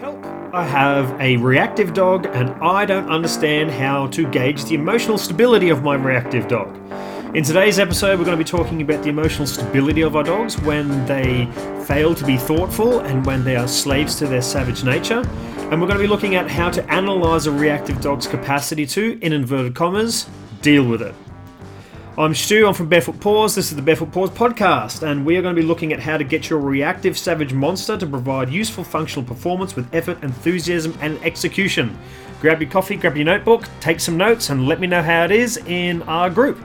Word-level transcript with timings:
Help! 0.00 0.24
I 0.52 0.64
have 0.64 1.18
a 1.20 1.36
reactive 1.38 1.94
dog 1.94 2.26
and 2.26 2.50
I 2.62 2.84
don't 2.84 3.08
understand 3.08 3.70
how 3.70 4.08
to 4.08 4.28
gauge 4.30 4.64
the 4.64 4.74
emotional 4.74 5.16
stability 5.16 5.70
of 5.70 5.82
my 5.82 5.94
reactive 5.94 6.48
dog. 6.48 6.76
In 7.34 7.42
today's 7.42 7.78
episode, 7.78 8.18
we're 8.18 8.26
going 8.26 8.38
to 8.38 8.44
be 8.44 8.48
talking 8.48 8.82
about 8.82 9.02
the 9.02 9.08
emotional 9.08 9.46
stability 9.46 10.02
of 10.02 10.14
our 10.14 10.22
dogs 10.22 10.60
when 10.60 11.06
they 11.06 11.46
fail 11.86 12.14
to 12.14 12.24
be 12.24 12.36
thoughtful 12.36 13.00
and 13.00 13.24
when 13.26 13.42
they 13.42 13.56
are 13.56 13.66
slaves 13.66 14.16
to 14.16 14.26
their 14.26 14.42
savage 14.42 14.84
nature. 14.84 15.22
And 15.70 15.80
we're 15.80 15.88
going 15.88 15.98
to 15.98 16.04
be 16.04 16.06
looking 16.06 16.34
at 16.36 16.50
how 16.50 16.70
to 16.70 16.84
analyze 16.92 17.46
a 17.46 17.50
reactive 17.50 18.00
dog's 18.00 18.26
capacity 18.26 18.86
to, 18.86 19.18
in 19.22 19.32
inverted 19.32 19.74
commas, 19.74 20.28
deal 20.62 20.84
with 20.84 21.02
it. 21.02 21.14
I'm 22.16 22.32
Stu, 22.32 22.68
I'm 22.68 22.74
from 22.74 22.88
Barefoot 22.88 23.18
Paws. 23.18 23.56
This 23.56 23.70
is 23.70 23.76
the 23.76 23.82
Barefoot 23.82 24.12
Paws 24.12 24.30
podcast, 24.30 25.02
and 25.02 25.26
we 25.26 25.36
are 25.36 25.42
going 25.42 25.56
to 25.56 25.60
be 25.60 25.66
looking 25.66 25.92
at 25.92 25.98
how 25.98 26.16
to 26.16 26.22
get 26.22 26.48
your 26.48 26.60
reactive 26.60 27.18
savage 27.18 27.52
monster 27.52 27.96
to 27.96 28.06
provide 28.06 28.50
useful 28.50 28.84
functional 28.84 29.26
performance 29.26 29.74
with 29.74 29.92
effort, 29.92 30.22
enthusiasm, 30.22 30.96
and 31.00 31.20
execution. 31.24 31.98
Grab 32.40 32.62
your 32.62 32.70
coffee, 32.70 32.94
grab 32.94 33.16
your 33.16 33.24
notebook, 33.24 33.64
take 33.80 33.98
some 33.98 34.16
notes, 34.16 34.50
and 34.50 34.68
let 34.68 34.78
me 34.78 34.86
know 34.86 35.02
how 35.02 35.24
it 35.24 35.32
is 35.32 35.56
in 35.66 36.02
our 36.02 36.30
group. 36.30 36.56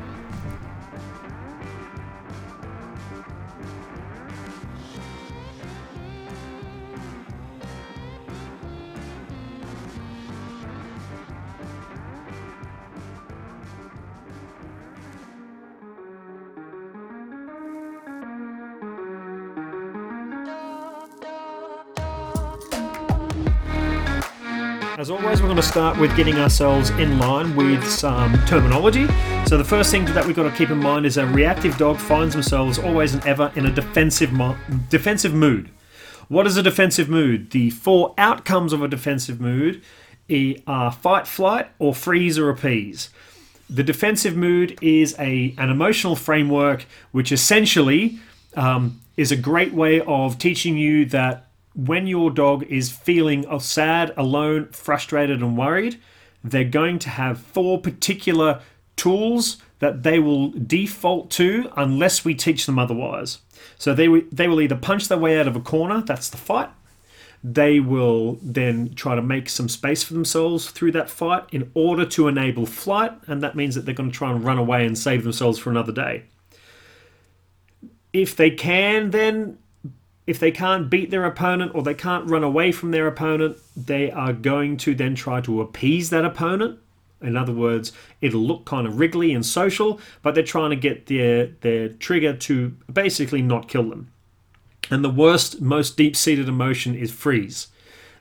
As 25.09 25.13
always, 25.23 25.41
we're 25.41 25.47
going 25.47 25.55
to 25.55 25.63
start 25.63 25.97
with 25.97 26.15
getting 26.15 26.35
ourselves 26.35 26.91
in 26.91 27.17
line 27.17 27.55
with 27.55 27.83
some 27.83 28.31
terminology. 28.45 29.07
So, 29.47 29.57
the 29.57 29.63
first 29.63 29.89
thing 29.89 30.05
that 30.05 30.23
we've 30.23 30.35
got 30.35 30.43
to 30.43 30.55
keep 30.55 30.69
in 30.69 30.77
mind 30.77 31.07
is 31.07 31.17
a 31.17 31.25
reactive 31.25 31.75
dog 31.79 31.97
finds 31.97 32.35
themselves 32.35 32.77
always 32.77 33.15
and 33.15 33.25
ever 33.25 33.51
in 33.55 33.65
a 33.65 33.71
defensive, 33.71 34.31
mo- 34.31 34.55
defensive 34.91 35.33
mood. 35.33 35.71
What 36.27 36.45
is 36.45 36.57
a 36.57 36.61
defensive 36.61 37.09
mood? 37.09 37.49
The 37.49 37.71
four 37.71 38.13
outcomes 38.19 38.71
of 38.71 38.83
a 38.83 38.87
defensive 38.87 39.41
mood 39.41 39.81
are 40.67 40.91
fight, 40.91 41.25
flight, 41.25 41.71
or 41.79 41.95
freeze 41.95 42.37
or 42.37 42.51
appease. 42.51 43.09
The 43.67 43.81
defensive 43.81 44.37
mood 44.37 44.77
is 44.79 45.15
a, 45.17 45.55
an 45.57 45.71
emotional 45.71 46.15
framework 46.15 46.85
which 47.13 47.31
essentially 47.31 48.19
um, 48.55 49.01
is 49.17 49.31
a 49.31 49.35
great 49.35 49.73
way 49.73 50.01
of 50.01 50.37
teaching 50.37 50.77
you 50.77 51.05
that 51.05 51.48
when 51.85 52.07
your 52.07 52.31
dog 52.31 52.63
is 52.63 52.91
feeling 52.91 53.45
sad, 53.59 54.13
alone, 54.17 54.67
frustrated, 54.71 55.41
and 55.41 55.57
worried, 55.57 55.99
they're 56.43 56.63
going 56.63 56.99
to 56.99 57.09
have 57.09 57.39
four 57.39 57.79
particular 57.79 58.61
tools 58.95 59.57
that 59.79 60.03
they 60.03 60.19
will 60.19 60.49
default 60.49 61.31
to 61.31 61.71
unless 61.77 62.25
we 62.25 62.35
teach 62.35 62.65
them 62.65 62.77
otherwise. 62.77 63.39
So 63.77 63.93
they, 63.93 64.07
they 64.31 64.47
will 64.47 64.61
either 64.61 64.75
punch 64.75 65.07
their 65.07 65.17
way 65.17 65.39
out 65.39 65.47
of 65.47 65.55
a 65.55 65.61
corner, 65.61 66.01
that's 66.01 66.29
the 66.29 66.37
fight. 66.37 66.69
They 67.41 67.79
will 67.79 68.37
then 68.41 68.93
try 68.95 69.15
to 69.15 69.21
make 69.21 69.47
some 69.47 69.69
space 69.69 70.03
for 70.03 70.13
themselves 70.13 70.69
through 70.71 70.91
that 70.93 71.09
fight 71.09 71.45
in 71.53 71.71
order 71.73 72.05
to 72.07 72.27
enable 72.27 72.65
flight, 72.65 73.13
and 73.27 73.41
that 73.41 73.55
means 73.55 73.75
that 73.75 73.85
they're 73.85 73.93
going 73.93 74.11
to 74.11 74.17
try 74.17 74.31
and 74.31 74.43
run 74.43 74.57
away 74.57 74.85
and 74.85 74.97
save 74.97 75.23
themselves 75.23 75.57
for 75.57 75.69
another 75.69 75.93
day. 75.93 76.23
If 78.11 78.35
they 78.35 78.49
can, 78.49 79.11
then 79.11 79.57
if 80.29 80.37
they 80.37 80.51
can't 80.51 80.91
beat 80.91 81.09
their 81.09 81.25
opponent 81.25 81.73
or 81.73 81.81
they 81.81 81.95
can't 81.95 82.29
run 82.29 82.43
away 82.43 82.71
from 82.71 82.91
their 82.91 83.07
opponent, 83.07 83.57
they 83.75 84.11
are 84.11 84.31
going 84.31 84.77
to 84.77 84.93
then 84.93 85.15
try 85.15 85.41
to 85.41 85.59
appease 85.59 86.11
that 86.11 86.23
opponent. 86.23 86.77
In 87.19 87.35
other 87.35 87.51
words, 87.51 87.91
it'll 88.21 88.39
look 88.41 88.63
kind 88.63 88.85
of 88.85 88.99
wriggly 88.99 89.33
and 89.33 89.43
social, 89.43 89.99
but 90.21 90.35
they're 90.35 90.43
trying 90.43 90.69
to 90.69 90.75
get 90.75 91.07
their, 91.07 91.47
their 91.61 91.89
trigger 91.89 92.33
to 92.33 92.69
basically 92.93 93.41
not 93.41 93.67
kill 93.67 93.89
them. 93.89 94.11
And 94.91 95.03
the 95.03 95.09
worst, 95.09 95.61
most 95.61 95.97
deep 95.97 96.15
seated 96.15 96.47
emotion 96.47 96.93
is 96.93 97.11
freeze. 97.11 97.69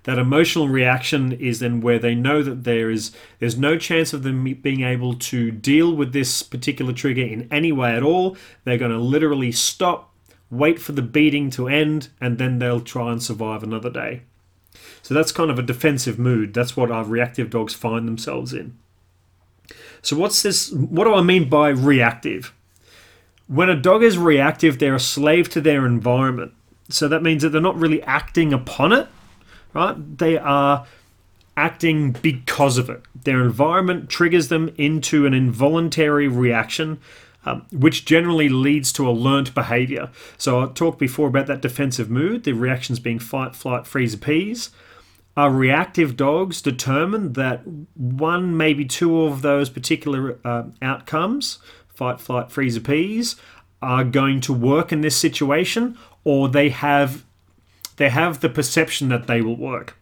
That 0.05 0.19
emotional 0.19 0.67
reaction 0.67 1.33
is 1.33 1.59
then 1.59 1.83
where 1.83 1.99
they 1.99 2.15
know 2.15 2.43
that 2.43 2.65
there 2.65 2.91
is 2.91 3.13
there's 3.39 3.59
no 3.59 3.77
chance 3.77 4.15
of 4.15 4.23
them 4.23 4.45
being 4.63 4.83
able 4.83 5.13
to 5.15 5.51
deal 5.51 5.95
with 5.95 6.15
this 6.15 6.43
particular 6.43 6.95
trigger 6.95 7.21
in 7.27 7.47
any 7.51 7.71
way 7.71 7.95
at 7.95 8.03
all. 8.03 8.35
They're 8.65 8.79
going 8.79 8.93
to 8.93 8.99
literally 8.99 9.53
stop, 9.53 10.15
wait 10.51 10.79
for 10.79 10.93
the 10.93 11.03
beating 11.03 11.51
to 11.51 11.69
end, 11.69 12.09
and 12.21 12.39
then 12.39 12.59
they'll 12.59 12.81
try 12.81 13.13
and 13.13 13.23
survive 13.23 13.63
another 13.63 13.91
day. 13.91 14.23
So 15.03 15.15
that's 15.15 15.33
kind 15.33 15.51
of 15.51 15.59
a 15.59 15.63
defensive 15.63 16.19
mood. 16.19 16.55
That's 16.55 16.77
what 16.77 16.91
our 16.91 17.05
reactive 17.05 17.51
dogs 17.51 17.75
find 17.75 18.07
themselves 18.07 18.53
in. 18.53 18.77
So 20.03 20.17
what's 20.17 20.43
this 20.43 20.71
what 20.73 21.05
do 21.05 21.15
I 21.15 21.23
mean 21.23 21.49
by 21.49 21.71
reactive? 21.71 22.55
When 23.47 23.71
a 23.71 23.77
dog 23.77 24.03
is 24.03 24.19
reactive, 24.19 24.79
they're 24.79 24.95
a 24.95 25.01
slave 25.01 25.49
to 25.51 25.61
their 25.61 25.87
environment. 25.87 26.53
So 26.91 27.09
that 27.09 27.23
means 27.23 27.43
that 27.43 27.51
they're 27.51 27.61
not 27.61 27.79
really 27.79 28.03
acting 28.03 28.53
upon 28.53 28.93
it, 28.93 29.09
right? 29.75 30.19
They 30.19 30.39
are 30.39 30.87
acting 31.57 32.13
because 32.13 32.79
of 32.79 32.89
it. 32.89 33.03
Their 33.25 33.43
environment 33.43 34.09
triggers 34.09 34.49
them 34.49 34.73
into 34.77 35.27
an 35.27 35.35
involuntary 35.35 36.29
reaction 36.29 37.01
um, 37.49 37.67
which 37.73 38.05
generally 38.05 38.49
leads 38.49 38.93
to 38.93 39.09
a 39.09 39.13
learnt 39.13 39.55
behavior. 39.55 40.11
So 40.37 40.63
I 40.63 40.67
talked 40.67 40.99
before 40.99 41.29
about 41.29 41.47
that 41.47 41.63
defensive 41.63 42.11
mood, 42.11 42.45
the 42.45 42.53
reactions 42.53 43.01
being 43.01 43.19
fight, 43.19 43.55
flight, 43.55 43.87
freeze, 43.87 44.15
appease. 44.15 44.71
Our 45.37 45.51
reactive 45.51 46.17
dogs 46.17 46.61
determine 46.61 47.35
that 47.35 47.63
one, 47.95 48.57
maybe 48.57 48.85
two 48.85 49.23
of 49.23 49.43
those 49.43 49.71
particular 49.71 50.39
uh, 50.45 50.65
outcomes, 50.83 51.59
fight, 51.95 52.21
flight, 52.21 52.51
freeze, 52.51 52.77
appease, 52.77 53.37
are 53.81 54.05
going 54.05 54.41
to 54.43 54.53
work 54.53 54.93
in 54.93 55.01
this 55.01 55.17
situation, 55.17 55.97
or 56.25 56.49
they 56.49 56.69
have 56.71 57.25
they 57.97 58.09
have 58.09 58.41
the 58.41 58.49
perception 58.49 59.09
that 59.09 59.27
they 59.27 59.41
will 59.41 59.57
work. 59.57 59.97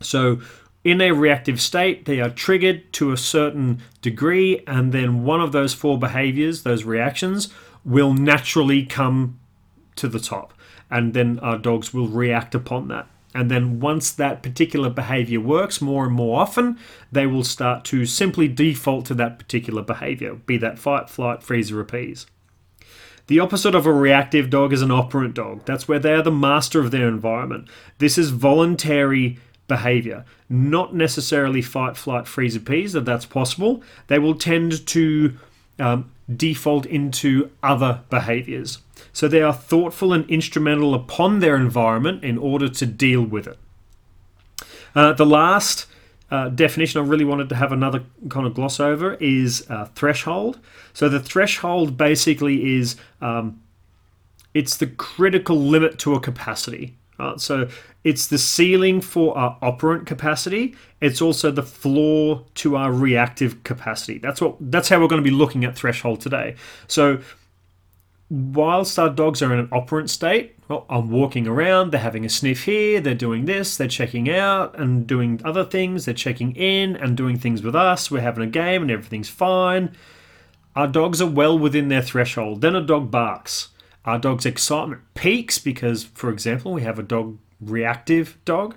So 0.00 0.40
in 0.88 1.02
a 1.02 1.12
reactive 1.12 1.60
state, 1.60 2.06
they 2.06 2.18
are 2.18 2.30
triggered 2.30 2.90
to 2.94 3.12
a 3.12 3.16
certain 3.18 3.82
degree, 4.00 4.62
and 4.66 4.90
then 4.90 5.22
one 5.22 5.42
of 5.42 5.52
those 5.52 5.74
four 5.74 5.98
behaviors, 5.98 6.62
those 6.62 6.84
reactions, 6.84 7.52
will 7.84 8.14
naturally 8.14 8.86
come 8.86 9.38
to 9.96 10.08
the 10.08 10.18
top. 10.18 10.54
And 10.90 11.12
then 11.12 11.40
our 11.40 11.58
dogs 11.58 11.92
will 11.92 12.08
react 12.08 12.54
upon 12.54 12.88
that. 12.88 13.06
And 13.34 13.50
then 13.50 13.80
once 13.80 14.10
that 14.12 14.42
particular 14.42 14.88
behavior 14.88 15.40
works 15.40 15.82
more 15.82 16.06
and 16.06 16.14
more 16.14 16.40
often, 16.40 16.78
they 17.12 17.26
will 17.26 17.44
start 17.44 17.84
to 17.86 18.06
simply 18.06 18.48
default 18.48 19.04
to 19.06 19.14
that 19.14 19.38
particular 19.38 19.82
behavior, 19.82 20.36
be 20.36 20.56
that 20.56 20.78
fight, 20.78 21.10
flight, 21.10 21.42
freeze, 21.42 21.70
or 21.70 21.80
appease. 21.80 22.26
The 23.26 23.40
opposite 23.40 23.74
of 23.74 23.84
a 23.84 23.92
reactive 23.92 24.48
dog 24.48 24.72
is 24.72 24.80
an 24.80 24.90
operant 24.90 25.34
dog. 25.34 25.66
That's 25.66 25.86
where 25.86 25.98
they 25.98 26.14
are 26.14 26.22
the 26.22 26.30
master 26.30 26.80
of 26.80 26.92
their 26.92 27.08
environment. 27.08 27.68
This 27.98 28.16
is 28.16 28.30
voluntary 28.30 29.38
behavior. 29.66 30.24
Not 30.48 30.94
necessarily 30.94 31.62
fight, 31.62 31.96
flight, 31.96 32.26
freeze, 32.26 32.56
appease, 32.56 32.92
that 32.94 33.04
that's 33.04 33.26
possible. 33.26 33.82
They 34.06 34.18
will 34.18 34.34
tend 34.34 34.86
to 34.86 35.36
um, 35.78 36.10
default 36.34 36.86
into 36.86 37.50
other 37.62 38.02
behaviors. 38.10 38.78
So 39.12 39.28
they 39.28 39.42
are 39.42 39.52
thoughtful 39.52 40.12
and 40.12 40.28
instrumental 40.30 40.94
upon 40.94 41.40
their 41.40 41.56
environment 41.56 42.24
in 42.24 42.38
order 42.38 42.68
to 42.68 42.86
deal 42.86 43.22
with 43.22 43.46
it. 43.46 43.58
Uh, 44.94 45.12
the 45.12 45.26
last 45.26 45.86
uh, 46.30 46.48
definition 46.50 47.00
I 47.00 47.04
really 47.04 47.24
wanted 47.24 47.48
to 47.48 47.54
have 47.54 47.72
another 47.72 48.04
kind 48.28 48.46
of 48.46 48.54
gloss 48.54 48.80
over 48.80 49.14
is 49.14 49.66
uh, 49.70 49.86
threshold. 49.94 50.58
So 50.92 51.08
the 51.08 51.20
threshold 51.20 51.96
basically 51.96 52.76
is 52.76 52.96
um, 53.20 53.62
it's 54.52 54.76
the 54.76 54.86
critical 54.86 55.56
limit 55.56 55.98
to 56.00 56.14
a 56.14 56.20
capacity. 56.20 56.97
Uh, 57.18 57.36
so 57.36 57.68
it's 58.04 58.28
the 58.28 58.38
ceiling 58.38 59.00
for 59.00 59.36
our 59.36 59.58
operant 59.60 60.06
capacity. 60.06 60.76
It's 61.00 61.20
also 61.20 61.50
the 61.50 61.62
floor 61.62 62.44
to 62.56 62.76
our 62.76 62.92
reactive 62.92 63.62
capacity. 63.64 64.18
That's 64.18 64.40
what. 64.40 64.56
That's 64.60 64.88
how 64.88 65.00
we're 65.00 65.08
going 65.08 65.22
to 65.22 65.30
be 65.30 65.34
looking 65.34 65.64
at 65.64 65.76
threshold 65.76 66.20
today. 66.20 66.56
So 66.86 67.20
whilst 68.30 68.98
our 68.98 69.08
dogs 69.08 69.42
are 69.42 69.52
in 69.52 69.58
an 69.58 69.68
operant 69.72 70.10
state, 70.10 70.54
well, 70.68 70.84
I'm 70.90 71.10
walking 71.10 71.46
around, 71.46 71.92
they're 71.92 72.00
having 72.00 72.26
a 72.26 72.28
sniff 72.28 72.64
here, 72.64 73.00
they're 73.00 73.14
doing 73.14 73.46
this, 73.46 73.76
they're 73.76 73.88
checking 73.88 74.30
out 74.30 74.78
and 74.78 75.06
doing 75.06 75.40
other 75.44 75.64
things, 75.64 76.04
they're 76.04 76.14
checking 76.14 76.54
in 76.54 76.94
and 76.96 77.16
doing 77.16 77.38
things 77.38 77.62
with 77.62 77.74
us, 77.74 78.10
we're 78.10 78.20
having 78.20 78.44
a 78.44 78.50
game 78.50 78.82
and 78.82 78.90
everything's 78.90 79.30
fine. 79.30 79.96
Our 80.76 80.86
dogs 80.86 81.22
are 81.22 81.30
well 81.30 81.58
within 81.58 81.88
their 81.88 82.02
threshold. 82.02 82.60
Then 82.60 82.76
a 82.76 82.82
dog 82.82 83.10
barks. 83.10 83.70
Our 84.04 84.18
dog's 84.18 84.46
excitement 84.46 85.02
peaks 85.14 85.58
because, 85.58 86.04
for 86.04 86.30
example, 86.30 86.72
we 86.72 86.82
have 86.82 86.98
a 86.98 87.02
dog 87.02 87.38
reactive 87.60 88.38
dog. 88.44 88.76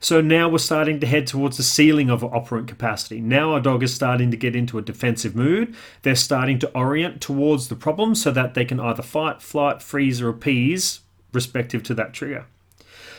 So 0.00 0.20
now 0.20 0.48
we're 0.48 0.58
starting 0.58 1.00
to 1.00 1.06
head 1.06 1.26
towards 1.26 1.56
the 1.56 1.62
ceiling 1.64 2.08
of 2.08 2.22
operant 2.22 2.68
capacity. 2.68 3.20
Now 3.20 3.52
our 3.52 3.60
dog 3.60 3.82
is 3.82 3.92
starting 3.92 4.30
to 4.30 4.36
get 4.36 4.54
into 4.54 4.78
a 4.78 4.82
defensive 4.82 5.34
mood. 5.34 5.74
They're 6.02 6.14
starting 6.14 6.58
to 6.60 6.70
orient 6.70 7.20
towards 7.20 7.68
the 7.68 7.74
problem 7.74 8.14
so 8.14 8.30
that 8.30 8.54
they 8.54 8.64
can 8.64 8.78
either 8.78 9.02
fight, 9.02 9.42
flight, 9.42 9.82
freeze, 9.82 10.22
or 10.22 10.28
appease 10.28 11.00
respective 11.32 11.82
to 11.84 11.94
that 11.94 12.12
trigger. 12.12 12.46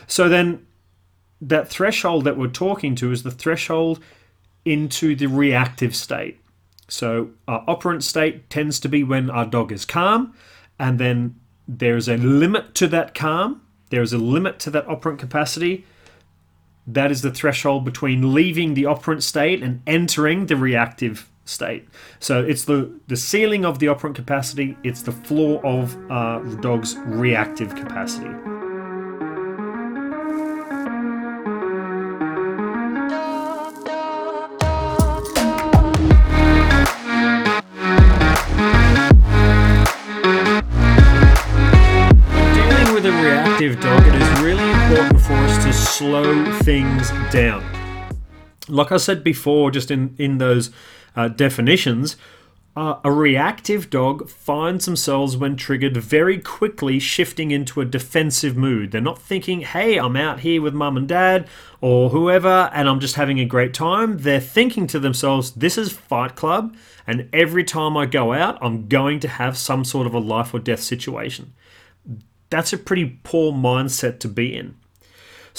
So 0.07 0.29
then 0.29 0.65
that 1.41 1.69
threshold 1.69 2.23
that 2.23 2.37
we're 2.37 2.47
talking 2.47 2.95
to 2.95 3.11
is 3.11 3.23
the 3.23 3.31
threshold 3.31 3.99
into 4.65 5.15
the 5.15 5.27
reactive 5.27 5.95
state. 5.95 6.39
So 6.87 7.31
our 7.47 7.63
operant 7.67 8.03
state 8.03 8.49
tends 8.49 8.79
to 8.79 8.89
be 8.89 9.03
when 9.03 9.29
our 9.29 9.45
dog 9.45 9.71
is 9.71 9.85
calm, 9.85 10.33
and 10.79 10.99
then 10.99 11.35
there's 11.67 12.07
a 12.07 12.17
limit 12.17 12.73
to 12.75 12.87
that 12.87 13.13
calm, 13.13 13.61
there's 13.89 14.13
a 14.13 14.17
limit 14.17 14.59
to 14.59 14.69
that 14.71 14.87
operant 14.87 15.19
capacity. 15.19 15.85
That 16.87 17.11
is 17.11 17.21
the 17.21 17.31
threshold 17.31 17.85
between 17.85 18.33
leaving 18.33 18.73
the 18.73 18.85
operant 18.85 19.23
state 19.23 19.61
and 19.61 19.81
entering 19.85 20.47
the 20.47 20.55
reactive 20.55 21.29
state. 21.45 21.87
So 22.19 22.43
it's 22.43 22.65
the, 22.65 22.91
the 23.07 23.17
ceiling 23.17 23.65
of 23.65 23.79
the 23.79 23.87
operant 23.87 24.15
capacity, 24.15 24.77
it's 24.83 25.03
the 25.03 25.11
floor 25.11 25.63
of 25.65 25.95
uh, 26.09 26.39
dog's 26.61 26.95
reactive 26.97 27.75
capacity. 27.75 28.58
Slow 45.99 46.49
things 46.59 47.11
down. 47.29 47.61
Like 48.69 48.89
I 48.93 48.95
said 48.95 49.21
before, 49.21 49.69
just 49.69 49.91
in, 49.91 50.15
in 50.17 50.37
those 50.37 50.71
uh, 51.13 51.27
definitions, 51.27 52.15
uh, 52.73 53.01
a 53.03 53.11
reactive 53.11 53.89
dog 53.89 54.29
finds 54.29 54.85
themselves, 54.85 55.35
when 55.35 55.57
triggered, 55.57 55.97
very 55.97 56.37
quickly 56.37 56.99
shifting 56.99 57.51
into 57.51 57.81
a 57.81 57.85
defensive 57.85 58.55
mood. 58.55 58.91
They're 58.91 59.01
not 59.01 59.21
thinking, 59.21 59.59
hey, 59.59 59.97
I'm 59.97 60.15
out 60.15 60.39
here 60.39 60.61
with 60.61 60.73
mum 60.73 60.95
and 60.95 61.05
dad 61.05 61.49
or 61.81 62.11
whoever 62.11 62.69
and 62.73 62.87
I'm 62.87 63.01
just 63.01 63.15
having 63.15 63.41
a 63.41 63.45
great 63.45 63.73
time. 63.73 64.19
They're 64.19 64.39
thinking 64.39 64.87
to 64.87 64.99
themselves, 64.99 65.51
this 65.51 65.77
is 65.77 65.91
Fight 65.91 66.33
Club, 66.33 66.77
and 67.07 67.27
every 67.33 67.65
time 67.65 67.97
I 67.97 68.05
go 68.05 68.31
out, 68.31 68.57
I'm 68.61 68.87
going 68.87 69.19
to 69.19 69.27
have 69.27 69.57
some 69.57 69.83
sort 69.83 70.07
of 70.07 70.13
a 70.13 70.19
life 70.19 70.53
or 70.53 70.59
death 70.59 70.81
situation. 70.81 71.51
That's 72.49 72.71
a 72.71 72.77
pretty 72.77 73.19
poor 73.25 73.51
mindset 73.51 74.19
to 74.19 74.29
be 74.29 74.55
in. 74.55 74.77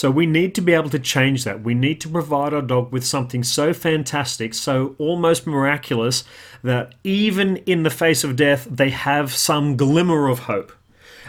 So 0.00 0.10
we 0.10 0.24
need 0.24 0.54
to 0.54 0.62
be 0.62 0.72
able 0.72 0.88
to 0.88 0.98
change 0.98 1.44
that. 1.44 1.62
We 1.62 1.74
need 1.74 2.00
to 2.00 2.08
provide 2.08 2.54
our 2.54 2.62
dog 2.62 2.90
with 2.90 3.04
something 3.04 3.44
so 3.44 3.74
fantastic, 3.74 4.54
so 4.54 4.94
almost 4.96 5.46
miraculous, 5.46 6.24
that 6.62 6.94
even 7.04 7.58
in 7.66 7.82
the 7.82 7.90
face 7.90 8.24
of 8.24 8.34
death, 8.34 8.66
they 8.70 8.88
have 8.88 9.30
some 9.34 9.76
glimmer 9.76 10.28
of 10.28 10.38
hope. 10.38 10.72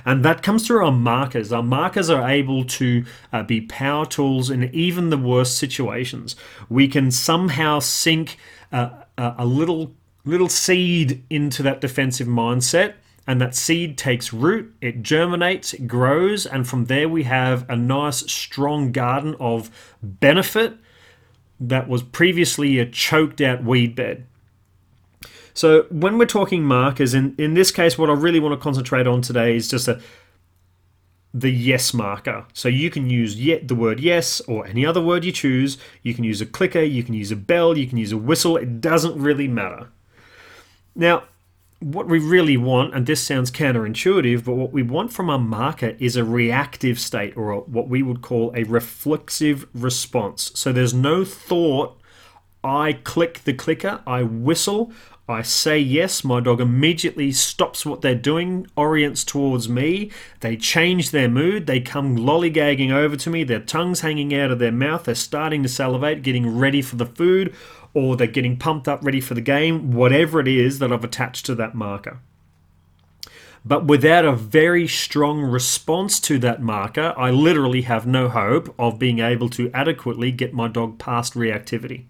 And 0.06 0.24
that 0.24 0.42
comes 0.42 0.66
through 0.66 0.86
our 0.86 0.92
markers. 0.94 1.52
Our 1.52 1.62
markers 1.62 2.10
are 2.10 2.26
able 2.26 2.64
to 2.64 3.04
uh, 3.34 3.44
be 3.44 3.60
power 3.60 4.06
tools 4.06 4.50
in 4.50 4.74
even 4.74 5.10
the 5.10 5.18
worst 5.18 5.58
situations. 5.58 6.38
We 6.70 6.88
can 6.88 7.12
somehow 7.12 7.80
sink 7.80 8.38
uh, 8.72 8.92
a 9.18 9.46
little 9.46 9.94
little 10.24 10.48
seed 10.48 11.22
into 11.30 11.62
that 11.64 11.82
defensive 11.82 12.28
mindset 12.28 12.94
and 13.28 13.40
that 13.40 13.56
seed 13.56 13.98
takes 13.98 14.34
root, 14.34 14.74
it 14.82 15.04
germinates, 15.04 15.74
it 15.74 15.88
grows, 15.88 16.46
and 16.46 16.68
from 16.68 16.86
there 16.86 17.08
we 17.08 17.24
have 17.24 17.70
a 17.70 17.76
nice, 17.76 18.20
strong 18.32 18.92
garden 18.92 19.36
of 19.40 19.70
benefit 20.02 20.78
that 21.60 21.88
was 21.88 22.02
previously 22.02 22.80
a 22.80 22.86
choked 22.86 23.40
out 23.40 23.64
weed 23.64 23.96
bed. 23.96 24.26
So, 25.54 25.84
when 25.90 26.18
we're 26.18 26.26
talking 26.26 26.64
markers, 26.64 27.14
in, 27.14 27.36
in 27.38 27.54
this 27.54 27.72
case, 27.72 27.98
what 27.98 28.10
I 28.10 28.14
really 28.14 28.40
want 28.40 28.54
to 28.54 28.64
concentrate 28.64 29.06
on 29.06 29.22
today 29.22 29.56
is 29.56 29.70
just 29.70 29.88
a 29.88 30.02
the 31.34 31.50
yes 31.50 31.94
marker. 31.94 32.46
So 32.54 32.68
you 32.68 32.90
can 32.90 33.10
use 33.10 33.40
yet 33.40 33.68
the 33.68 33.76
word 33.76 34.00
yes 34.00 34.42
or 34.42 34.66
any 34.66 34.86
other 34.86 35.02
word 35.02 35.24
you 35.24 35.32
choose. 35.32 35.78
You 36.04 36.14
can 36.14 36.24
use 36.24 36.42
a 36.42 36.46
clicker, 36.46 36.82
you 36.82 37.04
can 37.04 37.14
use 37.14 37.32
a 37.32 37.36
bell, 37.36 37.78
you 37.78 37.88
can 37.88 37.98
use 37.98 38.12
a 38.12 38.18
whistle. 38.18 38.58
It 38.58 38.82
doesn't 38.82 39.20
really 39.22 39.48
matter. 39.48 39.90
Now, 40.94 41.24
what 41.82 42.08
we 42.08 42.20
really 42.20 42.58
want, 42.58 42.94
and 42.94 43.08
this 43.08 43.24
sounds 43.24 43.50
counterintuitive, 43.52 44.46
but 44.46 44.54
what 44.54 44.72
we 44.72 44.84
want 44.84 45.12
from 45.12 45.30
our 45.30 45.40
marker 45.40 45.96
is 46.00 46.16
a 46.16 46.24
reactive 46.24 47.00
state 47.00 47.36
or 47.36 47.62
what 47.62 47.90
we 47.90 48.04
would 48.04 48.22
call 48.22 48.54
a 48.56 48.64
reflexive 48.64 49.68
response. 49.74 50.52
So 50.54 50.72
there's 50.72 50.94
no 50.94 51.26
thought. 51.26 51.98
I 52.64 52.94
click 52.94 53.44
the 53.44 53.54
clicker, 53.54 54.02
I 54.06 54.22
whistle, 54.22 54.94
I 55.28 55.42
say 55.42 55.80
yes, 55.80 56.24
my 56.24 56.42
dog 56.42 56.62
immediately 56.62 57.32
stops 57.32 57.86
what 57.86 58.02
they're 58.02 58.14
doing, 58.14 58.68
orients 58.76 59.24
towards 59.24 59.70
me. 59.70 60.12
They 60.42 60.58
change 60.58 61.10
their 61.10 61.30
mood, 61.30 61.66
they 61.66 61.80
come 61.80 62.18
lollygagging 62.18 62.92
over 62.92 63.16
to 63.16 63.30
me, 63.30 63.44
their 63.44 63.62
tongue's 63.62 64.02
hanging 64.02 64.36
out 64.36 64.52
of 64.52 64.60
their 64.60 64.72
mouth, 64.72 65.06
they're 65.06 65.16
starting 65.16 65.64
to 65.64 65.70
salivate, 65.70 66.22
getting 66.22 66.58
ready 66.58 66.82
for 66.82 66.98
the 66.98 67.06
food, 67.06 67.56
or 67.94 68.16
they're 68.16 68.28
getting 68.28 68.58
pumped 68.58 68.88
up 68.88 69.04
ready 69.04 69.22
for 69.22 69.34
the 69.34 69.42
game, 69.42 69.92
whatever 69.92 70.40
it 70.40 70.48
is 70.48 70.80
that 70.80 70.92
I've 70.92 71.04
attached 71.04 71.46
to 71.48 71.56
that 71.56 71.76
marker. 71.76 72.20
But 73.64 73.86
without 73.86 74.26
a 74.26 74.32
very 74.32 74.88
strong 74.88 75.42
response 75.42 76.20
to 76.22 76.40
that 76.40 76.62
marker, 76.62 77.14
I 77.16 77.30
literally 77.30 77.84
have 77.84 78.08
no 78.08 78.28
hope 78.28 78.74
of 78.80 78.98
being 78.98 79.20
able 79.20 79.50
to 79.50 79.70
adequately 79.72 80.32
get 80.32 80.54
my 80.54 80.68
dog 80.68 80.98
past 80.98 81.36
reactivity. 81.36 82.06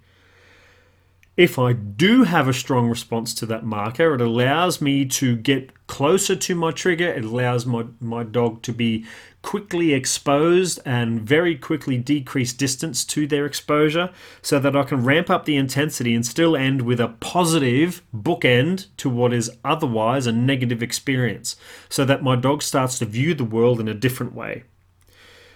If 1.38 1.57
I 1.57 1.72
do 1.72 2.24
have 2.24 2.50
a 2.50 2.54
strong 2.54 2.89
response 2.89 3.33
to 3.36 3.45
that 3.45 3.63
marker, 3.63 4.13
it 4.13 4.22
allows 4.22 4.81
me 4.81 5.06
to 5.06 5.38
get 5.38 5.88
closer 5.88 6.36
to 6.36 6.56
my 6.56 6.72
trigger. 6.72 7.07
It 7.07 7.24
allows 7.24 7.66
my, 7.66 7.86
my 8.01 8.24
dog 8.24 8.62
to 8.63 8.74
be 8.74 9.06
quickly 9.42 9.94
exposed 9.94 10.80
and 10.86 11.22
very 11.22 11.56
quickly 11.56 11.98
decrease 11.98 12.51
distance 12.51 13.06
to 13.06 13.25
their 13.25 13.45
exposure 13.45 14.10
so 14.42 14.60
that 14.60 14.75
I 14.75 14.83
can 14.83 15.06
ramp 15.06 15.30
up 15.30 15.45
the 15.45 15.56
intensity 15.56 16.13
and 16.13 16.25
still 16.25 16.56
end 16.56 16.81
with 16.81 17.00
a 17.00 17.07
positive 17.07 18.04
bookend 18.13 18.88
to 18.98 19.10
what 19.10 19.34
is 19.34 19.50
otherwise 19.63 20.27
a 20.27 20.34
negative 20.34 20.84
experience 20.84 21.56
so 21.88 22.04
that 22.04 22.22
my 22.22 22.36
dog 22.36 22.62
starts 22.62 23.00
to 23.00 23.06
view 23.06 23.34
the 23.34 23.45
world 23.45 23.80
in 23.80 23.88
a 23.88 23.94
different 23.94 24.36
way. 24.36 24.63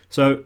So 0.09 0.45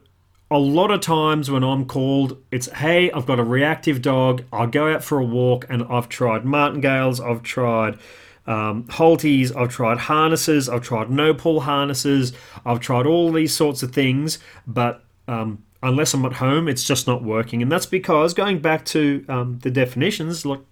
a 0.52 0.58
lot 0.58 0.90
of 0.90 1.02
times 1.02 1.52
when 1.52 1.64
I'm 1.64 1.86
called, 1.86 2.38
it's 2.52 2.68
hey, 2.72 3.12
I've 3.12 3.26
got 3.26 3.40
a 3.40 3.44
reactive 3.44 4.02
dog. 4.02 4.44
I'll 4.52 4.68
go 4.68 4.92
out 4.92 5.04
for 5.04 5.20
a 5.20 5.26
walk, 5.26 5.66
and 5.70 5.84
I've 5.84 6.10
tried 6.10 6.44
martingales, 6.44 7.20
I've 7.20 7.44
tried 7.44 8.00
um, 8.48 8.86
Halties, 8.86 9.56
I've 9.56 9.70
tried 9.70 10.00
harnesses, 10.00 10.68
I've 10.68 10.82
tried 10.82 11.12
no 11.12 11.34
pull 11.34 11.62
harnesses, 11.62 12.34
I've 12.66 12.80
tried 12.80 13.06
all 13.06 13.32
these 13.32 13.56
sorts 13.56 13.84
of 13.84 13.92
things, 13.92 14.40
but 14.66 15.04
um, 15.28 15.64
unless 15.84 16.16
I'm 16.16 16.26
at 16.26 16.34
home, 16.34 16.68
it's 16.68 16.84
just 16.84 17.06
not 17.06 17.24
working. 17.24 17.62
And 17.62 17.72
that's 17.72 17.86
because 17.86 18.34
going 18.34 18.60
back 18.60 18.86
to 18.86 19.24
um, 19.30 19.60
the 19.60 19.70
definitions, 19.70 20.48
look, 20.48 20.66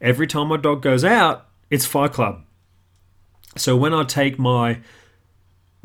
every 0.00 0.26
time 0.26 0.48
my 0.48 0.56
dog 0.56 0.82
goes 0.82 1.04
out, 1.04 1.46
it's 1.70 1.86
Fight 1.86 2.12
Club. 2.12 2.42
So 3.56 3.76
when 3.76 3.94
I 3.94 4.02
take 4.02 4.36
my 4.36 4.80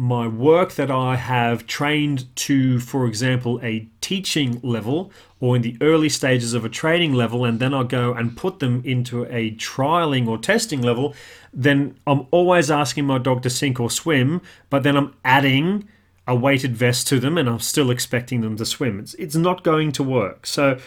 my 0.01 0.25
work 0.25 0.75
that 0.75 0.89
I 0.89 1.17
have 1.17 1.67
trained 1.67 2.33
to, 2.37 2.79
for 2.79 3.05
example, 3.05 3.59
a 3.61 3.85
teaching 3.99 4.61
level 4.63 5.11
or 5.41 5.57
in 5.57 5.61
the 5.61 5.75
early 5.81 6.07
stages 6.07 6.53
of 6.53 6.63
a 6.63 6.69
training 6.69 7.13
level, 7.13 7.43
and 7.43 7.59
then 7.59 7.73
I 7.73 7.83
go 7.83 8.13
and 8.13 8.37
put 8.37 8.59
them 8.59 8.81
into 8.85 9.25
a 9.25 9.51
trialing 9.55 10.25
or 10.25 10.37
testing 10.37 10.81
level, 10.81 11.13
then 11.51 11.97
I'm 12.07 12.27
always 12.31 12.71
asking 12.71 13.07
my 13.07 13.17
dog 13.17 13.43
to 13.43 13.49
sink 13.49 13.77
or 13.77 13.91
swim, 13.91 14.41
but 14.69 14.83
then 14.83 14.95
I'm 14.95 15.13
adding 15.25 15.89
a 16.25 16.33
weighted 16.33 16.77
vest 16.77 17.05
to 17.09 17.19
them 17.19 17.37
and 17.37 17.49
I'm 17.49 17.59
still 17.59 17.91
expecting 17.91 18.39
them 18.39 18.55
to 18.55 18.65
swim. 18.65 18.99
It's, 18.99 19.15
it's 19.15 19.35
not 19.35 19.65
going 19.65 19.91
to 19.91 20.03
work. 20.03 20.45
So 20.45 20.79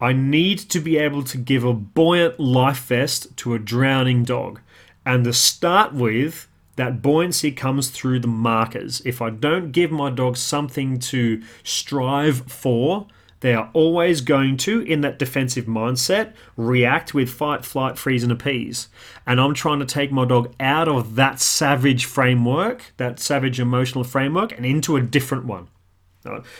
I 0.00 0.12
need 0.12 0.60
to 0.60 0.78
be 0.78 0.98
able 0.98 1.24
to 1.24 1.36
give 1.36 1.64
a 1.64 1.74
buoyant 1.74 2.38
life 2.38 2.84
vest 2.84 3.36
to 3.38 3.54
a 3.54 3.58
drowning 3.58 4.22
dog. 4.22 4.60
And 5.04 5.24
to 5.24 5.32
start 5.32 5.92
with, 5.94 6.46
that 6.76 7.02
buoyancy 7.02 7.52
comes 7.52 7.90
through 7.90 8.20
the 8.20 8.28
markers. 8.28 9.02
If 9.04 9.20
I 9.20 9.30
don't 9.30 9.72
give 9.72 9.90
my 9.90 10.10
dog 10.10 10.36
something 10.36 10.98
to 11.00 11.42
strive 11.62 12.50
for, 12.50 13.06
they 13.40 13.54
are 13.54 13.70
always 13.72 14.20
going 14.20 14.56
to, 14.58 14.82
in 14.82 15.00
that 15.00 15.18
defensive 15.18 15.66
mindset, 15.66 16.32
react 16.56 17.12
with 17.12 17.28
fight, 17.28 17.64
flight, 17.64 17.98
freeze, 17.98 18.22
and 18.22 18.30
appease. 18.30 18.88
And 19.26 19.40
I'm 19.40 19.52
trying 19.52 19.80
to 19.80 19.84
take 19.84 20.12
my 20.12 20.24
dog 20.24 20.54
out 20.60 20.86
of 20.86 21.16
that 21.16 21.40
savage 21.40 22.04
framework, 22.04 22.92
that 22.98 23.18
savage 23.18 23.58
emotional 23.58 24.04
framework, 24.04 24.52
and 24.52 24.64
into 24.64 24.96
a 24.96 25.02
different 25.02 25.44
one. 25.44 25.68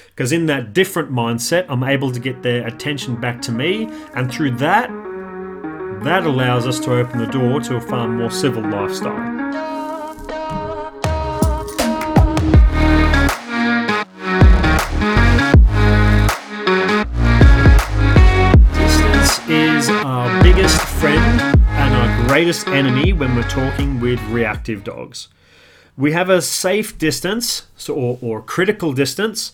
Because 0.09 0.33
in 0.33 0.47
that 0.47 0.73
different 0.73 1.13
mindset, 1.13 1.67
I'm 1.69 1.85
able 1.85 2.11
to 2.11 2.19
get 2.19 2.43
their 2.43 2.67
attention 2.67 3.21
back 3.21 3.41
to 3.43 3.53
me, 3.53 3.89
and 4.17 4.31
through 4.31 4.57
that, 4.57 4.91
that 6.03 6.27
allows 6.27 6.67
us 6.67 6.81
to 6.81 6.95
open 6.95 7.21
the 7.21 7.27
door 7.27 7.61
to 7.61 7.77
a 7.77 7.81
far 7.81 8.09
more 8.09 8.31
civil 8.31 8.69
lifestyle. 8.69 9.72
Greatest 22.33 22.67
enemy 22.69 23.13
when 23.13 23.37
we're 23.37 23.43
talking 23.51 24.01
with 24.01 24.19
reactive 24.31 24.83
dogs. 24.83 25.29
we 25.99 26.13
have 26.13 26.31
a 26.31 26.41
safe 26.41 26.97
distance 26.97 27.67
so, 27.77 27.93
or, 27.93 28.19
or 28.23 28.41
critical 28.41 28.95
distance 28.95 29.53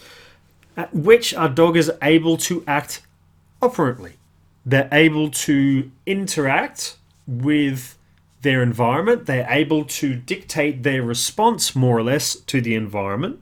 at 0.77 0.95
which 0.95 1.35
our 1.35 1.49
dog 1.49 1.77
is 1.77 1.91
able 2.03 2.37
to 2.37 2.63
act 2.69 3.03
operantly. 3.61 4.13
They're 4.65 4.89
able 4.93 5.29
to 5.29 5.91
interact 6.07 6.97
with 7.27 7.99
their 8.43 8.63
environment, 8.63 9.27
they're 9.27 9.51
able 9.51 9.85
to 9.85 10.15
dictate 10.15 10.85
their 10.85 11.03
response 11.03 11.75
more 11.75 11.99
or 11.99 12.05
less 12.05 12.37
to 12.37 12.61
the 12.61 12.77
environment 12.77 13.41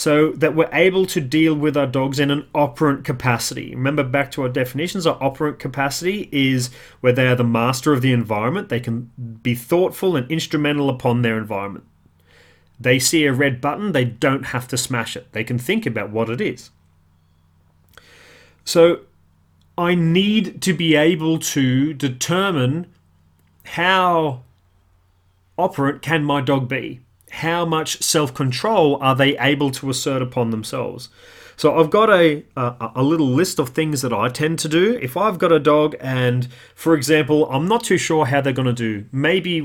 so 0.00 0.32
that 0.32 0.56
we're 0.56 0.70
able 0.72 1.04
to 1.04 1.20
deal 1.20 1.54
with 1.54 1.76
our 1.76 1.86
dogs 1.86 2.18
in 2.18 2.30
an 2.30 2.48
operant 2.54 3.04
capacity. 3.04 3.74
Remember 3.74 4.02
back 4.02 4.30
to 4.30 4.40
our 4.40 4.48
definitions, 4.48 5.06
our 5.06 5.22
operant 5.22 5.58
capacity 5.58 6.30
is 6.32 6.70
where 7.02 7.12
they 7.12 7.26
are 7.26 7.36
the 7.36 7.44
master 7.44 7.92
of 7.92 8.00
the 8.00 8.10
environment. 8.10 8.70
They 8.70 8.80
can 8.80 9.10
be 9.42 9.54
thoughtful 9.54 10.16
and 10.16 10.30
instrumental 10.30 10.88
upon 10.88 11.20
their 11.20 11.36
environment. 11.36 11.84
They 12.80 12.98
see 12.98 13.26
a 13.26 13.32
red 13.34 13.60
button, 13.60 13.92
they 13.92 14.06
don't 14.06 14.44
have 14.44 14.66
to 14.68 14.78
smash 14.78 15.16
it. 15.16 15.30
They 15.32 15.44
can 15.44 15.58
think 15.58 15.84
about 15.84 16.08
what 16.08 16.30
it 16.30 16.40
is. 16.40 16.70
So 18.64 19.00
I 19.76 19.94
need 19.94 20.62
to 20.62 20.72
be 20.72 20.96
able 20.96 21.38
to 21.40 21.92
determine 21.92 22.86
how 23.64 24.44
operant 25.58 26.00
can 26.00 26.24
my 26.24 26.40
dog 26.40 26.68
be? 26.68 27.00
How 27.30 27.64
much 27.64 28.02
self 28.02 28.34
control 28.34 28.96
are 29.00 29.14
they 29.14 29.38
able 29.38 29.70
to 29.72 29.90
assert 29.90 30.22
upon 30.22 30.50
themselves? 30.50 31.08
So 31.60 31.78
I've 31.78 31.90
got 31.90 32.08
a, 32.08 32.42
a, 32.56 32.90
a 32.96 33.02
little 33.02 33.26
list 33.26 33.58
of 33.58 33.68
things 33.68 34.00
that 34.00 34.14
I 34.14 34.30
tend 34.30 34.58
to 34.60 34.68
do. 34.68 34.98
If 35.02 35.14
I've 35.18 35.38
got 35.38 35.52
a 35.52 35.58
dog 35.58 35.94
and, 36.00 36.48
for 36.74 36.94
example, 36.94 37.50
I'm 37.50 37.68
not 37.68 37.84
too 37.84 37.98
sure 37.98 38.24
how 38.24 38.40
they're 38.40 38.54
going 38.54 38.64
to 38.64 38.72
do, 38.72 39.04
maybe 39.12 39.58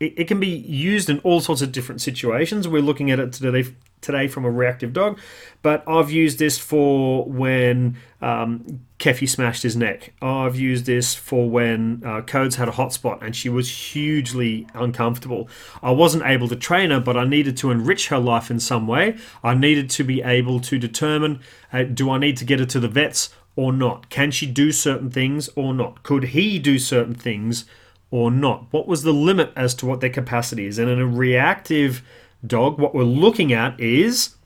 it, 0.00 0.14
it 0.16 0.28
can 0.28 0.40
be 0.40 0.48
used 0.48 1.10
in 1.10 1.18
all 1.18 1.42
sorts 1.42 1.60
of 1.60 1.70
different 1.70 2.00
situations. 2.00 2.66
We're 2.66 2.80
looking 2.80 3.10
at 3.10 3.18
it 3.18 3.34
today 3.34 3.70
today 4.00 4.28
from 4.28 4.46
a 4.46 4.50
reactive 4.50 4.94
dog, 4.94 5.18
but 5.60 5.84
I've 5.86 6.10
used 6.10 6.38
this 6.38 6.58
for 6.58 7.26
when 7.26 7.98
um, 8.22 8.80
Keffy 9.02 9.28
smashed 9.28 9.64
his 9.64 9.74
neck. 9.74 10.12
I've 10.22 10.54
used 10.54 10.86
this 10.86 11.12
for 11.12 11.50
when 11.50 12.04
uh, 12.06 12.20
Coda's 12.20 12.54
had 12.54 12.68
a 12.68 12.72
hotspot 12.72 13.20
and 13.20 13.34
she 13.34 13.48
was 13.48 13.68
hugely 13.68 14.68
uncomfortable. 14.74 15.48
I 15.82 15.90
wasn't 15.90 16.24
able 16.24 16.46
to 16.46 16.54
train 16.54 16.92
her, 16.92 17.00
but 17.00 17.16
I 17.16 17.24
needed 17.24 17.56
to 17.56 17.72
enrich 17.72 18.08
her 18.08 18.20
life 18.20 18.48
in 18.48 18.60
some 18.60 18.86
way. 18.86 19.16
I 19.42 19.54
needed 19.54 19.90
to 19.90 20.04
be 20.04 20.22
able 20.22 20.60
to 20.60 20.78
determine 20.78 21.40
uh, 21.72 21.82
do 21.82 22.10
I 22.10 22.18
need 22.18 22.36
to 22.36 22.44
get 22.44 22.60
her 22.60 22.66
to 22.66 22.78
the 22.78 22.86
vets 22.86 23.34
or 23.56 23.72
not? 23.72 24.08
Can 24.08 24.30
she 24.30 24.46
do 24.46 24.70
certain 24.70 25.10
things 25.10 25.50
or 25.56 25.74
not? 25.74 26.04
Could 26.04 26.26
he 26.26 26.60
do 26.60 26.78
certain 26.78 27.16
things 27.16 27.64
or 28.12 28.30
not? 28.30 28.66
What 28.70 28.86
was 28.86 29.02
the 29.02 29.12
limit 29.12 29.52
as 29.56 29.74
to 29.76 29.86
what 29.86 30.00
their 30.00 30.10
capacity 30.10 30.66
is? 30.66 30.78
And 30.78 30.88
in 30.88 31.00
a 31.00 31.06
reactive 31.06 32.04
dog, 32.46 32.78
what 32.78 32.94
we're 32.94 33.02
looking 33.02 33.52
at 33.52 33.80
is 33.80 34.36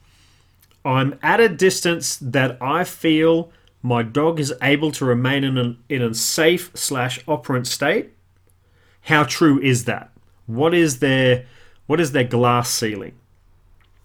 I'm 0.83 1.19
at 1.21 1.39
a 1.39 1.47
distance 1.47 2.17
that 2.17 2.57
I 2.59 2.83
feel 2.85 3.51
my 3.87 4.03
dog 4.03 4.39
is 4.39 4.53
able 4.61 4.91
to 4.91 5.05
remain 5.05 5.43
in 5.43 5.57
a, 5.57 5.77
in 5.89 6.01
a 6.01 6.13
safe 6.13 6.71
slash 6.75 7.19
operant 7.27 7.67
state. 7.67 8.11
How 9.01 9.23
true 9.23 9.59
is 9.61 9.85
that? 9.85 10.11
What 10.45 10.73
is 10.73 10.99
their 10.99 11.45
what 11.85 12.01
is 12.01 12.11
their 12.11 12.25
glass 12.25 12.69
ceiling? 12.69 13.13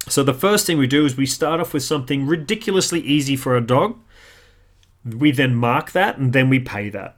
So 0.08 0.22
the 0.22 0.34
first 0.34 0.66
thing 0.66 0.78
we 0.78 0.86
do 0.86 1.04
is 1.04 1.16
we 1.16 1.26
start 1.26 1.60
off 1.60 1.74
with 1.74 1.82
something 1.82 2.26
ridiculously 2.26 3.00
easy 3.00 3.36
for 3.36 3.56
a 3.56 3.60
dog. 3.60 3.98
We 5.04 5.32
then 5.32 5.56
mark 5.56 5.90
that 5.92 6.18
and 6.18 6.32
then 6.32 6.48
we 6.48 6.60
pay 6.60 6.88
that. 6.90 7.16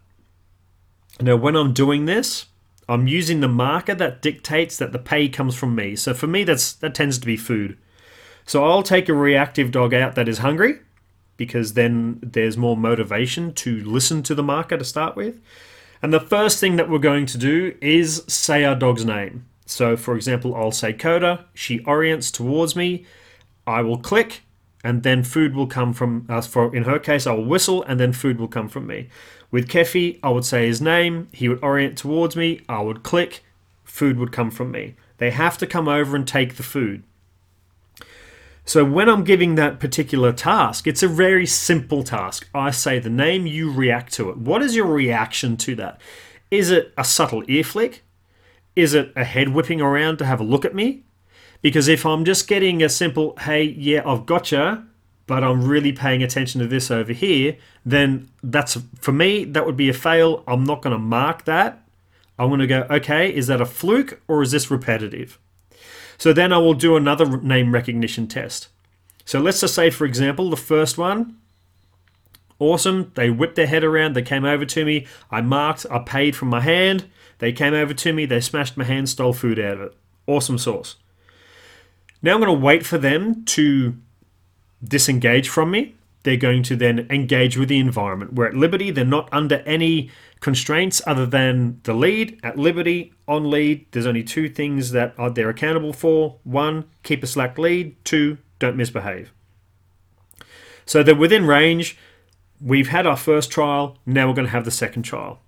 Now 1.21 1.37
when 1.37 1.57
I'm 1.57 1.75
doing 1.75 2.07
this, 2.07 2.47
I'm 2.89 3.07
using 3.07 3.41
the 3.41 3.49
marker 3.49 3.95
that 3.95 4.23
dictates 4.23 4.77
that 4.79 4.93
the 4.93 4.99
pay 4.99 5.29
comes 5.29 5.55
from 5.55 5.75
me. 5.75 5.97
So 5.97 6.15
for 6.15 6.27
me, 6.27 6.45
that's 6.45 6.73
that 6.73 6.95
tends 6.95 7.19
to 7.19 7.27
be 7.27 7.37
food. 7.37 7.79
So 8.47 8.65
I'll 8.65 8.83
take 8.83 9.09
a 9.09 9.15
reactive 9.15 9.71
dog 9.71 9.95
out 9.95 10.15
that 10.15 10.29
is 10.29 10.39
hungry, 10.39 10.81
because 11.37 11.75
then 11.75 12.19
there's 12.23 12.57
more 12.57 12.77
motivation 12.77 13.53
to 13.55 13.83
listen 13.85 14.23
to 14.25 14.35
the 14.35 14.43
marker 14.43 14.77
to 14.77 14.85
start 14.85 15.17
with. 15.17 15.41
And 16.03 16.13
the 16.13 16.21
first 16.21 16.61
thing 16.61 16.77
that 16.77 16.91
we're 16.91 16.99
going 16.99 17.27
to 17.27 17.39
do 17.39 17.77
is 17.81 18.25
say 18.29 18.65
our 18.65 18.75
dog's 18.75 19.05
name. 19.05 19.47
So 19.67 19.97
for 19.97 20.15
example, 20.15 20.55
I'll 20.55 20.73
say 20.73 20.93
Coda. 20.93 21.47
She 21.55 21.81
orients 21.81 22.31
towards 22.31 22.77
me. 22.77 23.05
I 23.67 23.81
will 23.81 23.99
click, 23.99 24.43
and 24.83 25.03
then 25.03 25.23
food 25.23 25.55
will 25.55 25.67
come 25.67 25.95
from 25.95 26.27
us. 26.29 26.47
Uh, 26.47 26.51
for 26.51 26.77
in 26.77 26.85
her 26.85 26.99
case, 26.99 27.27
I'll 27.27 27.43
whistle, 27.43 27.83
and 27.85 27.99
then 27.99 28.13
food 28.13 28.39
will 28.39 28.49
come 28.49 28.69
from 28.69 28.87
me. 28.87 29.09
With 29.51 29.69
Keffy, 29.69 30.19
I 30.23 30.31
would 30.31 30.45
say 30.45 30.67
his 30.67 30.81
name, 30.81 31.29
he 31.33 31.49
would 31.49 31.63
orient 31.63 31.97
towards 31.97 32.37
me, 32.37 32.61
I 32.69 32.83
would 32.83 33.03
click, 33.03 33.45
food 33.85 34.19
would 34.19 34.33
come 34.33 34.51
from 34.51 34.71
me. 34.71 34.97
They 35.19 35.31
have 35.31 35.57
to 35.59 35.67
come 35.67 35.89
over 35.89 36.17
and 36.17 36.27
take 36.27 36.57
the 36.57 36.63
food. 36.63 37.05
So 38.67 38.85
when 38.85 39.09
I'm 39.11 39.25
giving 39.25 39.57
that 39.57 39.79
particular 39.79 40.33
task, 40.33 40.87
it's 40.87 41.03
a 41.03 41.09
very 41.09 41.47
simple 41.47 42.03
task. 42.03 42.49
I 42.55 42.71
say 42.71 42.99
the 42.99 43.11
name, 43.11 43.47
you 43.47 43.71
react 43.71 44.13
to 44.15 44.31
it. 44.31 44.39
What 44.39 44.63
is 44.63 44.75
your 44.75 44.87
reaction 44.87 45.57
to 45.59 45.75
that? 45.77 46.01
Is 46.51 46.71
it 46.71 46.93
a 46.97 47.05
subtle 47.05 47.43
ear 47.47 47.65
flick? 47.65 48.03
Is 48.75 48.95
it 48.95 49.13
a 49.15 49.25
head 49.25 49.51
whipping 49.51 49.81
around 49.81 50.17
to 50.19 50.25
have 50.25 50.41
a 50.41 50.45
look 50.45 50.65
at 50.65 50.75
me? 50.75 51.03
Because 51.61 51.89
if 51.89 52.07
I'm 52.07 52.25
just 52.25 52.49
getting 52.49 52.83
a 52.83 52.89
simple, 52.89 53.37
hey, 53.41 53.63
yeah, 53.65 54.03
I've 54.07 54.27
gotcha, 54.27 54.85
but 55.27 55.45
I'm 55.45 55.67
really 55.67 55.93
paying 55.93 56.23
attention 56.23 56.61
to 56.61 56.67
this 56.67 56.91
over 56.91 57.13
here, 57.13 57.57
then 57.85 58.29
that's 58.43 58.79
for 58.99 59.13
me, 59.13 59.45
that 59.45 59.67
would 59.67 59.77
be 59.77 59.89
a 59.89 59.95
fail. 59.95 60.43
I'm 60.47 60.65
not 60.65 60.83
going 60.83 60.93
to 60.93 60.99
mark 60.99 61.45
that. 61.45 61.83
I'm 62.39 62.49
going 62.49 62.61
to 62.61 62.67
go, 62.67 62.87
okay, 62.91 63.33
is 63.33 63.47
that 63.47 63.61
a 63.61 63.67
fluke 63.67 64.21
or 64.27 64.43
is 64.43 64.51
this 64.51 64.71
repetitive? 64.71 65.39
So 66.19 66.33
then 66.33 66.53
I 66.53 66.59
will 66.59 66.75
do 66.75 66.97
another 66.97 67.39
name 67.39 67.73
recognition 67.73 68.27
test. 68.27 68.69
So 69.25 69.41
let's 69.41 69.61
just 69.61 69.75
say, 69.75 69.91
for 69.91 70.05
example, 70.05 70.51
the 70.51 70.57
first 70.57 70.99
one, 70.99 71.39
awesome. 72.59 73.13
They 73.15 73.31
whipped 73.31 73.57
their 73.57 73.67
head 73.67 73.85
around, 73.85 74.15
they 74.15 74.23
came 74.23 74.45
over 74.45 74.65
to 74.67 74.85
me, 74.85 75.07
I 75.31 75.41
marked, 75.41 75.87
I 75.91 75.99
paid 76.01 76.37
from 76.37 76.49
my 76.49 76.61
hand, 76.61 77.07
they 77.39 77.53
came 77.53 77.75
over 77.75 77.95
to 77.95 78.13
me, 78.13 78.27
they 78.27 78.41
smashed 78.41 78.77
my 78.77 78.85
hand, 78.85 79.09
stole 79.09 79.33
food 79.33 79.59
out 79.59 79.75
of 79.75 79.81
it. 79.81 79.97
Awesome 80.27 80.59
sauce. 80.59 80.97
Now 82.23 82.35
I'm 82.35 82.41
going 82.41 82.59
to 82.59 82.65
wait 82.65 82.87
for 82.87 82.99
them 82.99 83.45
to 83.47 83.97
disengage 84.83 85.49
from 85.49 85.71
me, 85.71 85.95
they're 86.25 86.37
going 86.37 86.63
to 86.65 86.77
then 86.77 87.07
engage 87.11 87.57
with 87.57 87.69
the 87.69 87.79
environment. 87.79 88.35
We're 88.35 88.47
at 88.47 88.55
liberty, 88.55 88.91
they're 88.91 89.05
not 89.05 89.29
under 89.33 89.57
any 89.61 90.11
constraints 90.41 91.01
other 91.07 91.25
than 91.25 91.81
the 91.85 91.95
lead. 91.95 92.41
At 92.43 92.59
liberty, 92.59 93.13
on 93.29 93.51
lead, 93.51 93.87
there's 93.93 94.07
only 94.07 94.25
two 94.25 94.49
things 94.49 94.91
that 94.91 95.15
are 95.17 95.31
they're 95.31 95.49
accountable 95.49 95.93
for. 95.93 96.39
One, 96.45 96.87
keep 97.03 97.23
a 97.23 97.27
slack 97.27 97.57
lead. 97.57 98.03
Two, 98.05 98.39
don't 98.59 98.77
misbehave. 98.77 99.33
So 100.87 101.03
they're 101.03 101.15
within 101.15 101.47
range. 101.47 101.97
We've 102.61 102.89
had 102.89 103.07
our 103.07 103.17
first 103.17 103.51
trial, 103.51 103.99
now 104.07 104.29
we're 104.29 104.35
going 104.35 104.47
to 104.47 104.53
have 104.53 104.65
the 104.65 104.71
second 104.71 105.03
trial. 105.03 105.41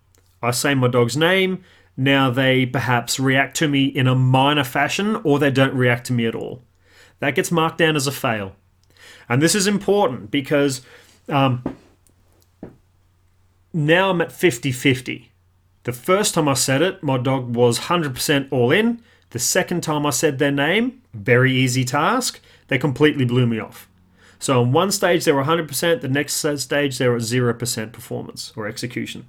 I 0.43 0.51
say 0.51 0.75
my 0.75 0.89
dog's 0.89 1.17
name, 1.17 1.63
now 1.97 2.31
they 2.31 2.67
perhaps 2.67 3.19
react 3.19 3.57
to 3.59 3.69
me 3.69 3.87
in 3.87 4.07
a 4.07 4.15
minor 4.15 4.65
fashion 4.65 5.17
or 5.25 5.39
they 5.39 5.51
don't 5.51 5.75
react 5.75 6.07
to 6.09 6.13
me 6.13 6.27
at 6.27 6.35
all. 6.35 6.63
That 7.21 7.35
gets 7.35 7.51
marked 7.51 7.79
down 7.79 7.97
as 7.97 8.07
a 8.07 8.13
fail. 8.13 8.55
And 9.29 9.43
this 9.43 9.55
is 9.55 9.67
important 9.67 10.31
because 10.31 10.83
um, 11.29 11.63
now 13.73 14.11
I'm 14.11 14.21
at 14.21 14.33
50 14.33 14.73
50. 14.73 15.33
The 15.85 15.93
first 15.93 16.35
time 16.35 16.49
I 16.49 16.55
said 16.55 16.83
it, 16.83 17.03
my 17.03 17.17
dog 17.17 17.55
was 17.55 17.79
100% 17.81 18.49
all 18.51 18.73
in. 18.73 19.03
The 19.31 19.39
second 19.39 19.83
time 19.83 20.05
I 20.05 20.11
said 20.11 20.39
their 20.39 20.51
name, 20.51 21.03
very 21.15 21.53
easy 21.53 21.85
task, 21.85 22.41
they 22.69 22.79
completely 22.79 23.25
blew 23.25 23.47
me 23.47 23.61
off. 23.61 23.89
So 24.39 24.61
on 24.61 24.73
one 24.73 24.91
stage 24.91 25.25
they 25.25 25.33
were 25.33 25.45
100%, 25.45 26.01
the 26.01 26.09
next 26.09 26.35
stage 26.35 26.99
they 26.99 27.09
were 27.09 27.17
at 27.17 27.23
0% 27.23 27.93
performance 27.93 28.53
or 28.57 28.67
execution. 28.67 29.27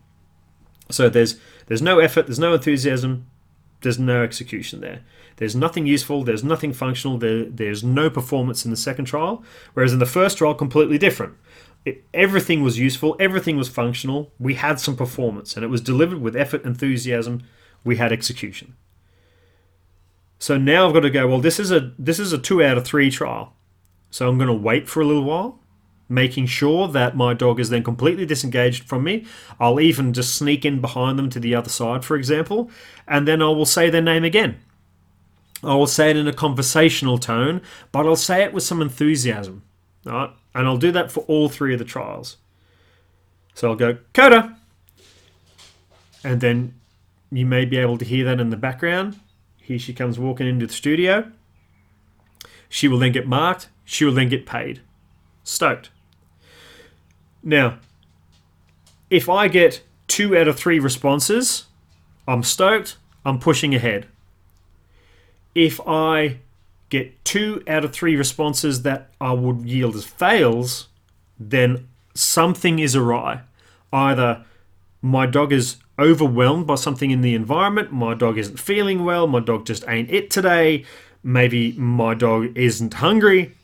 So 0.90 1.10
there's 1.10 1.36
there's 1.68 1.82
no 1.82 2.00
effort, 2.00 2.28
there's 2.28 2.40
no 2.40 2.54
enthusiasm, 2.54 3.28
there's 3.82 4.00
no 4.00 4.24
execution 4.24 4.82
there. 4.82 5.02
There's 5.38 5.56
nothing 5.56 5.86
useful, 5.86 6.24
there's 6.24 6.44
nothing 6.44 6.74
functional, 6.74 7.18
there, 7.18 7.46
there's 7.46 7.84
no 7.84 8.10
performance 8.10 8.66
in 8.66 8.72
the 8.72 8.78
second 8.78 9.06
trial, 9.06 9.44
whereas 9.74 9.94
in 9.94 10.00
the 10.00 10.06
first 10.06 10.38
trial, 10.38 10.54
completely 10.54 10.98
different. 10.98 11.36
It, 11.86 12.04
everything 12.14 12.64
was 12.64 12.80
useful, 12.80 13.16
everything 13.20 13.56
was 13.56 13.70
functional, 13.70 14.32
we 14.40 14.56
had 14.56 14.80
some 14.80 14.96
performance, 14.96 15.56
and 15.56 15.64
it 15.64 15.70
was 15.70 15.80
delivered 15.80 16.22
with 16.22 16.36
effort, 16.36 16.66
enthusiasm, 16.66 17.44
we 17.84 17.98
had 17.98 18.12
execution. 18.12 18.76
So 20.40 20.58
now 20.58 20.88
I've 20.88 20.94
got 20.94 21.02
to 21.02 21.10
go, 21.10 21.28
well, 21.28 21.40
this 21.40 21.60
is 21.60 21.72
a 21.72 21.94
this 21.98 22.20
is 22.20 22.34
a 22.34 22.38
two 22.38 22.64
out 22.64 22.78
of 22.78 22.86
three 22.86 23.10
trial. 23.10 23.54
So 24.10 24.28
I'm 24.28 24.38
going 24.38 24.48
to 24.48 24.54
wait 24.54 24.88
for 24.88 25.02
a 25.02 25.06
little 25.06 25.24
while, 25.24 25.60
making 26.10 26.46
sure 26.46 26.88
that 26.88 27.18
my 27.18 27.34
dog 27.34 27.60
is 27.60 27.70
then 27.70 27.84
completely 27.84 28.26
disengaged 28.26 28.84
from 28.84 29.04
me. 29.04 29.26
I'll 29.60 29.80
even 29.80 30.14
just 30.14 30.36
sneak 30.36 30.64
in 30.66 30.80
behind 30.80 31.18
them 31.18 31.30
to 31.32 31.40
the 31.40 31.56
other 31.56 31.70
side, 31.70 32.06
for 32.06 32.16
example, 32.16 32.70
and 33.08 33.28
then 33.28 33.42
I 33.42 33.50
will 33.50 33.66
say 33.66 33.90
their 33.90 34.02
name 34.02 34.24
again. 34.24 34.60
I 35.64 35.76
will 35.76 35.88
say 35.88 36.10
it 36.10 36.18
in 36.18 36.28
a 36.28 36.34
conversational 36.34 37.18
tone, 37.18 37.62
but 37.92 38.06
I'll 38.06 38.16
say 38.16 38.44
it 38.44 38.54
with 38.54 38.64
some 38.64 38.82
enthusiasm. 38.82 39.64
Right? 40.06 40.30
And 40.54 40.68
I'll 40.68 40.78
do 40.78 40.92
that 40.92 41.12
for 41.12 41.22
all 41.22 41.50
three 41.50 41.74
of 41.74 41.80
the 41.80 41.86
trials. 41.86 42.38
So 43.54 43.70
I'll 43.70 43.76
go, 43.76 43.98
Coda! 44.14 44.58
And 46.24 46.42
then 46.42 46.76
you 47.32 47.46
may 47.46 47.66
be 47.66 47.78
able 47.78 47.98
to 47.98 48.06
hear 48.06 48.26
that 48.26 48.40
in 48.40 48.50
the 48.50 48.58
background. 48.58 49.20
Here 49.58 49.80
she 49.80 49.94
comes 49.94 50.20
walking 50.20 50.48
into 50.48 50.68
the 50.68 50.74
studio. 50.74 51.32
She 52.70 52.88
will 52.88 53.00
then 53.00 53.12
get 53.12 53.28
marked. 53.28 53.70
She 53.84 54.06
will 54.06 54.14
then 54.14 54.30
get 54.30 54.46
paid. 54.46 54.82
Stoked. 55.44 55.90
Now, 57.44 57.80
if 59.10 59.30
I 59.30 59.48
get 59.48 59.82
two 60.08 60.38
out 60.38 60.48
of 60.48 60.58
three 60.58 60.80
responses, 60.80 61.66
I'm 62.28 62.44
stoked. 62.44 62.98
I'm 63.26 63.40
pushing 63.40 63.74
ahead. 63.74 64.08
If 65.58 65.82
I 65.88 66.38
get 66.90 67.26
two 67.26 67.64
out 67.68 67.84
of 67.84 67.92
three 67.92 68.16
responses 68.16 68.84
that 68.84 69.10
I 69.20 69.34
would 69.34 69.66
yield 69.66 69.96
as 69.96 70.06
fails, 70.06 70.88
then 71.40 71.88
something 72.14 72.78
is 72.78 72.96
awry. 72.96 73.42
Either 73.92 74.46
my 75.02 75.26
dog 75.26 75.52
is 75.52 75.78
overwhelmed 75.98 76.68
by 76.68 76.76
something 76.76 77.10
in 77.10 77.22
the 77.22 77.34
environment, 77.34 77.92
my 77.92 78.14
dog 78.14 78.38
isn't 78.38 78.60
feeling 78.60 79.04
well, 79.04 79.26
my 79.26 79.40
dog 79.40 79.66
just 79.66 79.84
ain't 79.88 80.12
it 80.12 80.30
today, 80.30 80.86
maybe 81.24 81.72
my 81.72 82.14
dog 82.14 82.56
isn't 82.56 82.94
hungry. 82.94 83.56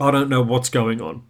I 0.00 0.10
don't 0.10 0.28
know 0.28 0.42
what's 0.42 0.70
going 0.70 1.00
on. 1.00 1.22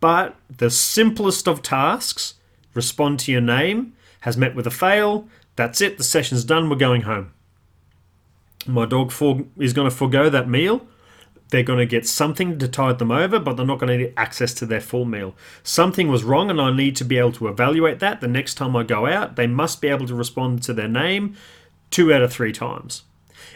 But 0.00 0.34
the 0.48 0.70
simplest 0.70 1.46
of 1.46 1.60
tasks, 1.60 2.36
respond 2.72 3.20
to 3.20 3.32
your 3.32 3.42
name, 3.42 3.92
has 4.20 4.38
met 4.38 4.54
with 4.54 4.66
a 4.66 4.70
fail. 4.70 5.28
That's 5.56 5.82
it, 5.82 5.98
the 5.98 6.04
session's 6.04 6.42
done, 6.42 6.70
we're 6.70 6.76
going 6.76 7.02
home. 7.02 7.32
My 8.66 8.86
dog 8.86 9.10
for, 9.10 9.44
is 9.58 9.72
going 9.72 9.88
to 9.88 9.94
forego 9.94 10.30
that 10.30 10.48
meal. 10.48 10.86
They're 11.50 11.62
going 11.62 11.80
to 11.80 11.86
get 11.86 12.06
something 12.06 12.58
to 12.58 12.68
tide 12.68 12.98
them 12.98 13.10
over, 13.10 13.38
but 13.38 13.56
they're 13.56 13.66
not 13.66 13.78
going 13.78 13.98
to 13.98 14.06
get 14.06 14.14
access 14.16 14.54
to 14.54 14.66
their 14.66 14.80
full 14.80 15.04
meal. 15.04 15.34
Something 15.62 16.08
was 16.08 16.24
wrong, 16.24 16.48
and 16.48 16.60
I 16.60 16.74
need 16.74 16.96
to 16.96 17.04
be 17.04 17.18
able 17.18 17.32
to 17.32 17.48
evaluate 17.48 17.98
that. 17.98 18.22
The 18.22 18.28
next 18.28 18.54
time 18.54 18.74
I 18.74 18.84
go 18.84 19.06
out, 19.06 19.36
they 19.36 19.46
must 19.46 19.82
be 19.82 19.88
able 19.88 20.06
to 20.06 20.14
respond 20.14 20.62
to 20.62 20.72
their 20.72 20.88
name 20.88 21.36
two 21.90 22.12
out 22.12 22.22
of 22.22 22.32
three 22.32 22.52
times. 22.52 23.02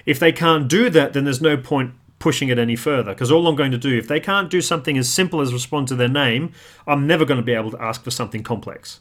If 0.05 0.19
they 0.19 0.31
can't 0.31 0.69
do 0.69 0.91
that, 0.91 1.15
then 1.15 1.25
there's 1.25 1.41
no 1.41 1.57
point 1.57 1.95
pushing 2.19 2.49
it 2.49 2.59
any 2.59 2.77
further 2.77 3.13
because 3.13 3.31
all 3.31 3.47
I'm 3.47 3.57
going 3.57 3.73
to 3.73 3.79
do, 3.79 3.97
if 3.97 4.09
they 4.09 4.21
can't 4.21 4.51
do 4.51 4.61
something 4.61 4.97
as 4.97 5.09
simple 5.09 5.41
as 5.41 5.53
respond 5.53 5.89
to 5.89 5.97
their 5.97 6.09
name, 6.09 6.53
I'm 6.87 7.07
never 7.07 7.25
going 7.25 7.41
to 7.41 7.45
be 7.45 7.55
able 7.55 7.71
to 7.73 7.83
ask 7.83 8.03
for 8.03 8.11
something 8.11 8.43
complex. 8.43 9.01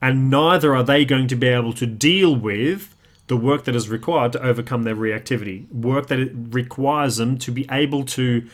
And 0.00 0.30
neither 0.30 0.74
are 0.74 0.84
they 0.84 1.04
going 1.04 1.28
to 1.28 1.36
be 1.36 1.48
able 1.48 1.72
to 1.74 1.86
deal 1.86 2.34
with 2.34 2.94
the 3.28 3.36
work 3.36 3.64
that 3.64 3.76
is 3.76 3.88
required 3.88 4.32
to 4.32 4.42
overcome 4.42 4.82
their 4.82 4.96
reactivity, 4.96 5.70
work 5.72 6.08
that 6.08 6.18
it 6.18 6.32
requires 6.34 7.16
them 7.16 7.38
to 7.38 7.50
be 7.50 7.66
able 7.70 8.04
to 8.04 8.46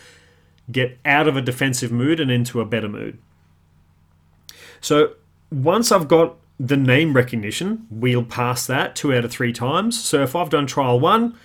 get 0.70 0.98
out 1.04 1.28
of 1.28 1.36
a 1.36 1.42
defensive 1.42 1.92
mood 1.92 2.20
and 2.20 2.30
into 2.30 2.60
a 2.60 2.64
better 2.64 2.88
mood. 2.88 3.18
So 4.80 5.14
once 5.50 5.90
I've 5.90 6.08
got 6.08 6.36
the 6.58 6.76
name 6.76 7.14
recognition, 7.14 7.86
we'll 7.90 8.24
pass 8.24 8.66
that 8.66 8.94
two 8.94 9.14
out 9.14 9.24
of 9.24 9.30
three 9.30 9.52
times. 9.52 10.02
So 10.02 10.22
if 10.22 10.36
I've 10.36 10.50
done 10.50 10.66
trial 10.66 11.00
one, 11.00 11.36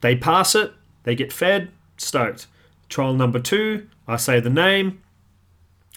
they 0.00 0.16
pass 0.16 0.54
it, 0.54 0.72
they 1.04 1.14
get 1.14 1.32
fed, 1.32 1.70
stoked. 1.96 2.46
Trial 2.88 3.14
number 3.14 3.38
two, 3.38 3.88
I 4.08 4.16
say 4.16 4.40
the 4.40 4.50
name, 4.50 5.02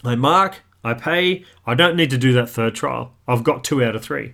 I 0.04 0.16
mark, 0.16 0.64
I 0.84 0.94
pay. 0.94 1.46
I 1.66 1.76
don't 1.76 1.96
need 1.96 2.10
to 2.10 2.18
do 2.18 2.34
that 2.34 2.50
third 2.50 2.76
trial. 2.76 3.14
I've 3.28 3.44
got 3.44 3.64
two 3.64 3.84
out 3.84 3.96
of 3.96 4.04
three. 4.04 4.34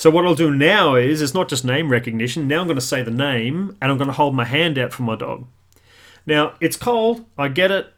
So 0.00 0.08
what 0.08 0.24
I'll 0.24 0.34
do 0.34 0.50
now 0.50 0.94
is 0.94 1.20
it's 1.20 1.34
not 1.34 1.50
just 1.50 1.62
name 1.62 1.90
recognition. 1.90 2.48
Now 2.48 2.62
I'm 2.62 2.66
going 2.66 2.78
to 2.78 2.80
say 2.80 3.02
the 3.02 3.10
name 3.10 3.76
and 3.82 3.92
I'm 3.92 3.98
going 3.98 4.08
to 4.08 4.14
hold 4.14 4.34
my 4.34 4.46
hand 4.46 4.78
out 4.78 4.94
for 4.94 5.02
my 5.02 5.14
dog. 5.14 5.46
Now 6.24 6.54
it's 6.58 6.78
cold. 6.78 7.26
I 7.36 7.48
get 7.48 7.70
it. 7.70 7.92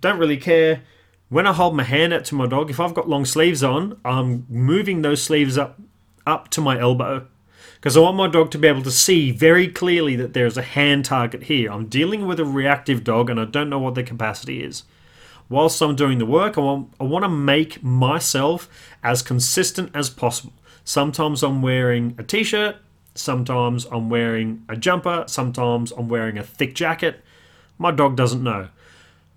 Don't 0.00 0.18
really 0.18 0.38
care. 0.38 0.82
When 1.28 1.46
I 1.46 1.52
hold 1.52 1.76
my 1.76 1.84
hand 1.84 2.12
out 2.12 2.24
to 2.24 2.34
my 2.34 2.48
dog, 2.48 2.68
if 2.68 2.80
I've 2.80 2.94
got 2.94 3.08
long 3.08 3.24
sleeves 3.24 3.62
on, 3.62 3.96
I'm 4.04 4.44
moving 4.48 5.02
those 5.02 5.22
sleeves 5.22 5.56
up 5.56 5.80
up 6.26 6.48
to 6.48 6.60
my 6.60 6.80
elbow 6.80 7.28
because 7.76 7.96
I 7.96 8.00
want 8.00 8.16
my 8.16 8.26
dog 8.26 8.50
to 8.50 8.58
be 8.58 8.66
able 8.66 8.82
to 8.82 8.90
see 8.90 9.30
very 9.30 9.68
clearly 9.68 10.16
that 10.16 10.32
there's 10.32 10.56
a 10.56 10.62
hand 10.62 11.04
target 11.04 11.44
here. 11.44 11.70
I'm 11.70 11.86
dealing 11.86 12.26
with 12.26 12.40
a 12.40 12.44
reactive 12.44 13.04
dog 13.04 13.30
and 13.30 13.38
I 13.38 13.44
don't 13.44 13.70
know 13.70 13.78
what 13.78 13.94
their 13.94 14.02
capacity 14.02 14.64
is. 14.64 14.82
Whilst 15.48 15.80
I'm 15.80 15.94
doing 15.94 16.18
the 16.18 16.26
work, 16.26 16.58
I 16.58 16.62
want, 16.62 16.92
I 16.98 17.04
want 17.04 17.24
to 17.24 17.28
make 17.28 17.84
myself 17.84 18.68
as 19.04 19.22
consistent 19.22 19.92
as 19.94 20.10
possible. 20.10 20.52
Sometimes 20.86 21.42
I'm 21.42 21.62
wearing 21.62 22.14
a 22.16 22.22
t 22.22 22.44
shirt, 22.44 22.76
sometimes 23.16 23.86
I'm 23.90 24.08
wearing 24.08 24.64
a 24.68 24.76
jumper, 24.76 25.24
sometimes 25.26 25.90
I'm 25.90 26.08
wearing 26.08 26.38
a 26.38 26.44
thick 26.44 26.76
jacket. 26.76 27.24
My 27.76 27.90
dog 27.90 28.16
doesn't 28.16 28.40
know. 28.40 28.68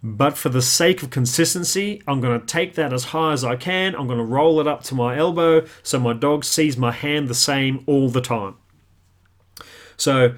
But 0.04 0.38
for 0.38 0.50
the 0.50 0.62
sake 0.62 1.02
of 1.02 1.10
consistency, 1.10 2.04
I'm 2.08 2.22
going 2.22 2.40
to 2.40 2.46
take 2.46 2.76
that 2.76 2.94
as 2.94 3.06
high 3.06 3.34
as 3.34 3.44
I 3.44 3.56
can. 3.56 3.96
I'm 3.96 4.06
going 4.06 4.20
to 4.20 4.24
roll 4.24 4.62
it 4.62 4.68
up 4.68 4.84
to 4.84 4.96
my 4.96 5.18
elbow 5.18 5.66
so 5.82 6.00
my 6.00 6.14
dog 6.14 6.46
sees 6.46 6.78
my 6.78 6.92
hand 6.92 7.28
the 7.28 7.34
same 7.34 7.84
all 7.88 8.10
the 8.10 8.22
time. 8.22 8.56
So 9.98 10.36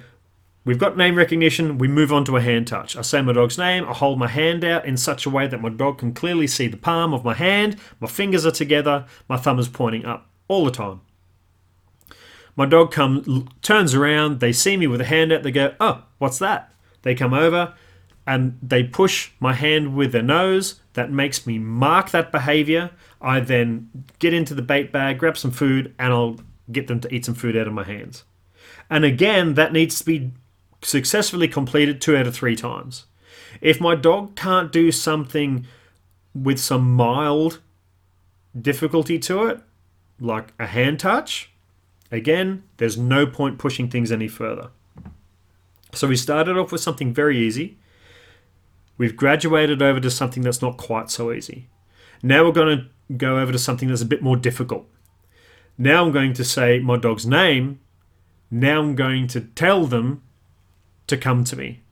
we've 0.64 0.78
got 0.78 0.96
name 0.96 1.16
recognition, 1.16 1.76
we 1.76 1.88
move 1.88 2.10
on 2.10 2.24
to 2.24 2.38
a 2.38 2.40
hand 2.40 2.68
touch. 2.68 2.96
I 2.96 3.02
say 3.02 3.20
my 3.20 3.34
dog's 3.34 3.58
name, 3.58 3.84
I 3.84 3.92
hold 3.92 4.18
my 4.18 4.28
hand 4.28 4.64
out 4.64 4.86
in 4.86 4.96
such 4.96 5.26
a 5.26 5.30
way 5.30 5.46
that 5.46 5.60
my 5.60 5.68
dog 5.68 5.98
can 5.98 6.14
clearly 6.14 6.46
see 6.46 6.68
the 6.68 6.78
palm 6.78 7.12
of 7.12 7.22
my 7.22 7.34
hand, 7.34 7.76
my 8.00 8.08
fingers 8.08 8.46
are 8.46 8.50
together, 8.50 9.04
my 9.28 9.36
thumb 9.36 9.58
is 9.58 9.68
pointing 9.68 10.06
up 10.06 10.31
all 10.52 10.64
the 10.64 10.70
time. 10.70 11.00
My 12.54 12.66
dog 12.66 12.90
comes, 12.90 13.48
turns 13.62 13.94
around, 13.94 14.40
they 14.40 14.52
see 14.52 14.76
me 14.76 14.86
with 14.86 15.00
a 15.00 15.06
hand 15.06 15.32
out, 15.32 15.42
they 15.42 15.50
go, 15.50 15.74
Oh, 15.80 16.04
what's 16.18 16.38
that? 16.38 16.72
They 17.02 17.14
come 17.14 17.34
over 17.34 17.74
and 18.26 18.58
they 18.62 18.84
push 18.84 19.30
my 19.40 19.52
hand 19.54 19.96
with 19.96 20.12
their 20.12 20.22
nose. 20.22 20.80
That 20.94 21.10
makes 21.10 21.46
me 21.46 21.58
mark 21.58 22.10
that 22.10 22.30
behavior. 22.30 22.90
I 23.20 23.40
then 23.40 23.90
get 24.18 24.34
into 24.34 24.54
the 24.54 24.62
bait 24.62 24.92
bag, 24.92 25.18
grab 25.18 25.36
some 25.36 25.50
food, 25.50 25.94
and 25.98 26.12
I'll 26.12 26.36
get 26.70 26.86
them 26.86 27.00
to 27.00 27.12
eat 27.12 27.24
some 27.24 27.34
food 27.34 27.56
out 27.56 27.66
of 27.66 27.72
my 27.72 27.84
hands. 27.84 28.24
And 28.88 29.04
again, 29.04 29.54
that 29.54 29.72
needs 29.72 29.98
to 29.98 30.04
be 30.04 30.32
successfully 30.82 31.48
completed 31.48 32.00
two 32.00 32.16
out 32.16 32.26
of 32.26 32.34
three 32.34 32.56
times. 32.56 33.06
If 33.60 33.80
my 33.80 33.94
dog 33.94 34.36
can't 34.36 34.72
do 34.72 34.92
something 34.92 35.66
with 36.34 36.58
some 36.58 36.92
mild 36.92 37.60
difficulty 38.60 39.18
to 39.20 39.46
it, 39.46 39.60
like 40.20 40.52
a 40.58 40.66
hand 40.66 41.00
touch, 41.00 41.50
again, 42.10 42.62
there's 42.76 42.96
no 42.96 43.26
point 43.26 43.58
pushing 43.58 43.88
things 43.88 44.12
any 44.12 44.28
further. 44.28 44.70
So 45.94 46.08
we 46.08 46.16
started 46.16 46.56
off 46.56 46.72
with 46.72 46.80
something 46.80 47.12
very 47.12 47.38
easy. 47.38 47.78
We've 48.96 49.16
graduated 49.16 49.82
over 49.82 50.00
to 50.00 50.10
something 50.10 50.42
that's 50.42 50.62
not 50.62 50.76
quite 50.76 51.10
so 51.10 51.32
easy. 51.32 51.68
Now 52.22 52.44
we're 52.44 52.52
going 52.52 52.78
to 52.78 53.14
go 53.16 53.38
over 53.38 53.52
to 53.52 53.58
something 53.58 53.88
that's 53.88 54.00
a 54.02 54.06
bit 54.06 54.22
more 54.22 54.36
difficult. 54.36 54.86
Now 55.76 56.04
I'm 56.04 56.12
going 56.12 56.32
to 56.34 56.44
say 56.44 56.78
my 56.78 56.96
dog's 56.96 57.26
name. 57.26 57.80
Now 58.50 58.80
I'm 58.80 58.94
going 58.94 59.26
to 59.28 59.40
tell 59.40 59.86
them 59.86 60.22
to 61.08 61.16
come 61.16 61.44
to 61.44 61.56
me. 61.56 61.82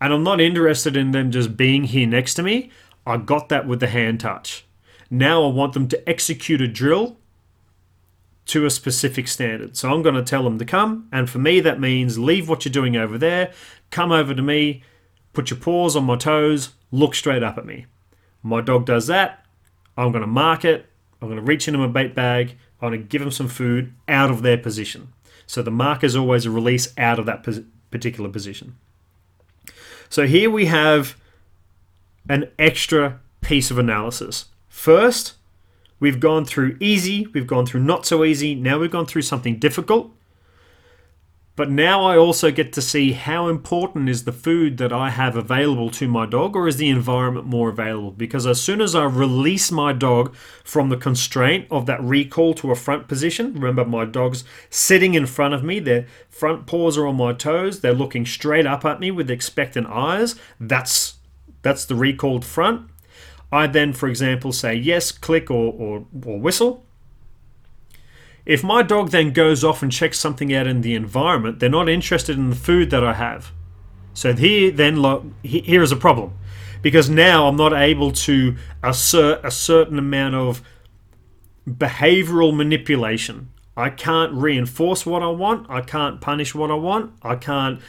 And 0.00 0.12
I'm 0.12 0.24
not 0.24 0.40
interested 0.40 0.96
in 0.96 1.12
them 1.12 1.30
just 1.30 1.56
being 1.56 1.84
here 1.84 2.06
next 2.06 2.34
to 2.34 2.42
me. 2.42 2.70
I 3.06 3.16
got 3.16 3.48
that 3.48 3.66
with 3.66 3.80
the 3.80 3.86
hand 3.86 4.20
touch. 4.20 4.66
Now 5.10 5.44
I 5.44 5.48
want 5.48 5.72
them 5.72 5.88
to 5.88 6.08
execute 6.08 6.60
a 6.60 6.68
drill 6.68 7.16
to 8.46 8.64
a 8.64 8.70
specific 8.70 9.28
standard. 9.28 9.76
So 9.76 9.92
I'm 9.92 10.02
going 10.02 10.14
to 10.14 10.22
tell 10.22 10.44
them 10.44 10.58
to 10.58 10.64
come, 10.64 11.08
and 11.12 11.28
for 11.28 11.38
me, 11.38 11.60
that 11.60 11.80
means 11.80 12.18
leave 12.18 12.48
what 12.48 12.64
you're 12.64 12.72
doing 12.72 12.96
over 12.96 13.18
there, 13.18 13.52
come 13.90 14.12
over 14.12 14.34
to 14.34 14.42
me, 14.42 14.82
put 15.32 15.50
your 15.50 15.58
paws 15.58 15.96
on 15.96 16.04
my 16.04 16.16
toes, 16.16 16.70
look 16.90 17.14
straight 17.14 17.42
up 17.42 17.58
at 17.58 17.66
me. 17.66 17.86
My 18.42 18.60
dog 18.60 18.86
does 18.86 19.08
that. 19.08 19.44
I'm 19.96 20.12
going 20.12 20.22
to 20.22 20.28
mark 20.28 20.64
it. 20.64 20.86
I'm 21.20 21.28
going 21.28 21.40
to 21.40 21.44
reach 21.44 21.66
into 21.66 21.78
my 21.78 21.88
bait 21.88 22.14
bag. 22.14 22.56
I'm 22.80 22.90
going 22.90 23.00
to 23.00 23.06
give 23.06 23.22
them 23.22 23.30
some 23.30 23.48
food 23.48 23.92
out 24.06 24.30
of 24.30 24.42
their 24.42 24.58
position. 24.58 25.12
So 25.46 25.62
the 25.62 25.70
mark 25.70 26.04
is 26.04 26.14
always 26.14 26.46
a 26.46 26.50
release 26.50 26.92
out 26.98 27.18
of 27.18 27.26
that 27.26 27.44
particular 27.90 28.28
position. 28.30 28.76
So 30.08 30.26
here 30.26 30.50
we 30.50 30.66
have 30.66 31.16
an 32.28 32.50
extra 32.58 33.20
piece 33.40 33.70
of 33.70 33.78
analysis. 33.78 34.46
First, 34.68 35.34
We've 35.98 36.20
gone 36.20 36.44
through 36.44 36.76
easy, 36.80 37.26
we've 37.28 37.46
gone 37.46 37.66
through 37.66 37.82
not 37.82 38.04
so 38.06 38.24
easy, 38.24 38.54
now 38.54 38.78
we've 38.78 38.90
gone 38.90 39.06
through 39.06 39.22
something 39.22 39.58
difficult. 39.58 40.12
But 41.56 41.70
now 41.70 42.04
I 42.04 42.18
also 42.18 42.50
get 42.50 42.74
to 42.74 42.82
see 42.82 43.12
how 43.12 43.48
important 43.48 44.10
is 44.10 44.24
the 44.24 44.32
food 44.32 44.76
that 44.76 44.92
I 44.92 45.08
have 45.08 45.36
available 45.36 45.88
to 45.92 46.06
my 46.06 46.26
dog, 46.26 46.54
or 46.54 46.68
is 46.68 46.76
the 46.76 46.90
environment 46.90 47.46
more 47.46 47.70
available? 47.70 48.10
Because 48.10 48.46
as 48.46 48.60
soon 48.60 48.82
as 48.82 48.94
I 48.94 49.04
release 49.04 49.72
my 49.72 49.94
dog 49.94 50.34
from 50.62 50.90
the 50.90 50.98
constraint 50.98 51.66
of 51.70 51.86
that 51.86 52.02
recall 52.02 52.52
to 52.54 52.70
a 52.70 52.76
front 52.76 53.08
position, 53.08 53.54
remember 53.54 53.86
my 53.86 54.04
dog's 54.04 54.44
sitting 54.68 55.14
in 55.14 55.24
front 55.24 55.54
of 55.54 55.64
me, 55.64 55.80
their 55.80 56.06
front 56.28 56.66
paws 56.66 56.98
are 56.98 57.06
on 57.06 57.16
my 57.16 57.32
toes, 57.32 57.80
they're 57.80 57.94
looking 57.94 58.26
straight 58.26 58.66
up 58.66 58.84
at 58.84 59.00
me 59.00 59.10
with 59.10 59.30
expectant 59.30 59.86
eyes. 59.86 60.34
That's 60.60 61.14
that's 61.62 61.86
the 61.86 61.94
recalled 61.94 62.44
front. 62.44 62.90
I 63.52 63.66
then, 63.66 63.92
for 63.92 64.08
example, 64.08 64.52
say 64.52 64.74
yes, 64.74 65.12
click, 65.12 65.50
or, 65.50 65.72
or, 65.72 66.06
or 66.24 66.40
whistle. 66.40 66.84
If 68.44 68.62
my 68.62 68.82
dog 68.82 69.10
then 69.10 69.32
goes 69.32 69.64
off 69.64 69.82
and 69.82 69.90
checks 69.90 70.18
something 70.18 70.54
out 70.54 70.66
in 70.66 70.82
the 70.82 70.94
environment, 70.94 71.58
they're 71.58 71.68
not 71.68 71.88
interested 71.88 72.36
in 72.36 72.50
the 72.50 72.56
food 72.56 72.90
that 72.90 73.04
I 73.04 73.14
have. 73.14 73.52
So 74.14 74.32
here, 74.32 74.70
then, 74.70 75.34
here 75.42 75.82
is 75.82 75.92
a 75.92 75.96
problem, 75.96 76.32
because 76.80 77.10
now 77.10 77.48
I'm 77.48 77.56
not 77.56 77.72
able 77.72 78.12
to 78.12 78.56
assert 78.82 79.44
a 79.44 79.50
certain 79.50 79.98
amount 79.98 80.36
of 80.36 80.62
behavioral 81.68 82.54
manipulation. 82.54 83.50
I 83.76 83.90
can't 83.90 84.32
reinforce 84.32 85.04
what 85.04 85.22
I 85.22 85.28
want. 85.28 85.68
I 85.68 85.80
can't 85.80 86.20
punish 86.20 86.54
what 86.54 86.70
I 86.70 86.74
want. 86.74 87.12
I 87.22 87.34
can't 87.34 87.80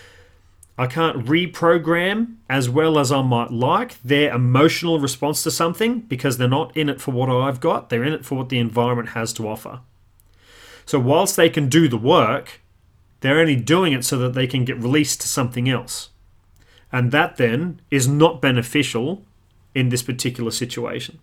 I 0.77 0.85
can't 0.85 1.25
reprogram 1.25 2.35
as 2.47 2.69
well 2.69 2.99
as 2.99 3.11
I 3.11 3.23
might 3.23 3.51
like 3.51 4.01
their 4.03 4.31
emotional 4.31 4.99
response 4.99 5.41
to 5.43 5.51
something 5.51 6.01
because 6.01 6.37
they're 6.37 6.47
not 6.47 6.75
in 6.77 6.87
it 6.87 7.01
for 7.01 7.11
what 7.11 7.29
I've 7.29 7.59
got, 7.59 7.89
they're 7.89 8.03
in 8.03 8.13
it 8.13 8.25
for 8.25 8.35
what 8.35 8.49
the 8.49 8.59
environment 8.59 9.09
has 9.09 9.33
to 9.33 9.47
offer. 9.47 9.79
So, 10.85 10.99
whilst 10.99 11.35
they 11.35 11.49
can 11.49 11.67
do 11.67 11.87
the 11.87 11.97
work, 11.97 12.61
they're 13.21 13.39
only 13.39 13.55
doing 13.55 13.93
it 13.93 14.05
so 14.05 14.17
that 14.19 14.33
they 14.33 14.45
can 14.45 14.65
get 14.65 14.77
released 14.77 15.21
to 15.21 15.27
something 15.27 15.67
else. 15.67 16.09
And 16.91 17.11
that 17.11 17.37
then 17.37 17.81
is 17.89 18.07
not 18.07 18.41
beneficial 18.41 19.23
in 19.73 19.89
this 19.89 20.03
particular 20.03 20.51
situation. 20.51 21.19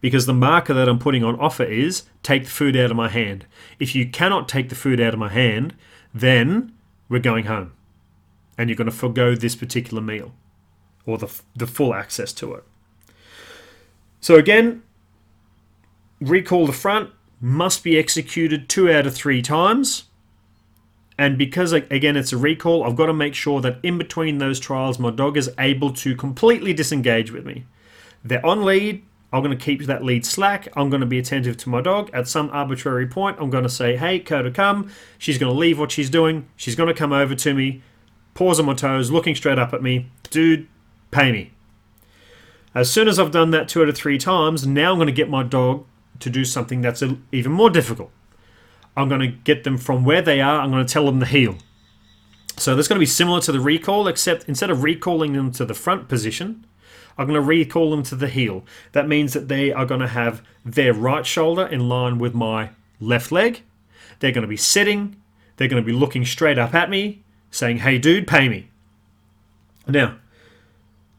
Because 0.00 0.26
the 0.26 0.34
marker 0.34 0.74
that 0.74 0.88
I'm 0.88 0.98
putting 0.98 1.22
on 1.22 1.38
offer 1.38 1.62
is 1.62 2.04
take 2.22 2.44
the 2.44 2.50
food 2.50 2.76
out 2.76 2.90
of 2.90 2.96
my 2.96 3.08
hand. 3.08 3.46
If 3.78 3.94
you 3.94 4.08
cannot 4.08 4.48
take 4.48 4.68
the 4.68 4.74
food 4.74 5.00
out 5.00 5.14
of 5.14 5.20
my 5.20 5.28
hand, 5.28 5.74
then 6.12 6.72
we're 7.08 7.20
going 7.20 7.44
home. 7.44 7.72
And 8.60 8.68
you're 8.68 8.76
going 8.76 8.90
to 8.90 8.92
forego 8.92 9.34
this 9.34 9.56
particular 9.56 10.02
meal 10.02 10.34
or 11.06 11.16
the, 11.16 11.32
the 11.56 11.66
full 11.66 11.94
access 11.94 12.30
to 12.34 12.52
it. 12.52 12.64
So, 14.20 14.34
again, 14.34 14.82
recall 16.20 16.66
the 16.66 16.74
front 16.74 17.08
must 17.40 17.82
be 17.82 17.98
executed 17.98 18.68
two 18.68 18.92
out 18.92 19.06
of 19.06 19.14
three 19.14 19.40
times. 19.40 20.04
And 21.16 21.38
because, 21.38 21.72
again, 21.72 22.18
it's 22.18 22.34
a 22.34 22.36
recall, 22.36 22.84
I've 22.84 22.96
got 22.96 23.06
to 23.06 23.14
make 23.14 23.34
sure 23.34 23.62
that 23.62 23.78
in 23.82 23.96
between 23.96 24.36
those 24.36 24.60
trials, 24.60 24.98
my 24.98 25.10
dog 25.10 25.38
is 25.38 25.50
able 25.58 25.94
to 25.94 26.14
completely 26.14 26.74
disengage 26.74 27.30
with 27.30 27.46
me. 27.46 27.64
They're 28.22 28.44
on 28.44 28.62
lead. 28.62 29.02
I'm 29.32 29.42
going 29.42 29.56
to 29.56 29.64
keep 29.64 29.86
that 29.86 30.04
lead 30.04 30.26
slack. 30.26 30.68
I'm 30.76 30.90
going 30.90 31.00
to 31.00 31.06
be 31.06 31.18
attentive 31.18 31.56
to 31.58 31.70
my 31.70 31.80
dog. 31.80 32.10
At 32.12 32.28
some 32.28 32.50
arbitrary 32.52 33.06
point, 33.06 33.38
I'm 33.40 33.48
going 33.48 33.64
to 33.64 33.70
say, 33.70 33.96
hey, 33.96 34.18
Coda, 34.18 34.50
come. 34.50 34.90
She's 35.16 35.38
going 35.38 35.50
to 35.50 35.58
leave 35.58 35.78
what 35.78 35.92
she's 35.92 36.10
doing. 36.10 36.46
She's 36.56 36.76
going 36.76 36.88
to 36.88 36.94
come 36.94 37.14
over 37.14 37.34
to 37.34 37.54
me, 37.54 37.80
paws 38.40 38.58
on 38.58 38.64
my 38.64 38.72
toes, 38.72 39.10
looking 39.10 39.34
straight 39.34 39.58
up 39.58 39.74
at 39.74 39.82
me. 39.82 40.06
Dude, 40.30 40.66
pay 41.10 41.30
me. 41.30 41.50
As 42.74 42.90
soon 42.90 43.06
as 43.06 43.18
I've 43.18 43.32
done 43.32 43.50
that 43.50 43.68
two 43.68 43.82
out 43.82 43.90
of 43.90 43.94
three 43.94 44.16
times, 44.16 44.66
now 44.66 44.92
I'm 44.92 44.96
going 44.96 45.08
to 45.08 45.12
get 45.12 45.28
my 45.28 45.42
dog 45.42 45.84
to 46.20 46.30
do 46.30 46.46
something 46.46 46.80
that's 46.80 47.02
even 47.32 47.52
more 47.52 47.68
difficult. 47.68 48.10
I'm 48.96 49.10
going 49.10 49.20
to 49.20 49.26
get 49.26 49.64
them 49.64 49.76
from 49.76 50.06
where 50.06 50.22
they 50.22 50.40
are, 50.40 50.62
I'm 50.62 50.70
going 50.70 50.86
to 50.86 50.90
tell 50.90 51.04
them 51.04 51.20
to 51.20 51.26
heel. 51.26 51.58
So 52.56 52.74
that's 52.74 52.88
going 52.88 52.96
to 52.96 53.00
be 53.00 53.04
similar 53.04 53.42
to 53.42 53.52
the 53.52 53.60
recall, 53.60 54.08
except 54.08 54.48
instead 54.48 54.70
of 54.70 54.84
recalling 54.84 55.34
them 55.34 55.52
to 55.52 55.66
the 55.66 55.74
front 55.74 56.08
position, 56.08 56.64
I'm 57.18 57.26
going 57.26 57.34
to 57.34 57.46
recall 57.46 57.90
them 57.90 58.02
to 58.04 58.14
the 58.14 58.28
heel. 58.28 58.64
That 58.92 59.06
means 59.06 59.34
that 59.34 59.48
they 59.48 59.70
are 59.70 59.84
going 59.84 60.00
to 60.00 60.08
have 60.08 60.42
their 60.64 60.94
right 60.94 61.26
shoulder 61.26 61.66
in 61.66 61.90
line 61.90 62.18
with 62.18 62.32
my 62.32 62.70
left 63.00 63.30
leg. 63.30 63.60
They're 64.20 64.32
going 64.32 64.42
to 64.42 64.48
be 64.48 64.56
sitting. 64.56 65.16
They're 65.58 65.68
going 65.68 65.82
to 65.82 65.86
be 65.86 65.92
looking 65.92 66.24
straight 66.24 66.58
up 66.58 66.72
at 66.74 66.88
me, 66.88 67.22
saying, 67.50 67.78
Hey, 67.78 67.98
dude, 67.98 68.26
pay 68.26 68.48
me. 68.48 68.68
Now, 69.86 70.16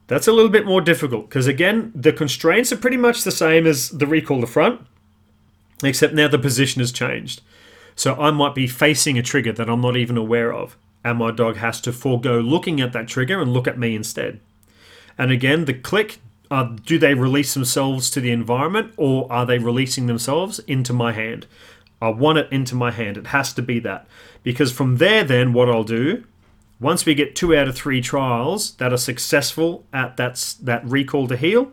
that's 0.07 0.27
a 0.27 0.31
little 0.31 0.51
bit 0.51 0.65
more 0.65 0.81
difficult 0.81 1.29
because, 1.29 1.47
again, 1.47 1.91
the 1.95 2.13
constraints 2.13 2.71
are 2.71 2.77
pretty 2.77 2.97
much 2.97 3.23
the 3.23 3.31
same 3.31 3.65
as 3.65 3.89
the 3.89 4.07
recall 4.07 4.41
the 4.41 4.47
front, 4.47 4.81
except 5.83 6.13
now 6.13 6.27
the 6.27 6.39
position 6.39 6.81
has 6.81 6.91
changed. 6.91 7.41
So 7.95 8.15
I 8.15 8.31
might 8.31 8.55
be 8.55 8.67
facing 8.67 9.17
a 9.17 9.23
trigger 9.23 9.51
that 9.53 9.69
I'm 9.69 9.81
not 9.81 9.97
even 9.97 10.17
aware 10.17 10.53
of, 10.53 10.77
and 11.03 11.19
my 11.19 11.31
dog 11.31 11.57
has 11.57 11.79
to 11.81 11.93
forego 11.93 12.39
looking 12.39 12.81
at 12.81 12.93
that 12.93 13.07
trigger 13.07 13.41
and 13.41 13.53
look 13.53 13.67
at 13.67 13.79
me 13.79 13.95
instead. 13.95 14.39
And 15.17 15.31
again, 15.31 15.65
the 15.65 15.73
click 15.73 16.19
uh, 16.51 16.63
do 16.85 16.99
they 16.99 17.13
release 17.13 17.53
themselves 17.53 18.09
to 18.09 18.19
the 18.19 18.31
environment 18.31 18.93
or 18.97 19.31
are 19.31 19.45
they 19.45 19.57
releasing 19.57 20.07
themselves 20.07 20.59
into 20.59 20.91
my 20.91 21.13
hand? 21.13 21.47
I 22.01 22.09
want 22.09 22.39
it 22.39 22.51
into 22.51 22.75
my 22.75 22.91
hand. 22.91 23.17
It 23.17 23.27
has 23.27 23.53
to 23.53 23.61
be 23.61 23.79
that. 23.79 24.07
Because 24.43 24.71
from 24.71 24.97
there, 24.97 25.23
then, 25.23 25.53
what 25.53 25.69
I'll 25.69 25.83
do, 25.83 26.23
once 26.79 27.05
we 27.05 27.13
get 27.13 27.35
two 27.35 27.55
out 27.55 27.67
of 27.67 27.75
three 27.75 28.01
trials 28.01 28.71
that 28.75 28.91
are 28.91 28.97
successful 28.97 29.85
at 29.93 30.17
that, 30.17 30.55
that 30.63 30.83
recall 30.83 31.27
to 31.27 31.37
heel, 31.37 31.71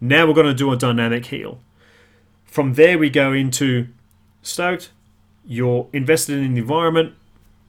now 0.00 0.26
we're 0.26 0.34
going 0.34 0.46
to 0.46 0.54
do 0.54 0.70
a 0.72 0.76
dynamic 0.76 1.26
heel. 1.26 1.60
From 2.44 2.74
there, 2.74 2.98
we 2.98 3.08
go 3.08 3.32
into 3.32 3.88
stoked, 4.42 4.90
you're 5.46 5.88
invested 5.92 6.38
in 6.38 6.54
the 6.54 6.60
environment, 6.60 7.14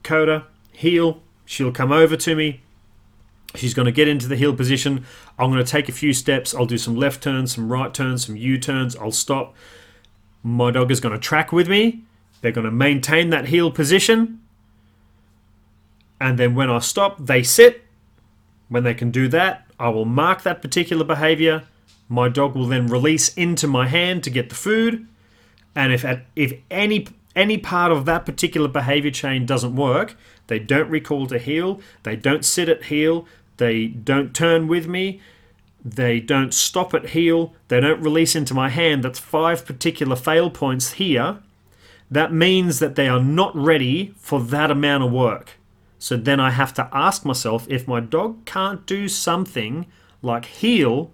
Coda, 0.03 0.47
heel, 0.73 1.21
she'll 1.45 1.71
come 1.71 1.91
over 1.91 2.15
to 2.17 2.35
me. 2.35 2.61
She's 3.55 3.73
going 3.73 3.85
to 3.85 3.91
get 3.91 4.07
into 4.07 4.27
the 4.27 4.35
heel 4.35 4.53
position. 4.53 5.05
I'm 5.39 5.51
going 5.51 5.63
to 5.63 5.69
take 5.69 5.89
a 5.89 5.93
few 5.93 6.13
steps. 6.13 6.53
I'll 6.53 6.65
do 6.65 6.77
some 6.77 6.95
left 6.95 7.23
turns, 7.23 7.55
some 7.55 7.71
right 7.71 7.93
turns, 7.93 8.25
some 8.25 8.35
U 8.35 8.57
turns. 8.59 8.95
I'll 8.95 9.11
stop. 9.11 9.55
My 10.43 10.71
dog 10.71 10.91
is 10.91 10.99
going 10.99 11.13
to 11.13 11.19
track 11.19 11.51
with 11.51 11.67
me. 11.67 12.03
They're 12.41 12.51
going 12.51 12.65
to 12.65 12.71
maintain 12.71 13.29
that 13.31 13.47
heel 13.47 13.71
position. 13.71 14.41
And 16.19 16.37
then 16.37 16.55
when 16.55 16.69
I 16.69 16.79
stop, 16.79 17.25
they 17.25 17.43
sit. 17.43 17.83
When 18.69 18.83
they 18.83 18.93
can 18.93 19.11
do 19.11 19.27
that, 19.29 19.65
I 19.79 19.89
will 19.89 20.05
mark 20.05 20.43
that 20.43 20.61
particular 20.61 21.05
behavior. 21.05 21.63
My 22.09 22.29
dog 22.29 22.55
will 22.55 22.67
then 22.67 22.87
release 22.87 23.33
into 23.35 23.67
my 23.67 23.87
hand 23.87 24.23
to 24.23 24.29
get 24.29 24.49
the 24.49 24.55
food. 24.55 25.07
And 25.75 25.93
if 25.93 26.03
at, 26.03 26.25
if 26.35 26.53
any 26.71 27.07
any 27.35 27.57
part 27.57 27.91
of 27.91 28.05
that 28.05 28.25
particular 28.25 28.67
behavior 28.67 29.11
chain 29.11 29.45
doesn't 29.45 29.75
work, 29.75 30.17
they 30.47 30.57
don't 30.57 30.89
recall 30.89 31.27
to 31.27 31.37
heel, 31.37 31.79
they 32.01 32.15
don't 32.15 32.43
sit 32.43 32.67
at 32.67 32.85
heel, 32.85 33.27
they 33.57 33.85
don't 33.87 34.33
turn 34.33 34.67
with 34.67 34.87
me, 34.87 35.21
they 35.95 36.19
don't 36.19 36.53
stop 36.53 36.93
at 36.93 37.09
heel, 37.09 37.53
they 37.69 37.79
don't 37.79 38.01
release 38.01 38.35
into 38.35 38.53
my 38.53 38.69
hand. 38.69 39.03
That's 39.03 39.19
five 39.19 39.65
particular 39.65 40.15
fail 40.15 40.49
points 40.49 40.93
here. 40.93 41.39
That 42.11 42.33
means 42.33 42.79
that 42.79 42.95
they 42.95 43.07
are 43.07 43.21
not 43.21 43.55
ready 43.55 44.13
for 44.17 44.41
that 44.41 44.71
amount 44.71 45.03
of 45.03 45.11
work. 45.11 45.51
So 45.99 46.15
then 46.15 46.39
I 46.39 46.51
have 46.51 46.73
to 46.75 46.89
ask 46.91 47.25
myself 47.25 47.65
if 47.69 47.87
my 47.87 47.99
dog 47.99 48.45
can't 48.45 48.85
do 48.85 49.07
something 49.07 49.87
like 50.21 50.45
heel, 50.45 51.11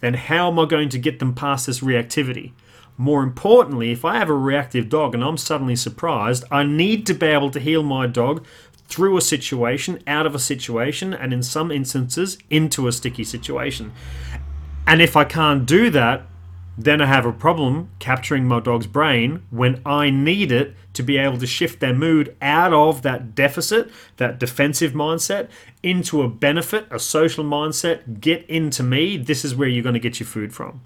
then 0.00 0.14
how 0.14 0.50
am 0.50 0.58
I 0.58 0.66
going 0.66 0.88
to 0.90 0.98
get 0.98 1.18
them 1.18 1.34
past 1.34 1.66
this 1.66 1.80
reactivity? 1.80 2.52
More 2.96 3.22
importantly, 3.22 3.92
if 3.92 4.04
I 4.04 4.16
have 4.16 4.28
a 4.28 4.34
reactive 4.34 4.88
dog 4.88 5.14
and 5.14 5.22
I'm 5.22 5.36
suddenly 5.36 5.76
surprised, 5.76 6.44
I 6.50 6.64
need 6.64 7.06
to 7.06 7.14
be 7.14 7.26
able 7.26 7.50
to 7.52 7.60
heel 7.60 7.82
my 7.82 8.06
dog 8.06 8.44
through 8.88 9.16
a 9.16 9.22
situation, 9.22 10.02
out 10.06 10.26
of 10.26 10.34
a 10.34 10.38
situation, 10.38 11.12
and 11.12 11.32
in 11.32 11.42
some 11.42 11.70
instances, 11.70 12.38
into 12.50 12.88
a 12.88 12.92
sticky 12.92 13.24
situation. 13.24 13.92
And 14.86 15.02
if 15.02 15.16
I 15.16 15.24
can't 15.24 15.66
do 15.66 15.90
that, 15.90 16.22
then 16.78 17.00
I 17.00 17.06
have 17.06 17.26
a 17.26 17.32
problem 17.32 17.90
capturing 17.98 18.46
my 18.46 18.60
dog's 18.60 18.86
brain 18.86 19.42
when 19.50 19.82
I 19.84 20.10
need 20.10 20.52
it 20.52 20.74
to 20.94 21.02
be 21.02 21.18
able 21.18 21.36
to 21.38 21.46
shift 21.46 21.80
their 21.80 21.92
mood 21.92 22.36
out 22.40 22.72
of 22.72 23.02
that 23.02 23.34
deficit, 23.34 23.90
that 24.16 24.38
defensive 24.38 24.92
mindset, 24.92 25.48
into 25.82 26.22
a 26.22 26.28
benefit, 26.28 26.86
a 26.90 26.98
social 26.98 27.44
mindset. 27.44 28.20
Get 28.20 28.48
into 28.48 28.82
me. 28.82 29.16
This 29.16 29.44
is 29.44 29.56
where 29.56 29.68
you're 29.68 29.82
going 29.82 29.94
to 29.94 30.00
get 30.00 30.20
your 30.20 30.26
food 30.28 30.54
from. 30.54 30.80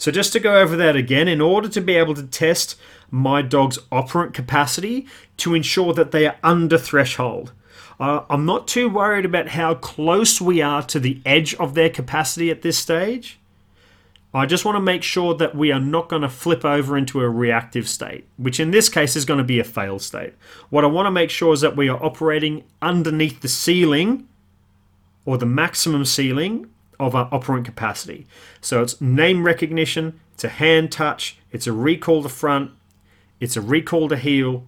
So, 0.00 0.10
just 0.10 0.32
to 0.32 0.40
go 0.40 0.58
over 0.58 0.78
that 0.78 0.96
again, 0.96 1.28
in 1.28 1.42
order 1.42 1.68
to 1.68 1.80
be 1.82 1.94
able 1.94 2.14
to 2.14 2.22
test 2.22 2.80
my 3.10 3.42
dog's 3.42 3.78
operant 3.92 4.32
capacity 4.32 5.06
to 5.36 5.54
ensure 5.54 5.92
that 5.92 6.10
they 6.10 6.26
are 6.26 6.36
under 6.42 6.78
threshold, 6.78 7.52
uh, 8.00 8.22
I'm 8.30 8.46
not 8.46 8.66
too 8.66 8.88
worried 8.88 9.26
about 9.26 9.48
how 9.48 9.74
close 9.74 10.40
we 10.40 10.62
are 10.62 10.82
to 10.84 10.98
the 10.98 11.20
edge 11.26 11.54
of 11.56 11.74
their 11.74 11.90
capacity 11.90 12.50
at 12.50 12.62
this 12.62 12.78
stage. 12.78 13.38
I 14.32 14.46
just 14.46 14.64
want 14.64 14.76
to 14.76 14.80
make 14.80 15.02
sure 15.02 15.34
that 15.34 15.54
we 15.54 15.70
are 15.70 15.78
not 15.78 16.08
going 16.08 16.22
to 16.22 16.30
flip 16.30 16.64
over 16.64 16.96
into 16.96 17.20
a 17.20 17.28
reactive 17.28 17.86
state, 17.86 18.24
which 18.38 18.58
in 18.58 18.70
this 18.70 18.88
case 18.88 19.16
is 19.16 19.26
going 19.26 19.36
to 19.36 19.44
be 19.44 19.60
a 19.60 19.64
fail 19.64 19.98
state. 19.98 20.32
What 20.70 20.82
I 20.82 20.86
want 20.86 21.08
to 21.08 21.10
make 21.10 21.28
sure 21.28 21.52
is 21.52 21.60
that 21.60 21.76
we 21.76 21.90
are 21.90 22.02
operating 22.02 22.64
underneath 22.80 23.42
the 23.42 23.48
ceiling 23.48 24.26
or 25.26 25.36
the 25.36 25.44
maximum 25.44 26.06
ceiling 26.06 26.70
of 27.00 27.14
our 27.14 27.28
operant 27.32 27.64
capacity. 27.64 28.26
So 28.60 28.82
it's 28.82 29.00
name 29.00 29.44
recognition, 29.44 30.20
it's 30.34 30.44
a 30.44 30.48
hand 30.48 30.92
touch, 30.92 31.38
it's 31.50 31.66
a 31.66 31.72
recall 31.72 32.22
to 32.22 32.28
front, 32.28 32.70
it's 33.40 33.56
a 33.56 33.60
recall 33.60 34.08
to 34.08 34.16
heel, 34.16 34.64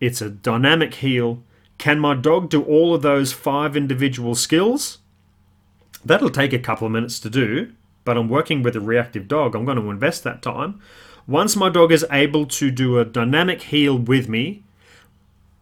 it's 0.00 0.22
a 0.22 0.30
dynamic 0.30 0.94
heel. 0.94 1.42
Can 1.78 1.98
my 1.98 2.14
dog 2.14 2.48
do 2.48 2.62
all 2.62 2.94
of 2.94 3.02
those 3.02 3.32
five 3.32 3.76
individual 3.76 4.34
skills? 4.34 4.98
That'll 6.04 6.30
take 6.30 6.52
a 6.52 6.58
couple 6.58 6.86
of 6.86 6.92
minutes 6.92 7.18
to 7.20 7.30
do, 7.30 7.72
but 8.04 8.16
I'm 8.16 8.28
working 8.28 8.62
with 8.62 8.76
a 8.76 8.80
reactive 8.80 9.28
dog. 9.28 9.54
I'm 9.54 9.64
going 9.64 9.78
to 9.78 9.90
invest 9.90 10.24
that 10.24 10.42
time. 10.42 10.80
Once 11.26 11.56
my 11.56 11.68
dog 11.68 11.90
is 11.90 12.06
able 12.10 12.46
to 12.46 12.70
do 12.70 12.98
a 12.98 13.04
dynamic 13.04 13.62
heel 13.62 13.98
with 13.98 14.28
me 14.28 14.62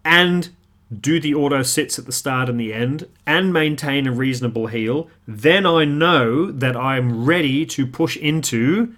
and 0.04 0.50
do 1.00 1.18
the 1.18 1.34
auto 1.34 1.62
sits 1.62 1.98
at 1.98 2.06
the 2.06 2.12
start 2.12 2.48
and 2.48 2.60
the 2.60 2.72
end, 2.72 3.08
and 3.26 3.52
maintain 3.52 4.06
a 4.06 4.12
reasonable 4.12 4.66
heel, 4.66 5.08
then 5.26 5.66
I 5.66 5.84
know 5.84 6.50
that 6.50 6.76
I'm 6.76 7.24
ready 7.24 7.64
to 7.66 7.86
push 7.86 8.16
into 8.16 8.94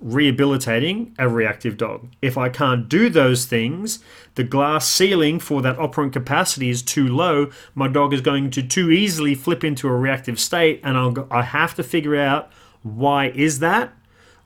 rehabilitating 0.00 1.14
a 1.18 1.28
reactive 1.28 1.76
dog. 1.76 2.08
If 2.20 2.36
I 2.36 2.48
can't 2.48 2.88
do 2.88 3.08
those 3.08 3.44
things, 3.46 4.00
the 4.34 4.42
glass 4.42 4.88
ceiling 4.88 5.38
for 5.38 5.62
that 5.62 5.78
operant 5.78 6.12
capacity 6.12 6.70
is 6.70 6.82
too 6.82 7.06
low, 7.06 7.50
my 7.74 7.88
dog 7.88 8.12
is 8.12 8.20
going 8.20 8.50
to 8.50 8.62
too 8.62 8.90
easily 8.90 9.34
flip 9.34 9.62
into 9.62 9.88
a 9.88 9.96
reactive 9.96 10.40
state, 10.40 10.80
and 10.82 10.96
I'll, 10.96 11.28
I 11.30 11.42
have 11.42 11.74
to 11.76 11.84
figure 11.84 12.16
out 12.16 12.50
why 12.82 13.28
is 13.28 13.60
that? 13.60 13.92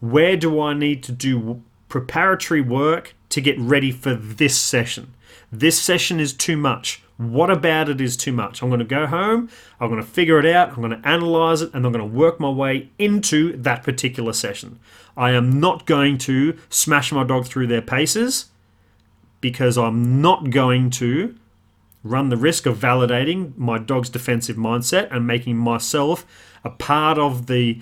Where 0.00 0.36
do 0.36 0.60
I 0.60 0.74
need 0.74 1.02
to 1.04 1.12
do 1.12 1.62
preparatory 1.88 2.60
work 2.60 3.14
to 3.30 3.40
get 3.40 3.58
ready 3.58 3.90
for 3.90 4.14
this 4.14 4.58
session? 4.58 5.14
This 5.52 5.80
session 5.80 6.20
is 6.20 6.32
too 6.32 6.56
much. 6.56 7.02
What 7.16 7.50
about 7.50 7.88
it 7.88 8.00
is 8.00 8.16
too 8.16 8.32
much? 8.32 8.60
I'm 8.60 8.68
going 8.68 8.78
to 8.80 8.84
go 8.84 9.06
home, 9.06 9.48
I'm 9.80 9.88
going 9.88 10.02
to 10.02 10.06
figure 10.06 10.38
it 10.38 10.46
out, 10.46 10.70
I'm 10.70 10.82
going 10.82 11.00
to 11.00 11.08
analyze 11.08 11.62
it, 11.62 11.72
and 11.72 11.86
I'm 11.86 11.92
going 11.92 12.06
to 12.06 12.16
work 12.16 12.38
my 12.38 12.50
way 12.50 12.90
into 12.98 13.56
that 13.56 13.82
particular 13.82 14.34
session. 14.34 14.78
I 15.16 15.30
am 15.30 15.58
not 15.58 15.86
going 15.86 16.18
to 16.18 16.58
smash 16.68 17.12
my 17.12 17.24
dog 17.24 17.46
through 17.46 17.68
their 17.68 17.80
paces 17.80 18.46
because 19.40 19.78
I'm 19.78 20.20
not 20.20 20.50
going 20.50 20.90
to 20.90 21.34
run 22.04 22.28
the 22.28 22.36
risk 22.36 22.66
of 22.66 22.78
validating 22.78 23.56
my 23.56 23.78
dog's 23.78 24.10
defensive 24.10 24.56
mindset 24.56 25.08
and 25.10 25.26
making 25.26 25.56
myself 25.56 26.26
a 26.64 26.70
part 26.70 27.18
of 27.18 27.46
the 27.46 27.80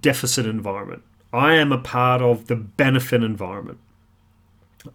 deficit 0.00 0.46
environment. 0.46 1.02
I 1.34 1.54
am 1.54 1.72
a 1.72 1.78
part 1.78 2.22
of 2.22 2.46
the 2.46 2.54
benefit 2.54 3.24
environment. 3.24 3.78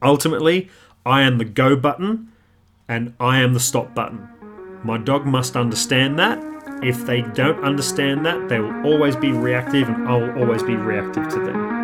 Ultimately, 0.02 0.69
I 1.06 1.23
am 1.23 1.38
the 1.38 1.43
go 1.43 1.75
button 1.75 2.32
and 2.88 3.13
I 3.19 3.39
am 3.39 3.54
the 3.54 3.60
stop 3.60 3.93
button. 3.93 4.30
My 4.86 4.97
dog 4.97 5.25
must 5.25 5.58
understand 5.58 6.17
that. 6.17 6.41
If 6.82 7.06
they 7.06 7.23
don't 7.23 7.62
understand 7.62 8.25
that, 8.25 8.47
they 8.47 8.62
will 8.62 8.86
always 8.86 9.17
be 9.17 9.34
reactive 9.34 9.89
and 9.89 10.08
I 10.08 10.15
will 10.15 10.39
always 10.39 10.63
be 10.63 10.78
reactive 10.78 11.28
to 11.28 11.39
them. 11.41 11.78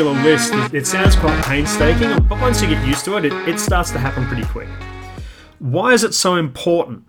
Particular 0.00 0.22
list, 0.22 0.74
it 0.74 0.86
sounds 0.86 1.14
quite 1.16 1.44
painstaking, 1.44 2.26
but 2.26 2.40
once 2.40 2.62
you 2.62 2.68
get 2.68 2.86
used 2.86 3.04
to 3.04 3.18
it, 3.18 3.26
it, 3.26 3.32
it 3.46 3.60
starts 3.60 3.90
to 3.90 3.98
happen 3.98 4.26
pretty 4.26 4.44
quick. 4.44 4.68
Why 5.58 5.92
is 5.92 6.04
it 6.04 6.14
so 6.14 6.36
important? 6.36 7.04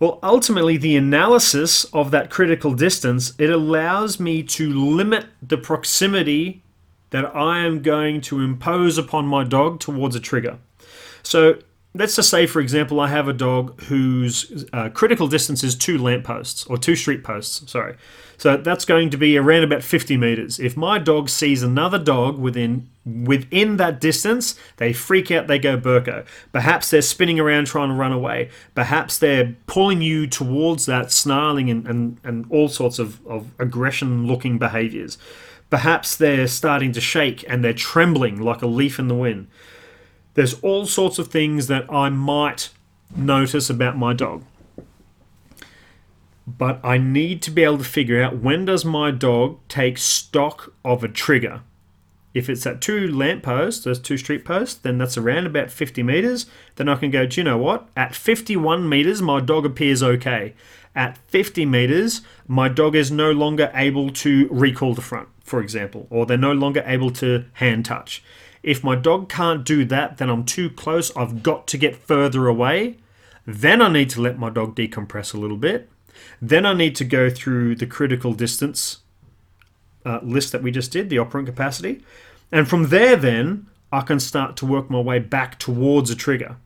Well, 0.00 0.18
ultimately, 0.22 0.78
the 0.78 0.96
analysis 0.96 1.84
of 1.92 2.10
that 2.12 2.30
critical 2.30 2.72
distance, 2.72 3.34
it 3.38 3.50
allows 3.50 4.18
me 4.18 4.42
to 4.44 4.72
limit 4.72 5.26
the 5.42 5.58
proximity 5.58 6.62
that 7.10 7.36
I 7.36 7.58
am 7.66 7.82
going 7.82 8.22
to 8.22 8.40
impose 8.40 8.96
upon 8.96 9.26
my 9.26 9.44
dog 9.44 9.78
towards 9.80 10.16
a 10.16 10.20
trigger. 10.20 10.58
So 11.22 11.58
let's 11.94 12.16
just 12.16 12.30
say, 12.30 12.46
for 12.46 12.60
example, 12.60 12.98
I 12.98 13.08
have 13.08 13.28
a 13.28 13.34
dog 13.34 13.78
whose 13.82 14.64
uh, 14.72 14.88
critical 14.88 15.28
distance 15.28 15.62
is 15.62 15.76
two 15.76 15.98
lampposts 15.98 16.64
or 16.66 16.78
two 16.78 16.96
street 16.96 17.22
posts. 17.22 17.70
Sorry, 17.70 17.96
so 18.42 18.56
that's 18.56 18.84
going 18.84 19.08
to 19.10 19.16
be 19.16 19.38
around 19.38 19.62
about 19.62 19.84
50 19.84 20.16
meters. 20.16 20.58
If 20.58 20.76
my 20.76 20.98
dog 20.98 21.28
sees 21.28 21.62
another 21.62 21.96
dog 21.96 22.40
within 22.40 22.90
within 23.06 23.76
that 23.76 24.00
distance, 24.00 24.58
they 24.78 24.92
freak 24.92 25.30
out. 25.30 25.46
They 25.46 25.60
go 25.60 25.78
burko. 25.78 26.26
Perhaps 26.50 26.90
they're 26.90 27.02
spinning 27.02 27.38
around 27.38 27.68
trying 27.68 27.90
to 27.90 27.94
run 27.94 28.10
away. 28.10 28.50
Perhaps 28.74 29.18
they're 29.18 29.54
pulling 29.68 30.02
you 30.02 30.26
towards 30.26 30.86
that, 30.86 31.12
snarling 31.12 31.70
and 31.70 31.86
and, 31.86 32.18
and 32.24 32.44
all 32.50 32.68
sorts 32.68 32.98
of, 32.98 33.24
of 33.28 33.52
aggression-looking 33.60 34.58
behaviors. 34.58 35.18
Perhaps 35.70 36.16
they're 36.16 36.48
starting 36.48 36.90
to 36.94 37.00
shake 37.00 37.44
and 37.48 37.62
they're 37.62 37.72
trembling 37.72 38.40
like 38.40 38.60
a 38.60 38.66
leaf 38.66 38.98
in 38.98 39.06
the 39.06 39.14
wind. 39.14 39.46
There's 40.34 40.54
all 40.62 40.86
sorts 40.86 41.20
of 41.20 41.28
things 41.28 41.68
that 41.68 41.88
I 41.92 42.08
might 42.08 42.70
notice 43.14 43.70
about 43.70 43.96
my 43.96 44.14
dog. 44.14 44.42
But 46.46 46.80
I 46.84 46.98
need 46.98 47.40
to 47.42 47.50
be 47.50 47.62
able 47.62 47.78
to 47.78 47.84
figure 47.84 48.22
out 48.22 48.38
when 48.38 48.64
does 48.64 48.84
my 48.84 49.10
dog 49.10 49.60
take 49.68 49.98
stock 49.98 50.72
of 50.84 51.04
a 51.04 51.08
trigger. 51.08 51.62
If 52.34 52.48
it's 52.48 52.66
at 52.66 52.80
two 52.80 53.08
lampposts, 53.08 53.84
those 53.84 54.00
two 54.00 54.16
street 54.16 54.44
posts, 54.44 54.74
then 54.74 54.98
that's 54.98 55.18
around 55.18 55.46
about 55.46 55.70
50 55.70 56.02
meters. 56.02 56.46
Then 56.76 56.88
I 56.88 56.96
can 56.96 57.10
go, 57.10 57.26
do 57.26 57.40
you 57.40 57.44
know 57.44 57.58
what? 57.58 57.88
At 57.96 58.14
51 58.14 58.88
meters, 58.88 59.20
my 59.20 59.40
dog 59.40 59.66
appears 59.66 60.02
okay. 60.02 60.54
At 60.94 61.18
50 61.28 61.66
meters, 61.66 62.22
my 62.46 62.68
dog 62.68 62.94
is 62.94 63.10
no 63.10 63.30
longer 63.30 63.70
able 63.74 64.10
to 64.10 64.48
recall 64.50 64.94
the 64.94 65.02
front, 65.02 65.28
for 65.44 65.60
example, 65.60 66.06
or 66.10 66.24
they're 66.24 66.38
no 66.38 66.52
longer 66.52 66.82
able 66.86 67.10
to 67.12 67.44
hand 67.54 67.84
touch. 67.84 68.22
If 68.62 68.84
my 68.84 68.94
dog 68.94 69.28
can't 69.28 69.64
do 69.64 69.84
that, 69.86 70.18
then 70.18 70.30
I'm 70.30 70.44
too 70.44 70.70
close. 70.70 71.14
I've 71.16 71.42
got 71.42 71.66
to 71.68 71.78
get 71.78 71.96
further 71.96 72.46
away. 72.46 72.98
Then 73.46 73.82
I 73.82 73.88
need 73.88 74.08
to 74.10 74.20
let 74.20 74.38
my 74.38 74.50
dog 74.50 74.76
decompress 74.76 75.34
a 75.34 75.38
little 75.38 75.56
bit. 75.56 75.90
Then 76.40 76.66
I 76.66 76.74
need 76.74 76.94
to 76.96 77.04
go 77.04 77.30
through 77.30 77.76
the 77.76 77.86
critical 77.86 78.34
distance 78.34 78.98
uh, 80.04 80.20
list 80.22 80.52
that 80.52 80.62
we 80.62 80.70
just 80.70 80.92
did, 80.92 81.10
the 81.10 81.18
operant 81.18 81.46
capacity. 81.46 82.02
And 82.50 82.68
from 82.68 82.88
there, 82.88 83.16
then 83.16 83.66
I 83.90 84.00
can 84.00 84.20
start 84.20 84.56
to 84.58 84.66
work 84.66 84.90
my 84.90 85.00
way 85.00 85.18
back 85.18 85.58
towards 85.58 86.10
a 86.10 86.16
trigger. 86.16 86.56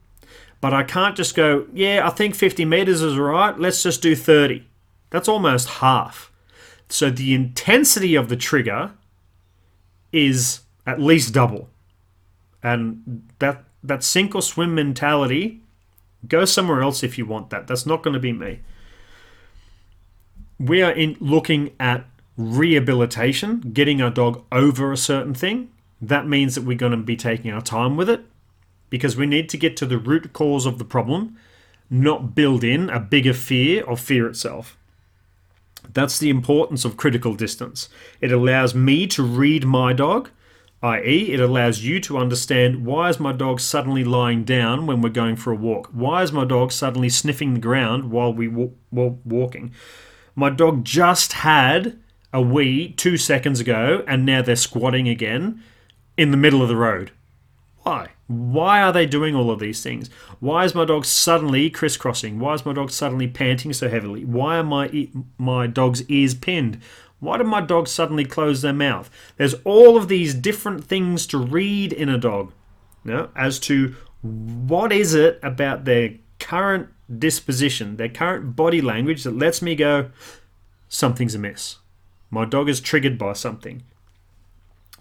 But 0.61 0.73
I 0.73 0.83
can't 0.83 1.17
just 1.17 1.35
go, 1.35 1.67
yeah, 1.73 2.07
I 2.07 2.11
think 2.11 2.35
50 2.35 2.65
meters 2.65 3.03
is 3.03 3.17
right. 3.17 3.59
Let's 3.59 3.83
just 3.83 4.03
do 4.03 4.17
30. 4.17 4.67
That's 5.11 5.29
almost 5.29 5.69
half. 5.69 6.33
So 6.89 7.11
the 7.11 7.35
intensity 7.35 8.15
of 8.15 8.29
the 8.29 8.37
trigger 8.37 8.93
is 10.13 10.61
at 10.87 11.01
least 11.01 11.35
double 11.35 11.69
and 12.63 13.23
that 13.39 13.65
that 13.83 14.03
sink 14.03 14.35
or 14.35 14.43
swim 14.43 14.75
mentality 14.75 15.61
go 16.27 16.45
somewhere 16.45 16.81
else 16.81 17.03
if 17.03 17.19
you 17.19 17.27
want 17.27 17.51
that 17.51 17.67
that's 17.67 17.87
not 17.87 18.03
going 18.03 18.15
to 18.15 18.21
be 18.21 18.33
me 18.33 18.61
we 20.59 20.83
are 20.83 20.93
in 20.93 21.17
looking 21.21 21.73
at 21.79 22.07
rehabilitation 22.37 23.61
getting 23.73 24.01
our 24.03 24.11
dog 24.11 24.45
over 24.53 24.93
a 24.93 24.97
certain 24.97 25.35
thing 25.35 25.71
that 26.01 26.27
means 26.27 26.55
that 26.55 26.65
we're 26.65 26.77
going 26.77 26.93
to 26.93 26.99
be 26.99 27.17
taking 27.17 27.51
our 27.51 27.63
time 27.63 27.97
with 27.97 28.11
it 28.11 28.25
because 28.91 29.17
we 29.17 29.27
need 29.27 29.49
to 29.49 29.57
get 29.57 29.77
to 29.77 29.87
the 29.87 29.99
root 29.99 30.33
cause 30.33 30.67
of 30.67 30.79
the 30.79 30.85
problem 30.85 31.37
not 31.89 32.35
build 32.35 32.63
in 32.63 32.91
a 32.91 33.01
bigger 33.01 33.33
fear 33.33 33.83
of 33.85 33.99
fear 33.99 34.27
itself 34.27 34.77
that's 35.93 36.19
the 36.19 36.31
importance 36.31 36.85
of 36.85 36.97
critical 36.97 37.35
distance 37.35 37.89
it 38.21 38.31
allows 38.31 38.75
me 38.75 39.07
to 39.07 39.23
read 39.23 39.65
my 39.65 39.93
dog 39.95 40.29
i.e., 40.83 41.33
it 41.33 41.41
allows 41.41 41.85
you 41.85 41.99
to 42.01 42.19
understand 42.19 42.85
why 42.85 43.09
is 43.09 43.19
my 43.19 43.33
dog 43.33 43.61
suddenly 43.61 44.05
lying 44.05 44.45
down 44.45 44.87
when 44.87 45.01
we're 45.01 45.09
going 45.09 45.35
for 45.35 45.53
a 45.53 45.57
walk? 45.57 45.89
Why 45.93 46.23
is 46.23 46.33
my 46.33 46.45
dog 46.45 46.71
suddenly 46.71 47.09
sniffing 47.09 47.55
the 47.55 47.61
ground 47.61 48.11
while 48.11 48.33
we 48.33 48.47
while 48.47 49.19
walking? 49.25 49.73
My 50.37 50.51
dog 50.51 50.85
just 50.85 51.33
had 51.33 51.99
a 52.33 52.41
wee 52.41 52.93
two 52.93 53.17
seconds 53.17 53.59
ago, 53.59 54.05
and 54.07 54.25
now 54.25 54.43
they're 54.43 54.55
squatting 54.55 55.09
again 55.09 55.63
in 56.17 56.31
the 56.31 56.37
middle 56.37 56.63
of 56.63 56.69
the 56.69 56.77
road. 56.77 57.11
Why? 57.83 58.11
Why 58.29 58.83
are 58.83 58.93
they 58.93 59.07
doing 59.07 59.35
all 59.35 59.51
of 59.51 59.59
these 59.59 59.83
things? 59.83 60.09
Why 60.39 60.65
is 60.65 60.75
my 60.75 60.85
dog 60.85 61.05
suddenly 61.05 61.71
crisscrossing? 61.71 62.39
Why 62.39 62.55
is 62.55 62.67
my 62.67 62.73
dog 62.73 62.91
suddenly 62.91 63.27
panting 63.27 63.73
so 63.73 63.89
heavily? 63.89 64.25
Why 64.25 64.59
are 64.59 64.65
my 64.65 65.09
my 65.39 65.67
dog's 65.67 66.09
ears 66.11 66.35
pinned? 66.35 66.81
Why 67.19 67.39
did 67.39 67.47
my 67.47 67.61
dog 67.61 67.89
suddenly 67.89 68.25
close 68.25 68.61
their 68.61 68.73
mouth? 68.73 69.09
There's 69.37 69.55
all 69.65 69.97
of 69.97 70.09
these 70.09 70.35
different 70.35 70.85
things 70.85 71.27
to 71.29 71.39
read 71.39 71.93
in 71.93 72.09
a 72.09 72.19
dog 72.19 72.53
you 73.07 73.13
know, 73.13 73.29
as 73.37 73.59
to 73.61 73.95
what 74.23 74.93
is 74.93 75.15
it 75.15 75.39
about 75.43 75.85
their 75.85 76.15
current 76.41 76.89
disposition, 77.15 77.97
their 77.97 78.09
current 78.09 78.57
body 78.57 78.81
language 78.81 79.25
that 79.25 79.37
lets 79.37 79.63
me 79.63 79.75
go, 79.75 80.11
something's 80.89 81.35
amiss. 81.35 81.77
My 82.31 82.45
dog 82.45 82.69
is 82.69 82.81
triggered 82.81 83.19
by 83.19 83.33
something. 83.33 83.83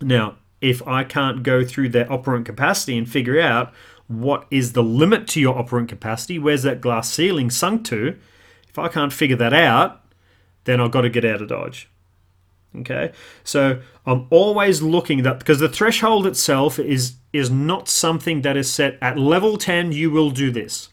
Now, 0.02 0.38
if 0.62 0.86
I 0.88 1.04
can't 1.04 1.44
go 1.44 1.66
through 1.66 1.90
their 1.90 2.12
operant 2.12 2.46
capacity 2.46 2.98
and 2.98 3.10
figure 3.10 3.40
out 3.40 3.74
what 4.08 4.46
is 4.52 4.74
the 4.74 4.84
limit 4.84 5.28
to 5.30 5.40
your 5.40 5.58
operant 5.58 5.90
capacity, 5.90 6.38
where's 6.38 6.64
that 6.64 6.82
glass 6.82 7.12
ceiling 7.12 7.50
sunk 7.50 7.86
to, 7.86 8.18
if 8.70 8.78
I 8.78 8.88
can't 8.88 9.14
figure 9.14 9.36
that 9.38 9.54
out, 9.54 10.02
then 10.66 10.80
I've 10.80 10.92
got 10.92 11.02
to 11.02 11.10
get 11.10 11.26
out 11.26 11.42
of 11.42 11.50
Dodge. 11.50 11.90
Okay, 12.80 13.14
so 13.44 13.82
I'm 14.06 14.28
always 14.30 14.82
looking 14.82 15.24
that 15.24 15.40
because 15.40 15.60
the 15.60 15.70
threshold 15.70 16.28
itself 16.28 16.78
is 16.78 17.16
is 17.32 17.50
not 17.50 17.88
something 17.88 18.42
that 18.42 18.58
is 18.58 18.70
set 18.70 18.98
at 19.02 19.18
level 19.18 19.58
10. 19.58 19.94
You 19.94 20.12
will 20.12 20.30
do 20.30 20.52
this. 20.52 20.90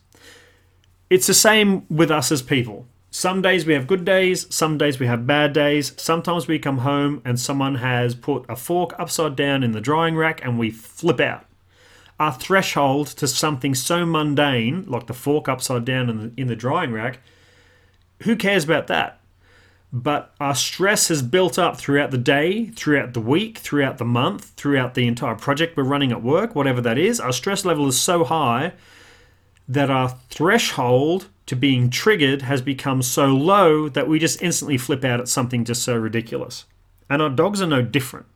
It's 1.12 1.26
the 1.26 1.34
same 1.34 1.84
with 1.90 2.10
us 2.10 2.32
as 2.32 2.40
people. 2.40 2.86
Some 3.10 3.42
days 3.42 3.66
we 3.66 3.74
have 3.74 3.86
good 3.86 4.02
days, 4.02 4.46
some 4.48 4.78
days 4.78 4.98
we 4.98 5.06
have 5.08 5.26
bad 5.26 5.52
days. 5.52 5.92
Sometimes 5.98 6.48
we 6.48 6.58
come 6.58 6.78
home 6.78 7.20
and 7.22 7.38
someone 7.38 7.74
has 7.74 8.14
put 8.14 8.46
a 8.48 8.56
fork 8.56 8.94
upside 8.98 9.36
down 9.36 9.62
in 9.62 9.72
the 9.72 9.80
drying 9.82 10.16
rack 10.16 10.42
and 10.42 10.58
we 10.58 10.70
flip 10.70 11.20
out. 11.20 11.44
Our 12.18 12.32
threshold 12.32 13.08
to 13.08 13.28
something 13.28 13.74
so 13.74 14.06
mundane, 14.06 14.86
like 14.86 15.06
the 15.06 15.12
fork 15.12 15.50
upside 15.50 15.84
down 15.84 16.08
in 16.08 16.16
the, 16.16 16.40
in 16.40 16.46
the 16.46 16.56
drying 16.56 16.92
rack, 16.92 17.18
who 18.22 18.34
cares 18.34 18.64
about 18.64 18.86
that? 18.86 19.18
but 19.94 20.32
our 20.40 20.54
stress 20.54 21.08
has 21.08 21.20
built 21.20 21.58
up 21.58 21.76
throughout 21.76 22.10
the 22.10 22.16
day, 22.16 22.68
throughout 22.68 23.12
the 23.12 23.20
week, 23.20 23.58
throughout 23.58 23.98
the 23.98 24.06
month, 24.06 24.52
throughout 24.56 24.94
the 24.94 25.06
entire 25.06 25.34
project 25.34 25.76
we're 25.76 25.82
running 25.82 26.10
at 26.10 26.22
work, 26.22 26.54
whatever 26.54 26.80
that 26.80 26.96
is. 26.96 27.20
Our 27.20 27.30
stress 27.30 27.66
level 27.66 27.86
is 27.86 28.00
so 28.00 28.24
high 28.24 28.72
that 29.68 29.90
our 29.90 30.10
threshold 30.30 31.28
to 31.46 31.56
being 31.56 31.90
triggered 31.90 32.42
has 32.42 32.62
become 32.62 33.02
so 33.02 33.26
low 33.26 33.88
that 33.88 34.08
we 34.08 34.18
just 34.18 34.42
instantly 34.42 34.78
flip 34.78 35.04
out 35.04 35.20
at 35.20 35.28
something 35.28 35.64
just 35.64 35.82
so 35.82 35.96
ridiculous. 35.96 36.64
And 37.10 37.20
our 37.20 37.30
dogs 37.30 37.60
are 37.60 37.66
no 37.66 37.82
different. 37.82 38.26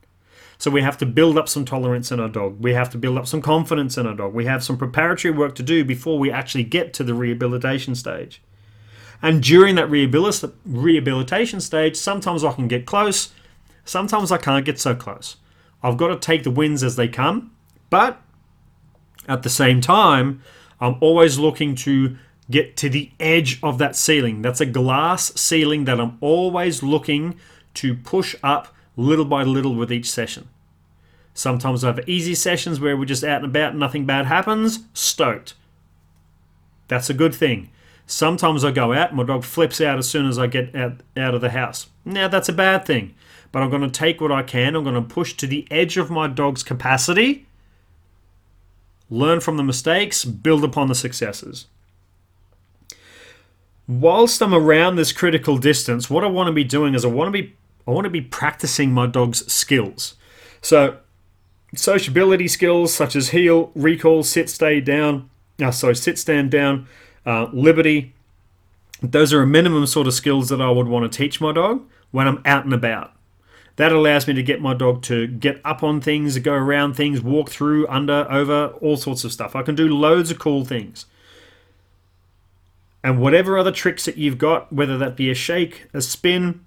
So 0.58 0.70
we 0.70 0.82
have 0.82 0.96
to 0.98 1.06
build 1.06 1.36
up 1.36 1.48
some 1.48 1.64
tolerance 1.64 2.10
in 2.10 2.18
our 2.18 2.28
dog. 2.28 2.62
We 2.62 2.72
have 2.72 2.90
to 2.90 2.98
build 2.98 3.18
up 3.18 3.26
some 3.26 3.42
confidence 3.42 3.98
in 3.98 4.06
our 4.06 4.14
dog. 4.14 4.32
We 4.32 4.46
have 4.46 4.64
some 4.64 4.78
preparatory 4.78 5.32
work 5.32 5.54
to 5.56 5.62
do 5.62 5.84
before 5.84 6.18
we 6.18 6.30
actually 6.30 6.64
get 6.64 6.94
to 6.94 7.04
the 7.04 7.14
rehabilitation 7.14 7.94
stage. 7.94 8.42
And 9.22 9.42
during 9.42 9.74
that 9.76 9.90
rehabilitation 9.90 11.60
stage, 11.60 11.96
sometimes 11.96 12.44
I 12.44 12.52
can 12.52 12.68
get 12.68 12.86
close, 12.86 13.32
sometimes 13.84 14.30
I 14.30 14.38
can't 14.38 14.64
get 14.64 14.78
so 14.78 14.94
close. 14.94 15.36
I've 15.82 15.96
got 15.96 16.08
to 16.08 16.16
take 16.16 16.42
the 16.42 16.50
wins 16.50 16.82
as 16.82 16.96
they 16.96 17.08
come, 17.08 17.52
but 17.90 18.20
at 19.28 19.42
the 19.42 19.50
same 19.50 19.80
time, 19.80 20.42
I'm 20.80 20.96
always 21.00 21.38
looking 21.38 21.74
to 21.76 22.16
get 22.50 22.76
to 22.78 22.88
the 22.88 23.10
edge 23.18 23.58
of 23.62 23.78
that 23.78 23.96
ceiling. 23.96 24.42
That's 24.42 24.60
a 24.60 24.66
glass 24.66 25.32
ceiling 25.40 25.84
that 25.84 26.00
I'm 26.00 26.18
always 26.20 26.82
looking 26.82 27.38
to 27.74 27.94
push 27.94 28.36
up 28.42 28.74
little 28.96 29.24
by 29.24 29.42
little 29.42 29.74
with 29.74 29.92
each 29.92 30.10
session. 30.10 30.48
Sometimes 31.34 31.84
I 31.84 31.88
have 31.88 32.08
easy 32.08 32.34
sessions 32.34 32.80
where 32.80 32.96
we're 32.96 33.04
just 33.04 33.24
out 33.24 33.42
and 33.42 33.46
about 33.46 33.72
and 33.72 33.80
nothing 33.80 34.06
bad 34.06 34.26
happens. 34.26 34.80
Stoked. 34.94 35.54
That's 36.88 37.10
a 37.10 37.14
good 37.14 37.34
thing. 37.34 37.70
Sometimes 38.06 38.64
I 38.64 38.70
go 38.70 38.92
out, 38.92 39.14
my 39.14 39.24
dog 39.24 39.44
flips 39.44 39.80
out 39.80 39.98
as 39.98 40.08
soon 40.08 40.28
as 40.28 40.38
I 40.38 40.46
get 40.46 40.74
out, 40.74 41.00
out 41.16 41.34
of 41.34 41.40
the 41.40 41.50
house. 41.50 41.88
Now 42.04 42.28
that's 42.28 42.48
a 42.48 42.52
bad 42.52 42.86
thing. 42.86 43.14
But 43.52 43.62
I'm 43.62 43.70
going 43.70 43.82
to 43.82 43.90
take 43.90 44.20
what 44.20 44.32
I 44.32 44.42
can. 44.42 44.74
I'm 44.74 44.84
going 44.84 44.94
to 44.94 45.02
push 45.02 45.34
to 45.34 45.46
the 45.46 45.66
edge 45.70 45.96
of 45.96 46.10
my 46.10 46.28
dog's 46.28 46.62
capacity, 46.62 47.46
learn 49.10 49.40
from 49.40 49.56
the 49.56 49.62
mistakes, 49.62 50.24
build 50.24 50.64
upon 50.64 50.88
the 50.88 50.94
successes. 50.94 51.66
Whilst 53.88 54.42
I'm 54.42 54.54
around 54.54 54.96
this 54.96 55.12
critical 55.12 55.58
distance, 55.58 56.10
what 56.10 56.24
I 56.24 56.26
want 56.26 56.48
to 56.48 56.52
be 56.52 56.64
doing 56.64 56.94
is 56.94 57.04
I 57.04 57.08
want 57.08 57.28
to 57.28 57.42
be 57.42 57.54
I 57.86 57.92
want 57.92 58.04
to 58.04 58.10
be 58.10 58.20
practicing 58.20 58.90
my 58.90 59.06
dog's 59.06 59.50
skills. 59.52 60.16
So 60.60 60.98
sociability 61.76 62.48
skills 62.48 62.92
such 62.92 63.14
as 63.14 63.28
heel, 63.28 63.70
recall, 63.76 64.24
sit, 64.24 64.50
stay 64.50 64.80
down, 64.80 65.30
uh, 65.62 65.70
sorry, 65.70 65.94
sit, 65.94 66.18
stand 66.18 66.50
down, 66.50 66.88
uh, 67.24 67.48
liberty. 67.52 68.12
Those 69.02 69.32
are 69.32 69.42
a 69.42 69.46
minimum 69.46 69.86
sort 69.86 70.08
of 70.08 70.14
skills 70.14 70.48
that 70.48 70.60
I 70.60 70.70
would 70.70 70.88
want 70.88 71.10
to 71.10 71.16
teach 71.16 71.40
my 71.40 71.52
dog 71.52 71.86
when 72.10 72.26
I'm 72.26 72.42
out 72.44 72.64
and 72.64 72.74
about. 72.74 73.12
That 73.76 73.92
allows 73.92 74.26
me 74.26 74.34
to 74.34 74.42
get 74.42 74.60
my 74.60 74.72
dog 74.72 75.02
to 75.02 75.26
get 75.26 75.60
up 75.64 75.82
on 75.82 76.00
things, 76.00 76.38
go 76.38 76.54
around 76.54 76.94
things, 76.94 77.20
walk 77.20 77.50
through, 77.50 77.86
under, 77.88 78.26
over, 78.30 78.68
all 78.80 78.96
sorts 78.96 79.22
of 79.22 79.32
stuff. 79.32 79.54
I 79.54 79.62
can 79.62 79.74
do 79.74 79.88
loads 79.88 80.30
of 80.30 80.38
cool 80.38 80.64
things. 80.64 81.04
And 83.04 83.20
whatever 83.20 83.58
other 83.58 83.70
tricks 83.70 84.06
that 84.06 84.16
you've 84.16 84.38
got, 84.38 84.72
whether 84.72 84.96
that 84.98 85.14
be 85.14 85.30
a 85.30 85.34
shake, 85.34 85.86
a 85.92 86.00
spin, 86.00 86.64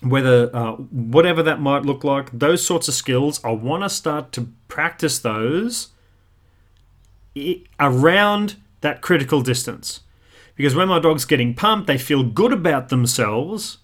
whether 0.00 0.50
uh, 0.56 0.72
whatever 0.72 1.42
that 1.42 1.60
might 1.60 1.84
look 1.84 2.02
like, 2.02 2.30
those 2.36 2.66
sorts 2.66 2.88
of 2.88 2.94
skills, 2.94 3.38
I 3.44 3.52
want 3.52 3.82
to 3.82 3.88
start 3.88 4.32
to 4.32 4.48
practice 4.68 5.18
those 5.18 5.88
around 7.78 8.56
that 8.80 9.00
critical 9.02 9.42
distance. 9.42 10.00
Because 10.56 10.74
when 10.74 10.88
my 10.88 10.98
dog's 10.98 11.24
getting 11.24 11.54
pumped, 11.54 11.86
they 11.86 11.98
feel 11.98 12.24
good 12.24 12.52
about 12.52 12.88
themselves. 12.88 13.78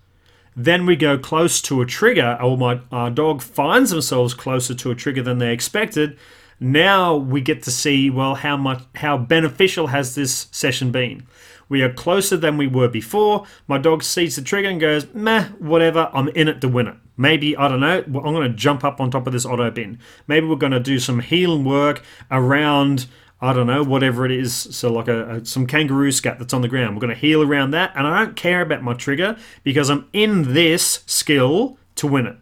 Then 0.61 0.87
we 0.87 0.97
go 0.97 1.17
close 1.17 1.63
to 1.63 1.81
a 1.81 1.87
trigger, 1.87 2.37
or 2.43 2.59
my 2.59 2.81
our 2.91 3.11
dog 3.11 3.43
finds 3.43 3.91
themselves 3.91 4.35
closer 4.35 4.75
to 4.75 4.91
a 4.91 4.95
trigger 4.97 5.23
than 5.23 5.39
they 5.39 5.53
expected. 5.53 6.19
Now 6.59 7.15
we 7.15 7.41
get 7.41 7.63
to 7.63 7.71
see 7.71 8.11
well 8.11 8.35
how 8.35 8.57
much 8.57 8.83
how 8.97 9.19
beneficial 9.19 9.87
has 9.87 10.17
this 10.17 10.49
session 10.51 10.91
been. 10.91 11.29
We 11.69 11.83
are 11.83 11.93
closer 11.93 12.37
than 12.37 12.57
we 12.57 12.67
were 12.67 12.89
before. 12.89 13.47
My 13.69 13.79
dog 13.79 14.03
sees 14.03 14.35
the 14.35 14.43
trigger 14.43 14.69
and 14.69 14.81
goes, 14.81 15.07
meh, 15.15 15.45
whatever, 15.61 16.11
I'm 16.13 16.29
in 16.31 16.49
it 16.49 16.61
to 16.63 16.69
win 16.69 16.89
it. 16.89 16.97
Maybe, 17.17 17.57
I 17.57 17.69
don't 17.69 17.81
know, 17.81 18.03
I'm 18.07 18.13
going 18.13 18.51
to 18.51 18.57
jump 18.57 18.83
up 18.83 19.01
on 19.01 19.11
top 19.13 19.29
of 19.29 19.33
this 19.33 19.47
auto 19.47 19.71
bin. 19.71 20.01
Maybe 20.27 20.47
we're 20.47 20.57
going 20.57 20.73
to 20.73 20.81
do 20.81 20.99
some 20.99 21.21
heeling 21.21 21.65
work 21.65 22.03
around, 22.31 23.07
I 23.41 23.53
don't 23.53 23.69
know, 23.69 23.85
whatever 23.85 24.25
it 24.25 24.33
is. 24.33 24.55
So, 24.55 24.93
like 24.93 25.09
a, 25.09 25.37
a, 25.37 25.45
some 25.45 25.67
kangaroo 25.67 26.11
scat 26.11 26.39
that's 26.39 26.53
on 26.53 26.63
the 26.63 26.69
ground. 26.69 26.97
We're 26.97 27.01
going 27.01 27.15
to 27.15 27.21
heel 27.21 27.43
around 27.43 27.71
that. 27.71 27.93
And 27.95 28.07
I 28.07 28.25
don't 28.25 28.37
care 28.37 28.61
about 28.61 28.83
my 28.83 28.95
trigger 28.95 29.37
because 29.63 29.91
I'm 29.91 30.09
in 30.13 30.55
this 30.55 31.05
skill 31.07 31.79
to 31.97 32.07
win 32.07 32.27
it. 32.27 32.37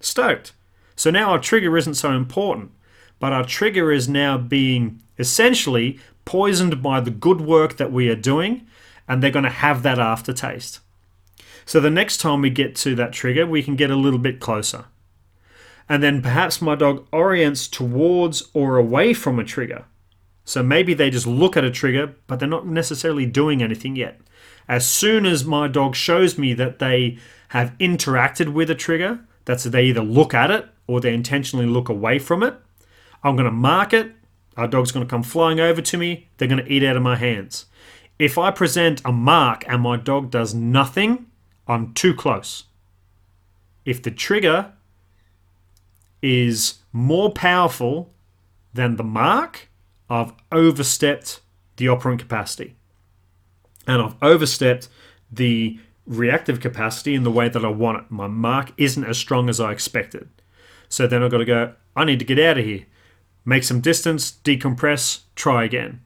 Stoked. 0.00 0.52
So 0.96 1.10
now 1.10 1.30
our 1.30 1.38
trigger 1.38 1.76
isn't 1.76 1.94
so 1.94 2.12
important, 2.12 2.72
but 3.20 3.32
our 3.32 3.44
trigger 3.44 3.92
is 3.92 4.08
now 4.08 4.36
being 4.36 5.00
essentially 5.18 5.98
poisoned 6.24 6.82
by 6.82 7.00
the 7.00 7.10
good 7.10 7.40
work 7.40 7.76
that 7.76 7.92
we 7.92 8.08
are 8.08 8.16
doing, 8.16 8.66
and 9.08 9.22
they're 9.22 9.30
going 9.30 9.44
to 9.44 9.50
have 9.50 9.82
that 9.82 9.98
aftertaste. 9.98 10.80
So 11.64 11.80
the 11.80 11.90
next 11.90 12.18
time 12.18 12.42
we 12.42 12.50
get 12.50 12.74
to 12.76 12.94
that 12.96 13.12
trigger, 13.12 13.46
we 13.46 13.62
can 13.62 13.76
get 13.76 13.90
a 13.90 13.96
little 13.96 14.18
bit 14.18 14.40
closer. 14.40 14.86
And 15.88 16.02
then 16.02 16.22
perhaps 16.22 16.62
my 16.62 16.74
dog 16.74 17.06
orients 17.12 17.68
towards 17.68 18.48
or 18.52 18.76
away 18.76 19.14
from 19.14 19.38
a 19.38 19.44
trigger. 19.44 19.84
So 20.44 20.62
maybe 20.62 20.94
they 20.94 21.10
just 21.10 21.26
look 21.26 21.56
at 21.56 21.64
a 21.64 21.70
trigger, 21.70 22.14
but 22.26 22.38
they're 22.38 22.48
not 22.48 22.66
necessarily 22.66 23.26
doing 23.26 23.62
anything 23.62 23.96
yet. 23.96 24.20
As 24.68 24.86
soon 24.86 25.26
as 25.26 25.44
my 25.44 25.68
dog 25.68 25.94
shows 25.94 26.38
me 26.38 26.54
that 26.54 26.78
they 26.78 27.18
have 27.48 27.76
interacted 27.78 28.52
with 28.52 28.70
a 28.70 28.74
trigger, 28.74 29.20
that's 29.44 29.64
they 29.64 29.84
either 29.84 30.02
look 30.02 30.34
at 30.34 30.50
it 30.50 30.68
or 30.86 31.00
they 31.00 31.14
intentionally 31.14 31.66
look 31.66 31.88
away 31.88 32.18
from 32.18 32.42
it, 32.42 32.54
I'm 33.22 33.36
going 33.36 33.46
to 33.46 33.52
mark 33.52 33.92
it 33.92 34.14
our 34.56 34.68
dog's 34.68 34.92
going 34.92 35.06
to 35.06 35.10
come 35.10 35.22
flying 35.22 35.60
over 35.60 35.80
to 35.80 35.96
me. 35.96 36.28
They're 36.36 36.48
going 36.48 36.64
to 36.64 36.70
eat 36.70 36.84
out 36.84 36.96
of 36.96 37.02
my 37.02 37.16
hands. 37.16 37.66
If 38.18 38.38
I 38.38 38.50
present 38.50 39.00
a 39.04 39.12
mark 39.12 39.64
and 39.66 39.82
my 39.82 39.96
dog 39.96 40.30
does 40.30 40.54
nothing, 40.54 41.26
I'm 41.66 41.94
too 41.94 42.14
close. 42.14 42.64
If 43.84 44.02
the 44.02 44.10
trigger 44.10 44.72
is 46.20 46.74
more 46.92 47.32
powerful 47.32 48.12
than 48.74 48.96
the 48.96 49.04
mark, 49.04 49.68
I've 50.12 50.34
overstepped 50.52 51.40
the 51.76 51.88
operant 51.88 52.20
capacity. 52.20 52.76
And 53.86 54.02
I've 54.02 54.22
overstepped 54.22 54.88
the 55.30 55.80
reactive 56.04 56.60
capacity 56.60 57.14
in 57.14 57.24
the 57.24 57.30
way 57.30 57.48
that 57.48 57.64
I 57.64 57.68
want 57.68 58.02
it. 58.02 58.10
My 58.10 58.26
mark 58.26 58.72
isn't 58.76 59.04
as 59.04 59.16
strong 59.16 59.48
as 59.48 59.58
I 59.58 59.72
expected. 59.72 60.28
So 60.90 61.06
then 61.06 61.22
I've 61.22 61.30
got 61.30 61.38
to 61.38 61.46
go, 61.46 61.72
I 61.96 62.04
need 62.04 62.18
to 62.18 62.26
get 62.26 62.38
out 62.38 62.58
of 62.58 62.64
here 62.66 62.84
make 63.44 63.64
some 63.64 63.80
distance, 63.80 64.38
decompress, 64.44 65.22
try 65.34 65.64
again. 65.64 66.00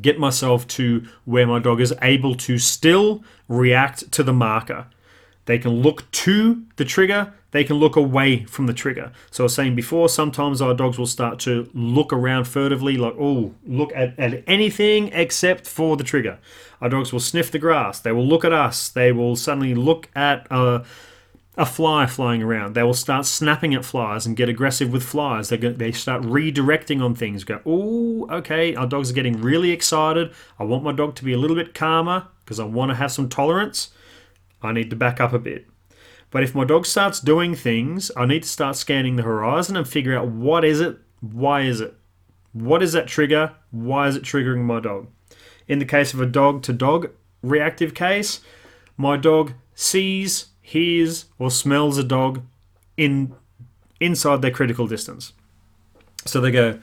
Get 0.00 0.18
myself 0.18 0.66
to 0.68 1.06
where 1.24 1.46
my 1.46 1.60
dog 1.60 1.80
is 1.80 1.94
able 2.02 2.34
to 2.34 2.58
still 2.58 3.22
react 3.48 4.10
to 4.12 4.24
the 4.24 4.32
marker. 4.32 4.88
They 5.44 5.58
can 5.58 5.82
look 5.82 6.10
to 6.10 6.64
the 6.76 6.84
trigger, 6.84 7.32
they 7.52 7.64
can 7.64 7.76
look 7.76 7.96
away 7.96 8.44
from 8.44 8.66
the 8.66 8.72
trigger. 8.72 9.12
So 9.30 9.44
I 9.44 9.46
was 9.46 9.54
saying 9.54 9.76
before, 9.76 10.08
sometimes 10.08 10.60
our 10.60 10.74
dogs 10.74 10.98
will 10.98 11.06
start 11.06 11.38
to 11.40 11.70
look 11.72 12.12
around 12.12 12.44
furtively, 12.44 12.96
like, 12.96 13.14
oh, 13.18 13.54
look 13.64 13.92
at, 13.94 14.18
at 14.18 14.42
anything 14.46 15.10
except 15.12 15.66
for 15.66 15.96
the 15.96 16.04
trigger. 16.04 16.38
Our 16.80 16.88
dogs 16.88 17.12
will 17.12 17.20
sniff 17.20 17.50
the 17.50 17.58
grass, 17.58 18.00
they 18.00 18.10
will 18.10 18.26
look 18.26 18.44
at 18.44 18.52
us, 18.52 18.88
they 18.88 19.12
will 19.12 19.36
suddenly 19.36 19.74
look 19.74 20.08
at 20.16 20.50
uh, 20.50 20.82
a 21.56 21.66
fly 21.66 22.06
flying 22.06 22.42
around. 22.42 22.74
They 22.74 22.82
will 22.82 22.94
start 22.94 23.26
snapping 23.26 23.74
at 23.74 23.84
flies 23.84 24.24
and 24.24 24.36
get 24.36 24.48
aggressive 24.48 24.90
with 24.90 25.02
flies. 25.02 25.50
They, 25.50 25.58
go, 25.58 25.72
they 25.72 25.92
start 25.92 26.22
redirecting 26.22 27.02
on 27.04 27.14
things. 27.14 27.44
Go, 27.44 27.60
oh, 27.66 28.26
okay, 28.30 28.74
our 28.74 28.86
dog's 28.86 29.10
are 29.10 29.14
getting 29.14 29.40
really 29.40 29.70
excited. 29.70 30.32
I 30.58 30.64
want 30.64 30.82
my 30.82 30.92
dog 30.92 31.14
to 31.16 31.24
be 31.24 31.34
a 31.34 31.38
little 31.38 31.56
bit 31.56 31.74
calmer 31.74 32.28
because 32.44 32.58
I 32.58 32.64
want 32.64 32.90
to 32.90 32.94
have 32.94 33.12
some 33.12 33.28
tolerance. 33.28 33.90
I 34.62 34.72
need 34.72 34.90
to 34.90 34.96
back 34.96 35.20
up 35.20 35.32
a 35.34 35.38
bit. 35.38 35.66
But 36.32 36.42
if 36.42 36.54
my 36.54 36.64
dog 36.64 36.86
starts 36.86 37.20
doing 37.20 37.54
things, 37.54 38.10
I 38.16 38.24
need 38.24 38.42
to 38.42 38.48
start 38.48 38.76
scanning 38.76 39.16
the 39.16 39.22
horizon 39.22 39.76
and 39.76 39.86
figure 39.86 40.18
out 40.18 40.28
what 40.28 40.64
is 40.64 40.80
it, 40.80 40.98
why 41.20 41.60
is 41.60 41.80
it, 41.80 41.94
what 42.52 42.82
is 42.82 42.92
that 42.92 43.06
trigger, 43.06 43.52
why 43.70 44.08
is 44.08 44.16
it 44.16 44.24
triggering 44.24 44.64
my 44.64 44.80
dog. 44.80 45.08
In 45.68 45.78
the 45.78 45.84
case 45.84 46.14
of 46.14 46.20
a 46.20 46.26
dog 46.26 46.62
to 46.62 46.72
dog 46.72 47.10
reactive 47.42 47.94
case, 47.94 48.40
my 48.96 49.16
dog 49.16 49.52
sees 49.74 50.46
hears 50.62 51.26
or 51.38 51.50
smells 51.50 51.98
a 51.98 52.04
dog 52.04 52.42
in 52.96 53.34
inside 54.00 54.40
their 54.40 54.50
critical 54.50 54.86
distance. 54.86 55.34
So 56.24 56.40
they 56.40 56.50
go, 56.50 56.80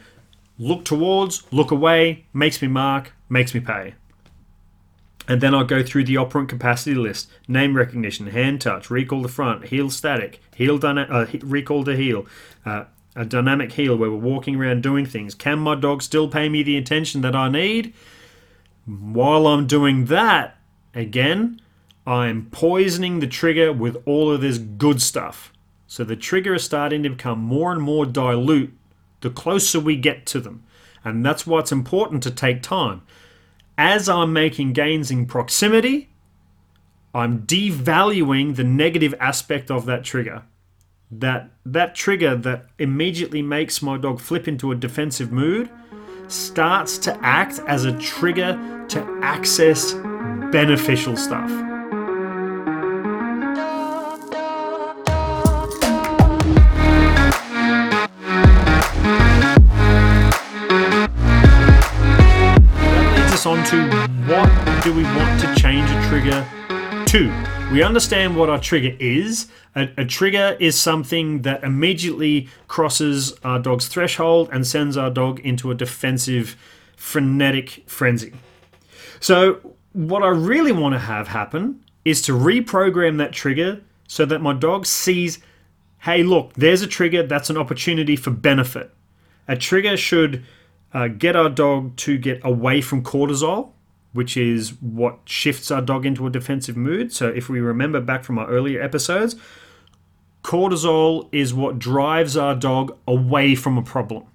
look 0.59 0.85
towards, 0.85 1.43
look 1.51 1.71
away, 1.71 2.25
makes 2.33 2.61
me 2.61 2.67
mark, 2.67 3.13
makes 3.29 3.53
me 3.53 3.61
pay. 3.61 3.95
And 5.29 5.41
then 5.41 5.53
I'll 5.53 5.63
go 5.63 5.83
through 5.83 6.05
the 6.05 6.17
operant 6.17 6.49
capacity 6.49 6.95
list 6.95 7.29
name 7.47 7.75
recognition, 7.75 8.27
hand 8.27 8.61
touch, 8.61 8.89
recall 8.89 9.21
the 9.21 9.27
front, 9.29 9.67
heel 9.67 9.91
static, 9.91 10.41
heel 10.55 10.79
dyna- 10.79 11.07
uh, 11.09 11.27
recall 11.43 11.83
to 11.83 11.95
heel, 11.95 12.25
uh, 12.65 12.85
a 13.15 13.25
dynamic 13.25 13.73
heel 13.73 13.95
where 13.95 14.09
we're 14.09 14.17
walking 14.17 14.55
around 14.55 14.81
doing 14.81 15.05
things. 15.05 15.35
Can 15.35 15.59
my 15.59 15.75
dog 15.75 16.01
still 16.01 16.27
pay 16.27 16.49
me 16.49 16.63
the 16.63 16.77
attention 16.77 17.21
that 17.21 17.35
I 17.35 17.47
need? 17.47 17.93
While 18.87 19.45
I'm 19.45 19.67
doing 19.67 20.05
that, 20.05 20.57
again, 20.95 21.61
I'm 22.07 22.47
poisoning 22.47 23.19
the 23.19 23.27
trigger 23.27 23.71
with 23.71 24.01
all 24.07 24.31
of 24.31 24.41
this 24.41 24.57
good 24.57 24.99
stuff. 24.99 25.53
So 25.85 26.03
the 26.03 26.15
trigger 26.15 26.55
is 26.55 26.63
starting 26.63 27.03
to 27.03 27.09
become 27.09 27.37
more 27.37 27.71
and 27.71 27.81
more 27.81 28.07
dilute 28.07 28.73
the 29.21 29.29
closer 29.29 29.79
we 29.79 29.95
get 29.95 30.25
to 30.27 30.39
them. 30.39 30.63
And 31.03 31.23
that's 31.23 31.45
why 31.45 31.59
it's 31.59 31.71
important 31.71 32.23
to 32.23 32.31
take 32.31 32.63
time. 32.63 33.03
As 33.81 34.09
I'm 34.09 34.33
making 34.33 34.73
gains 34.73 35.09
in 35.09 35.25
proximity, 35.25 36.09
I'm 37.13 37.43
devaluing 37.43 38.57
the 38.57 38.65
negative 38.65 39.15
aspect 39.21 39.71
of 39.71 39.85
that 39.85 40.03
trigger. 40.03 40.43
That 41.09 41.51
that 41.65 41.95
trigger 41.95 42.35
that 42.35 42.65
immediately 42.77 43.41
makes 43.41 43.81
my 43.81 43.97
dog 43.97 44.19
flip 44.19 44.49
into 44.49 44.73
a 44.73 44.75
defensive 44.75 45.31
mood 45.31 45.69
starts 46.27 46.97
to 46.97 47.17
act 47.25 47.61
as 47.67 47.85
a 47.85 47.97
trigger 47.99 48.85
to 48.89 49.19
access 49.23 49.93
beneficial 50.51 51.15
stuff. 51.15 51.68
Do 64.89 64.95
we 64.95 65.03
want 65.03 65.39
to 65.39 65.53
change 65.61 65.87
a 65.87 66.09
trigger 66.09 66.47
to? 67.05 67.71
We 67.71 67.83
understand 67.83 68.35
what 68.35 68.49
our 68.49 68.59
trigger 68.59 68.97
is. 68.99 69.47
A, 69.75 69.87
a, 69.97 70.03
trigger 70.05 70.57
is 70.59 70.79
something 70.79 71.43
that 71.43 71.63
immediately 71.63 72.49
crosses 72.67 73.33
our 73.43 73.59
dog's 73.59 73.87
threshold 73.87 74.49
and 74.51 74.65
sends 74.65 74.97
our 74.97 75.11
dog 75.11 75.41
into 75.41 75.69
a 75.69 75.75
defensive, 75.75 76.55
frenetic 76.97 77.83
frenzy. 77.85 78.33
So, 79.19 79.75
what 79.93 80.23
I 80.23 80.29
really 80.29 80.71
want 80.71 80.93
to 80.93 80.99
have 80.99 81.27
happen 81.27 81.85
is 82.03 82.23
to 82.23 82.31
reprogram 82.31 83.19
that 83.19 83.31
trigger 83.31 83.81
so 84.07 84.25
that 84.25 84.41
my 84.41 84.53
dog 84.53 84.87
sees 84.87 85.37
hey, 85.99 86.23
look, 86.23 86.53
there's 86.53 86.81
a 86.81 86.87
trigger, 86.87 87.21
that's 87.21 87.51
an 87.51 87.57
opportunity 87.57 88.15
for 88.15 88.31
benefit. 88.31 88.91
A 89.47 89.55
trigger 89.55 89.97
should 89.97 90.43
uh, 90.95 91.09
get 91.09 91.35
our 91.35 91.49
dog 91.49 91.95
to 91.97 92.17
get 92.17 92.43
away 92.43 92.81
from 92.81 93.03
cortisol, 93.03 93.73
which 94.13 94.35
is 94.35 94.73
what 94.81 95.19
shifts 95.25 95.71
our 95.71 95.81
dog 95.81 96.05
into 96.05 96.25
a 96.25 96.29
defensive 96.29 96.75
mood. 96.75 97.13
So, 97.13 97.27
if 97.27 97.49
we 97.49 97.59
remember 97.59 98.01
back 98.01 98.23
from 98.23 98.39
our 98.39 98.47
earlier 98.47 98.81
episodes, 98.81 99.35
cortisol 100.43 101.29
is 101.31 101.53
what 101.53 101.79
drives 101.79 102.35
our 102.35 102.55
dog 102.55 102.97
away 103.07 103.55
from 103.55 103.77
a 103.77 103.83
problem. 103.83 104.25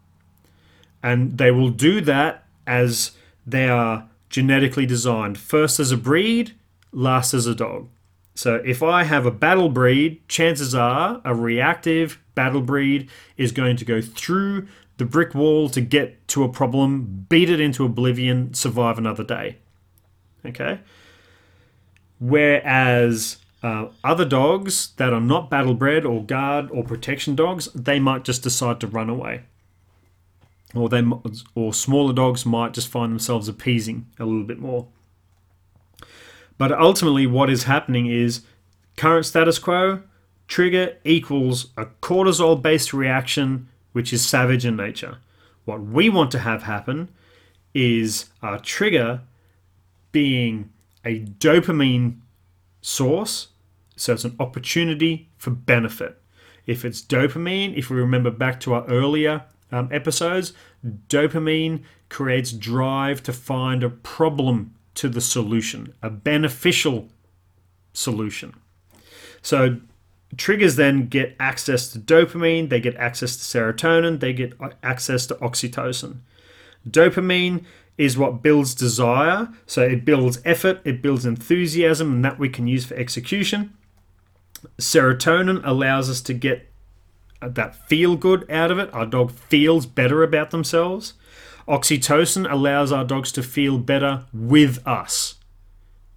And 1.02 1.38
they 1.38 1.50
will 1.50 1.70
do 1.70 2.00
that 2.02 2.44
as 2.66 3.12
they 3.46 3.68
are 3.68 4.08
genetically 4.30 4.86
designed 4.86 5.38
first 5.38 5.78
as 5.78 5.92
a 5.92 5.96
breed, 5.96 6.52
last 6.92 7.34
as 7.34 7.46
a 7.46 7.54
dog. 7.54 7.88
So 8.34 8.56
if 8.64 8.82
I 8.82 9.04
have 9.04 9.26
a 9.26 9.30
battle 9.30 9.68
breed, 9.68 10.26
chances 10.28 10.74
are 10.74 11.20
a 11.24 11.34
reactive 11.34 12.20
battle 12.34 12.62
breed 12.62 13.08
is 13.36 13.52
going 13.52 13.76
to 13.76 13.84
go 13.84 14.00
through 14.00 14.66
the 14.96 15.04
brick 15.04 15.34
wall 15.34 15.68
to 15.70 15.80
get 15.80 16.26
to 16.28 16.42
a 16.44 16.48
problem, 16.48 17.26
beat 17.28 17.50
it 17.50 17.60
into 17.60 17.84
oblivion, 17.84 18.54
survive 18.54 18.98
another 18.98 19.24
day. 19.24 19.58
Okay? 20.44 20.80
Whereas 22.18 23.38
uh, 23.62 23.86
other 24.02 24.24
dogs 24.24 24.92
that 24.96 25.12
are 25.12 25.20
not 25.20 25.50
battle 25.50 25.74
bred 25.74 26.04
or 26.04 26.24
guard 26.24 26.70
or 26.70 26.84
protection 26.84 27.34
dogs, 27.34 27.68
they 27.74 27.98
might 27.98 28.24
just 28.24 28.42
decide 28.42 28.80
to 28.80 28.86
run 28.86 29.08
away. 29.08 29.42
Or 30.74 30.88
they 30.88 31.02
or 31.54 31.72
smaller 31.72 32.12
dogs 32.12 32.44
might 32.44 32.74
just 32.74 32.88
find 32.88 33.12
themselves 33.12 33.48
appeasing 33.48 34.06
a 34.18 34.24
little 34.24 34.42
bit 34.42 34.58
more. 34.58 34.88
But 36.58 36.72
ultimately, 36.72 37.26
what 37.26 37.50
is 37.50 37.64
happening 37.64 38.06
is 38.06 38.42
current 38.96 39.26
status 39.26 39.58
quo 39.58 40.02
trigger 40.46 40.96
equals 41.04 41.68
a 41.76 41.86
cortisol 42.02 42.60
based 42.60 42.92
reaction, 42.92 43.68
which 43.92 44.12
is 44.12 44.24
savage 44.26 44.66
in 44.66 44.76
nature. 44.76 45.18
What 45.64 45.82
we 45.82 46.10
want 46.10 46.30
to 46.32 46.40
have 46.40 46.64
happen 46.64 47.08
is 47.72 48.26
our 48.42 48.58
trigger 48.58 49.22
being 50.14 50.70
a 51.04 51.20
dopamine 51.20 52.20
source, 52.80 53.48
so 53.96 54.12
it's 54.12 54.24
an 54.24 54.36
opportunity 54.38 55.28
for 55.36 55.50
benefit. 55.50 56.22
If 56.66 56.84
it's 56.84 57.02
dopamine, 57.02 57.76
if 57.76 57.90
we 57.90 57.96
remember 57.96 58.30
back 58.30 58.60
to 58.60 58.74
our 58.74 58.86
earlier 58.86 59.42
um, 59.72 59.88
episodes, 59.90 60.52
dopamine 61.08 61.82
creates 62.08 62.52
drive 62.52 63.24
to 63.24 63.32
find 63.32 63.82
a 63.82 63.90
problem 63.90 64.74
to 64.94 65.08
the 65.08 65.20
solution, 65.20 65.92
a 66.00 66.10
beneficial 66.10 67.08
solution. 67.92 68.54
So 69.42 69.80
triggers 70.36 70.76
then 70.76 71.08
get 71.08 71.34
access 71.40 71.88
to 71.92 71.98
dopamine, 71.98 72.68
they 72.68 72.80
get 72.80 72.94
access 72.96 73.36
to 73.36 73.42
serotonin, 73.42 74.20
they 74.20 74.32
get 74.32 74.54
access 74.84 75.26
to 75.26 75.34
oxytocin. 75.34 76.18
Dopamine 76.88 77.64
is 77.96 78.18
what 78.18 78.42
builds 78.42 78.74
desire, 78.74 79.48
so 79.66 79.82
it 79.82 80.04
builds 80.04 80.40
effort, 80.44 80.80
it 80.84 81.00
builds 81.00 81.24
enthusiasm, 81.24 82.12
and 82.12 82.24
that 82.24 82.38
we 82.38 82.48
can 82.48 82.66
use 82.66 82.84
for 82.84 82.94
execution. 82.94 83.72
Serotonin 84.78 85.60
allows 85.64 86.10
us 86.10 86.20
to 86.22 86.34
get 86.34 86.70
that 87.40 87.88
feel 87.88 88.16
good 88.16 88.50
out 88.50 88.70
of 88.70 88.78
it. 88.78 88.92
Our 88.92 89.06
dog 89.06 89.30
feels 89.30 89.86
better 89.86 90.22
about 90.22 90.50
themselves. 90.50 91.14
Oxytocin 91.68 92.50
allows 92.50 92.92
our 92.92 93.04
dogs 93.04 93.30
to 93.32 93.42
feel 93.42 93.78
better 93.78 94.24
with 94.32 94.86
us. 94.86 95.36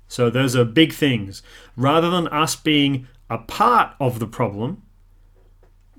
So 0.07 0.30
those 0.30 0.55
are 0.55 0.65
big 0.65 0.93
things. 0.93 1.41
Rather 1.75 2.09
than 2.09 2.28
us 2.30 2.55
being 2.55 3.07
a 3.30 3.38
part 3.38 3.95
of 3.99 4.19
the 4.19 4.28
problem, 4.28 4.82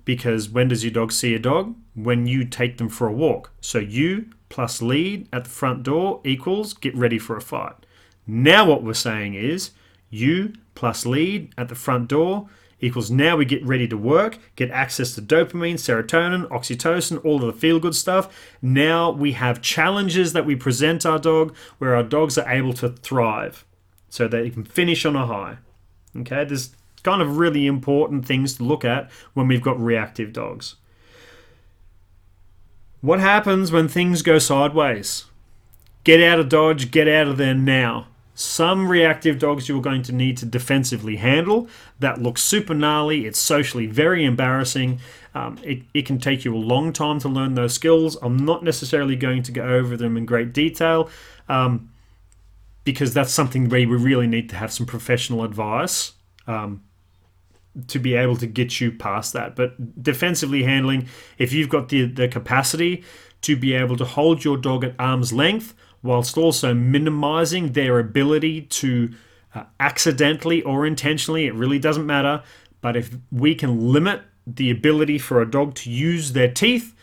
because 0.04 0.48
when 0.48 0.68
does 0.68 0.82
your 0.82 0.92
dog 0.92 1.12
see 1.12 1.34
a 1.34 1.38
dog? 1.38 1.76
When 1.94 2.26
you 2.26 2.44
take 2.44 2.78
them 2.78 2.88
for 2.88 3.06
a 3.06 3.12
walk. 3.12 3.52
So 3.60 3.78
you 3.78 4.30
plus 4.48 4.80
lead 4.80 5.28
at 5.32 5.44
the 5.44 5.50
front 5.50 5.82
door 5.82 6.20
equals 6.24 6.74
get 6.74 6.94
ready 6.96 7.18
for 7.18 7.36
a 7.36 7.40
fight. 7.40 7.74
Now 8.26 8.64
what 8.64 8.82
we're 8.82 8.94
saying 8.94 9.34
is 9.34 9.70
you 10.10 10.54
plus 10.74 11.04
lead 11.06 11.52
at 11.56 11.68
the 11.68 11.74
front 11.74 12.08
door 12.08 12.48
equals 12.80 13.10
now 13.10 13.36
we 13.36 13.44
get 13.44 13.64
ready 13.66 13.88
to 13.88 13.96
work, 13.96 14.38
get 14.56 14.70
access 14.70 15.14
to 15.14 15.22
dopamine, 15.22 15.74
serotonin, 15.74 16.48
oxytocin, 16.48 17.24
all 17.24 17.36
of 17.36 17.52
the 17.52 17.60
feel 17.60 17.80
good 17.80 17.94
stuff. 17.94 18.56
Now 18.62 19.10
we 19.10 19.32
have 19.32 19.60
challenges 19.60 20.32
that 20.32 20.46
we 20.46 20.54
present 20.54 21.04
our 21.04 21.18
dog 21.18 21.54
where 21.78 21.96
our 21.96 22.02
dogs 22.02 22.38
are 22.38 22.48
able 22.48 22.72
to 22.74 22.90
thrive 22.90 23.64
so 24.08 24.28
that 24.28 24.44
it 24.44 24.54
can 24.54 24.64
finish 24.64 25.04
on 25.04 25.16
a 25.16 25.26
high. 25.26 25.58
Okay, 26.16 26.44
there's 26.44 26.70
kind 27.02 27.22
of 27.22 27.38
really 27.38 27.66
important 27.66 28.26
things 28.26 28.54
to 28.56 28.64
look 28.64 28.84
at 28.84 29.10
when 29.34 29.48
we've 29.48 29.62
got 29.62 29.80
reactive 29.80 30.32
dogs. 30.32 30.76
What 33.00 33.20
happens 33.20 33.70
when 33.70 33.86
things 33.86 34.22
go 34.22 34.38
sideways? 34.38 35.26
Get 36.02 36.20
out 36.20 36.40
of 36.40 36.48
Dodge, 36.48 36.90
get 36.90 37.06
out 37.06 37.28
of 37.28 37.36
there 37.36 37.54
now. 37.54 38.08
Some 38.34 38.88
reactive 38.88 39.38
dogs 39.38 39.68
you're 39.68 39.82
going 39.82 40.02
to 40.04 40.12
need 40.12 40.36
to 40.38 40.46
defensively 40.46 41.16
handle. 41.16 41.68
That 41.98 42.20
looks 42.20 42.42
super 42.42 42.74
gnarly. 42.74 43.26
It's 43.26 43.38
socially 43.38 43.86
very 43.86 44.24
embarrassing. 44.24 45.00
Um, 45.34 45.58
it, 45.62 45.82
it 45.94 46.06
can 46.06 46.18
take 46.18 46.44
you 46.44 46.54
a 46.54 46.58
long 46.58 46.92
time 46.92 47.18
to 47.20 47.28
learn 47.28 47.54
those 47.54 47.74
skills. 47.74 48.16
I'm 48.22 48.36
not 48.36 48.64
necessarily 48.64 49.16
going 49.16 49.42
to 49.44 49.52
go 49.52 49.62
over 49.62 49.96
them 49.96 50.16
in 50.16 50.24
great 50.24 50.52
detail 50.52 51.10
um, 51.48 51.92
because 52.84 53.12
that's 53.12 53.32
something 53.32 53.68
where 53.68 53.88
we 53.88 53.96
really 53.96 54.26
need 54.26 54.48
to 54.50 54.56
have 54.56 54.72
some 54.72 54.86
professional 54.86 55.44
advice 55.44 56.12
um, 56.46 56.82
to 57.86 57.98
be 57.98 58.14
able 58.14 58.36
to 58.36 58.46
get 58.46 58.80
you 58.80 58.90
past 58.90 59.32
that. 59.32 59.54
But 59.56 60.02
defensively 60.02 60.64
handling, 60.64 61.08
if 61.38 61.52
you've 61.52 61.68
got 61.68 61.88
the, 61.88 62.06
the 62.06 62.28
capacity 62.28 63.04
to 63.42 63.56
be 63.56 63.74
able 63.74 63.96
to 63.96 64.04
hold 64.04 64.44
your 64.44 64.56
dog 64.56 64.84
at 64.84 64.94
arm's 64.98 65.32
length 65.32 65.74
whilst 66.02 66.36
also 66.36 66.74
minimizing 66.74 67.72
their 67.72 67.98
ability 67.98 68.62
to 68.62 69.10
uh, 69.54 69.64
accidentally 69.80 70.62
or 70.62 70.86
intentionally, 70.86 71.46
it 71.46 71.54
really 71.54 71.78
doesn't 71.78 72.06
matter. 72.06 72.42
But 72.80 72.96
if 72.96 73.16
we 73.30 73.54
can 73.54 73.92
limit 73.92 74.22
the 74.46 74.70
ability 74.70 75.18
for 75.18 75.40
a 75.40 75.50
dog 75.50 75.74
to 75.74 75.90
use 75.90 76.32
their 76.32 76.50
teeth 76.50 76.94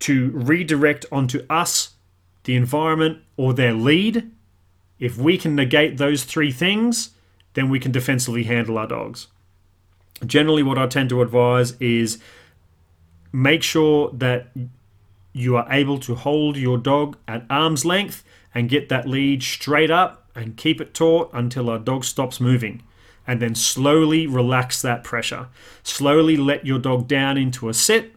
to 0.00 0.30
redirect 0.30 1.06
onto 1.10 1.44
us, 1.50 1.94
the 2.44 2.56
environment, 2.56 3.22
or 3.36 3.52
their 3.52 3.72
lead, 3.72 4.30
if 4.98 5.16
we 5.16 5.38
can 5.38 5.54
negate 5.54 5.98
those 5.98 6.24
three 6.24 6.50
things, 6.50 7.10
then 7.54 7.68
we 7.68 7.78
can 7.78 7.92
defensively 7.92 8.44
handle 8.44 8.78
our 8.78 8.86
dogs. 8.86 9.28
Generally, 10.26 10.64
what 10.64 10.78
I 10.78 10.86
tend 10.86 11.08
to 11.10 11.22
advise 11.22 11.72
is 11.80 12.18
make 13.32 13.62
sure 13.62 14.10
that 14.12 14.48
you 15.32 15.56
are 15.56 15.66
able 15.70 15.98
to 16.00 16.14
hold 16.14 16.56
your 16.56 16.78
dog 16.78 17.16
at 17.28 17.44
arm's 17.48 17.84
length 17.84 18.24
and 18.54 18.68
get 18.68 18.88
that 18.88 19.08
lead 19.08 19.42
straight 19.42 19.90
up 19.90 20.24
and 20.34 20.56
keep 20.56 20.80
it 20.80 20.94
taut 20.94 21.30
until 21.32 21.70
our 21.70 21.78
dog 21.78 22.04
stops 22.04 22.40
moving. 22.40 22.82
And 23.26 23.40
then 23.42 23.54
slowly 23.54 24.26
relax 24.26 24.80
that 24.82 25.04
pressure. 25.04 25.48
Slowly 25.82 26.36
let 26.36 26.64
your 26.64 26.78
dog 26.78 27.06
down 27.06 27.36
into 27.36 27.68
a 27.68 27.74
sit. 27.74 28.14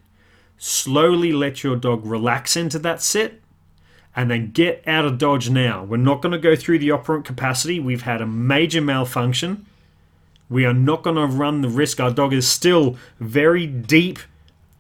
Slowly 0.58 1.34
let 1.34 1.64
your 1.64 1.76
dog 1.76 2.06
relax 2.06 2.56
into 2.56 2.80
that 2.80 3.02
sit. 3.02 3.42
And 4.16 4.32
then 4.32 4.52
get 4.52 4.84
out 4.88 5.06
of 5.06 5.18
dodge 5.18 5.50
now. 5.50 5.84
We're 5.84 5.98
not 5.98 6.22
going 6.22 6.32
to 6.32 6.38
go 6.38 6.56
through 6.56 6.80
the 6.80 6.92
operant 6.92 7.26
capacity. 7.26 7.80
We've 7.80 8.04
had 8.04 8.22
a 8.22 8.26
major 8.26 8.82
malfunction. 8.82 9.66
We 10.52 10.66
are 10.66 10.74
not 10.74 11.02
going 11.02 11.16
to 11.16 11.26
run 11.26 11.62
the 11.62 11.70
risk. 11.70 12.00
Our 12.00 12.12
dog 12.12 12.34
is 12.34 12.48
still 12.48 12.96
very 13.20 13.66
deep 13.66 14.20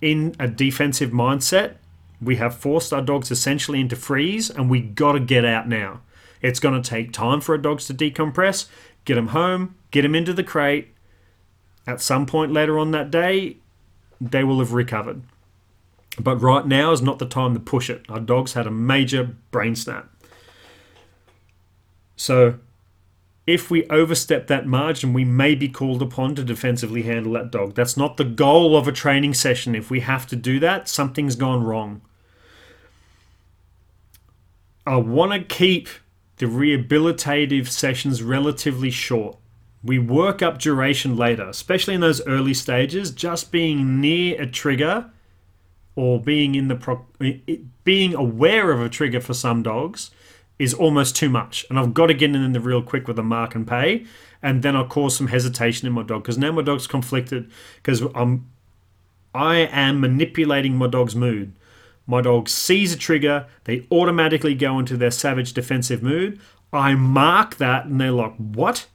in 0.01 0.35
a 0.39 0.47
defensive 0.47 1.09
mindset 1.09 1.77
we 2.21 2.35
have 2.35 2.55
forced 2.55 2.93
our 2.93 3.01
dogs 3.01 3.31
essentially 3.31 3.81
into 3.81 3.95
freeze, 3.95 4.49
and 4.49 4.69
we 4.69 4.79
got 4.79 5.13
to 5.13 5.19
get 5.19 5.43
out 5.43 5.67
now. 5.67 6.01
It's 6.41 6.59
going 6.59 6.79
to 6.79 6.87
take 6.87 7.11
time 7.11 7.41
for 7.41 7.53
our 7.53 7.57
dogs 7.57 7.87
to 7.87 7.93
decompress, 7.93 8.67
get 9.05 9.15
them 9.15 9.29
home, 9.29 9.75
get 9.89 10.03
them 10.03 10.15
into 10.15 10.33
the 10.33 10.43
crate. 10.43 10.89
At 11.87 11.99
some 11.99 12.27
point 12.27 12.53
later 12.53 12.77
on 12.77 12.91
that 12.91 13.09
day, 13.09 13.57
they 14.19 14.43
will 14.43 14.59
have 14.59 14.73
recovered. 14.73 15.23
But 16.19 16.37
right 16.37 16.67
now 16.67 16.91
is 16.91 17.01
not 17.01 17.17
the 17.17 17.25
time 17.25 17.55
to 17.55 17.59
push 17.59 17.89
it. 17.89 18.05
Our 18.07 18.19
dogs 18.19 18.53
had 18.53 18.67
a 18.67 18.71
major 18.71 19.35
brain 19.49 19.75
snap. 19.75 20.07
So, 22.15 22.59
if 23.47 23.71
we 23.71 23.87
overstep 23.87 24.47
that 24.47 24.67
margin, 24.67 25.13
we 25.13 25.25
may 25.25 25.55
be 25.55 25.67
called 25.67 26.01
upon 26.01 26.35
to 26.35 26.43
defensively 26.43 27.03
handle 27.03 27.33
that 27.33 27.51
dog. 27.51 27.73
That's 27.73 27.97
not 27.97 28.17
the 28.17 28.23
goal 28.23 28.77
of 28.77 28.87
a 28.87 28.91
training 28.91 29.33
session. 29.33 29.75
If 29.75 29.89
we 29.89 30.01
have 30.01 30.27
to 30.27 30.35
do 30.35 30.59
that, 30.59 30.87
something's 30.87 31.35
gone 31.35 31.63
wrong. 31.63 32.01
I 34.85 34.97
want 34.97 35.31
to 35.31 35.39
keep 35.39 35.89
the 36.37 36.45
rehabilitative 36.45 37.67
sessions 37.67 38.21
relatively 38.21 38.91
short. 38.91 39.37
We 39.83 39.97
work 39.97 40.43
up 40.43 40.59
duration 40.59 41.17
later, 41.17 41.47
especially 41.49 41.95
in 41.95 42.01
those 42.01 42.25
early 42.27 42.53
stages. 42.53 43.09
Just 43.09 43.51
being 43.51 43.99
near 43.99 44.39
a 44.39 44.45
trigger 44.45 45.09
or 45.95 46.19
being 46.19 46.53
in 46.53 46.67
the 46.67 46.75
pro- 46.75 47.05
being 47.83 48.13
aware 48.13 48.71
of 48.71 48.81
a 48.81 48.89
trigger 48.89 49.19
for 49.19 49.33
some 49.33 49.63
dogs 49.63 50.11
is 50.61 50.75
almost 50.75 51.15
too 51.15 51.27
much. 51.27 51.65
And 51.69 51.79
I've 51.79 51.93
got 51.93 52.07
to 52.07 52.13
get 52.13 52.35
in 52.35 52.51
there 52.51 52.61
real 52.61 52.83
quick 52.83 53.07
with 53.07 53.17
a 53.17 53.23
mark 53.23 53.55
and 53.55 53.67
pay. 53.67 54.05
And 54.43 54.61
then 54.61 54.75
I'll 54.75 54.87
cause 54.87 55.15
some 55.15 55.27
hesitation 55.27 55.87
in 55.87 55.93
my 55.93 56.03
dog 56.03 56.21
because 56.21 56.37
now 56.37 56.51
my 56.51 56.61
dog's 56.61 56.85
conflicted 56.85 57.49
because 57.77 58.01
I'm 58.13 58.47
I 59.33 59.57
am 59.57 59.99
manipulating 60.01 60.75
my 60.75 60.87
dog's 60.87 61.15
mood. 61.15 61.53
My 62.05 62.21
dog 62.21 62.47
sees 62.47 62.93
a 62.93 62.97
trigger, 62.97 63.47
they 63.63 63.87
automatically 63.91 64.53
go 64.53 64.77
into 64.77 64.97
their 64.97 65.11
savage 65.11 65.53
defensive 65.53 66.03
mood. 66.03 66.39
I 66.73 66.95
mark 66.95 67.55
that 67.57 67.85
and 67.85 67.99
they're 67.99 68.11
like, 68.11 68.35
What? 68.35 68.87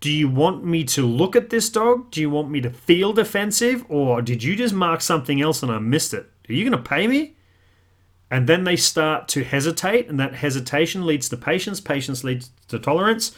Do 0.00 0.10
you 0.10 0.28
want 0.28 0.64
me 0.64 0.84
to 0.84 1.04
look 1.04 1.36
at 1.36 1.50
this 1.50 1.68
dog? 1.68 2.10
Do 2.10 2.20
you 2.20 2.30
want 2.30 2.50
me 2.50 2.60
to 2.62 2.70
feel 2.70 3.12
defensive? 3.12 3.84
Or 3.88 4.22
did 4.22 4.42
you 4.42 4.56
just 4.56 4.74
mark 4.74 5.00
something 5.02 5.42
else 5.42 5.62
and 5.62 5.72
I 5.72 5.78
missed 5.78 6.14
it? 6.14 6.30
Are 6.48 6.52
you 6.52 6.68
going 6.68 6.82
to 6.82 6.88
pay 6.88 7.06
me? 7.06 7.35
And 8.30 8.48
then 8.48 8.64
they 8.64 8.76
start 8.76 9.28
to 9.28 9.44
hesitate, 9.44 10.08
and 10.08 10.18
that 10.18 10.34
hesitation 10.34 11.06
leads 11.06 11.28
to 11.28 11.36
patience. 11.36 11.80
Patience 11.80 12.24
leads 12.24 12.50
to 12.68 12.78
tolerance. 12.78 13.36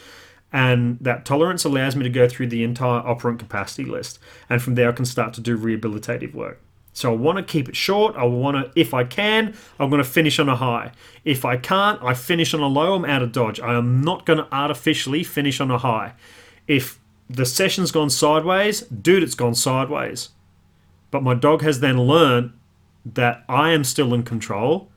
And 0.51 0.99
that 1.01 1.27
tolerance 1.27 1.65
allows 1.65 1.95
me 1.95 2.05
to 2.05 2.11
go 2.11 2.27
through 2.27 2.47
the 2.47 2.65
entire 2.65 3.07
operant 3.07 3.39
capacity 3.39 3.85
list. 3.85 4.19
And 4.49 4.63
from 4.63 4.77
there, 4.77 4.89
I 4.89 4.93
can 4.93 5.05
start 5.05 5.35
to 5.35 5.43
do 5.43 5.59
rehabilitative 5.59 6.35
work. 6.35 6.61
So 6.95 7.13
I 7.13 7.17
want 7.17 7.37
to 7.37 7.45
keep 7.45 7.69
it 7.69 7.77
short. 7.77 8.17
I 8.17 8.25
want 8.25 8.57
to, 8.57 8.81
if 8.81 8.95
I 8.95 9.05
can, 9.05 9.55
I'm 9.79 9.91
going 9.91 10.03
to 10.03 10.09
finish 10.09 10.39
on 10.39 10.49
a 10.49 10.57
high. 10.57 10.93
If 11.25 11.45
I 11.45 11.57
can't, 11.59 12.03
I 12.03 12.15
finish 12.15 12.55
on 12.55 12.61
a 12.61 12.67
low. 12.67 12.95
I'm 12.95 13.05
out 13.05 13.23
of 13.23 13.31
dodge. 13.31 13.61
I 13.61 13.75
am 13.75 14.03
not 14.03 14.25
going 14.25 14.39
to 14.39 14.49
artificially 14.51 15.23
finish 15.23 15.61
on 15.61 15.71
a 15.71 15.79
high. 15.79 16.15
If 16.67 16.99
the 17.29 17.45
session's 17.45 17.93
gone 17.93 18.11
sideways, 18.11 18.81
dude, 18.81 19.23
it's 19.23 19.35
gone 19.35 19.55
sideways. 19.55 20.31
But 21.11 21.23
my 21.23 21.35
dog 21.35 21.63
has 21.63 21.81
then 21.81 22.01
learned 22.01 22.53
that 23.15 23.45
I 23.49 23.71
am 23.71 23.85
still 23.85 24.15
in 24.15 24.23
control. 24.23 24.91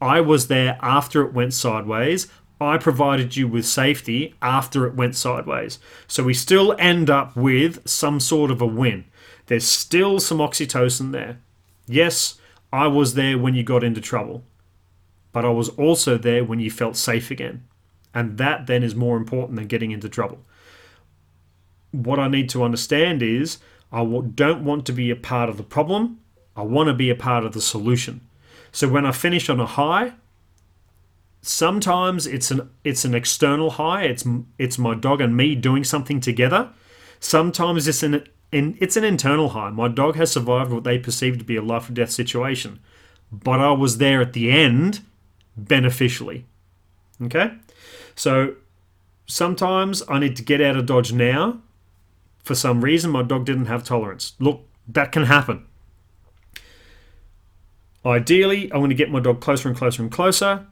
I 0.00 0.20
was 0.20 0.48
there 0.48 0.78
after 0.80 1.22
it 1.24 1.32
went 1.32 1.54
sideways. 1.54 2.28
I 2.60 2.76
provided 2.78 3.36
you 3.36 3.46
with 3.46 3.66
safety 3.66 4.34
after 4.42 4.86
it 4.86 4.94
went 4.94 5.14
sideways. 5.14 5.78
So 6.06 6.24
we 6.24 6.34
still 6.34 6.74
end 6.78 7.08
up 7.08 7.36
with 7.36 7.86
some 7.88 8.20
sort 8.20 8.50
of 8.50 8.60
a 8.60 8.66
win. 8.66 9.04
There's 9.46 9.66
still 9.66 10.20
some 10.20 10.38
oxytocin 10.38 11.12
there. 11.12 11.40
Yes, 11.86 12.38
I 12.72 12.86
was 12.86 13.14
there 13.14 13.38
when 13.38 13.54
you 13.54 13.62
got 13.62 13.84
into 13.84 14.00
trouble, 14.00 14.44
but 15.32 15.44
I 15.44 15.50
was 15.50 15.70
also 15.70 16.18
there 16.18 16.44
when 16.44 16.60
you 16.60 16.70
felt 16.70 16.96
safe 16.96 17.30
again. 17.30 17.64
And 18.12 18.38
that 18.38 18.66
then 18.66 18.82
is 18.82 18.94
more 18.94 19.16
important 19.16 19.56
than 19.56 19.68
getting 19.68 19.90
into 19.90 20.08
trouble. 20.08 20.44
What 21.92 22.18
I 22.18 22.28
need 22.28 22.50
to 22.50 22.62
understand 22.62 23.22
is 23.22 23.58
I 23.92 24.04
don't 24.04 24.64
want 24.64 24.84
to 24.86 24.92
be 24.92 25.10
a 25.10 25.16
part 25.16 25.48
of 25.48 25.56
the 25.56 25.62
problem. 25.62 26.20
I 26.58 26.62
want 26.62 26.88
to 26.88 26.92
be 26.92 27.08
a 27.08 27.14
part 27.14 27.44
of 27.44 27.52
the 27.52 27.60
solution. 27.60 28.20
So 28.72 28.88
when 28.88 29.06
I 29.06 29.12
finish 29.12 29.48
on 29.48 29.60
a 29.60 29.66
high, 29.66 30.14
sometimes 31.40 32.26
it's 32.26 32.50
an 32.50 32.68
it's 32.82 33.04
an 33.04 33.14
external 33.14 33.70
high. 33.70 34.02
It's 34.02 34.24
it's 34.58 34.76
my 34.76 34.96
dog 34.96 35.20
and 35.20 35.36
me 35.36 35.54
doing 35.54 35.84
something 35.84 36.18
together. 36.18 36.70
Sometimes 37.20 37.86
it's 37.86 38.02
an 38.02 38.24
in, 38.50 38.76
it's 38.80 38.96
an 38.96 39.04
internal 39.04 39.50
high. 39.50 39.70
My 39.70 39.86
dog 39.86 40.16
has 40.16 40.32
survived 40.32 40.72
what 40.72 40.82
they 40.82 40.98
perceive 40.98 41.38
to 41.38 41.44
be 41.44 41.54
a 41.54 41.62
life 41.62 41.88
or 41.88 41.92
death 41.92 42.10
situation, 42.10 42.80
but 43.30 43.60
I 43.60 43.70
was 43.70 43.98
there 43.98 44.20
at 44.20 44.32
the 44.32 44.50
end 44.50 45.02
beneficially. 45.56 46.44
Okay, 47.22 47.52
so 48.16 48.56
sometimes 49.26 50.02
I 50.08 50.18
need 50.18 50.34
to 50.34 50.42
get 50.42 50.60
out 50.60 50.76
of 50.76 50.86
dodge 50.86 51.12
now. 51.12 51.60
For 52.42 52.56
some 52.56 52.82
reason, 52.82 53.12
my 53.12 53.22
dog 53.22 53.44
didn't 53.44 53.66
have 53.66 53.84
tolerance. 53.84 54.32
Look, 54.40 54.62
that 54.88 55.12
can 55.12 55.24
happen. 55.24 55.67
Ideally, 58.04 58.70
I'm 58.72 58.78
going 58.78 58.90
to 58.90 58.96
get 58.96 59.10
my 59.10 59.20
dog 59.20 59.40
closer 59.40 59.68
and 59.68 59.76
closer 59.76 60.02
and 60.02 60.10
closer, 60.10 60.66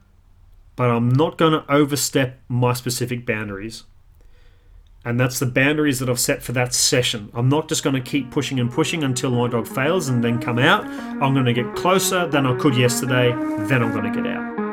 but 0.75 0.89
I'm 0.89 1.09
not 1.09 1.37
going 1.37 1.53
to 1.53 1.71
overstep 1.71 2.39
my 2.47 2.73
specific 2.73 3.25
boundaries. 3.25 3.83
And 5.03 5.19
that's 5.19 5.39
the 5.39 5.45
boundaries 5.45 5.99
that 5.99 6.09
I've 6.09 6.19
set 6.19 6.43
for 6.43 6.51
that 6.53 6.73
session. 6.73 7.31
I'm 7.33 7.47
not 7.47 7.69
just 7.69 7.83
going 7.83 7.95
to 7.95 8.01
keep 8.01 8.29
pushing 8.29 8.59
and 8.59 8.69
pushing 8.69 9.03
until 9.03 9.31
my 9.31 9.47
dog 9.47 9.67
fails 9.67 10.09
and 10.09 10.23
then 10.23 10.39
come 10.39 10.59
out. 10.59 10.85
I'm 10.85 11.33
going 11.33 11.45
to 11.45 11.53
get 11.53 11.75
closer 11.75 12.27
than 12.27 12.45
I 12.45 12.57
could 12.57 12.75
yesterday, 12.75 13.31
then 13.67 13.83
I'm 13.83 13.93
going 13.93 14.11
to 14.11 14.21
get 14.21 14.29
out. 14.29 14.66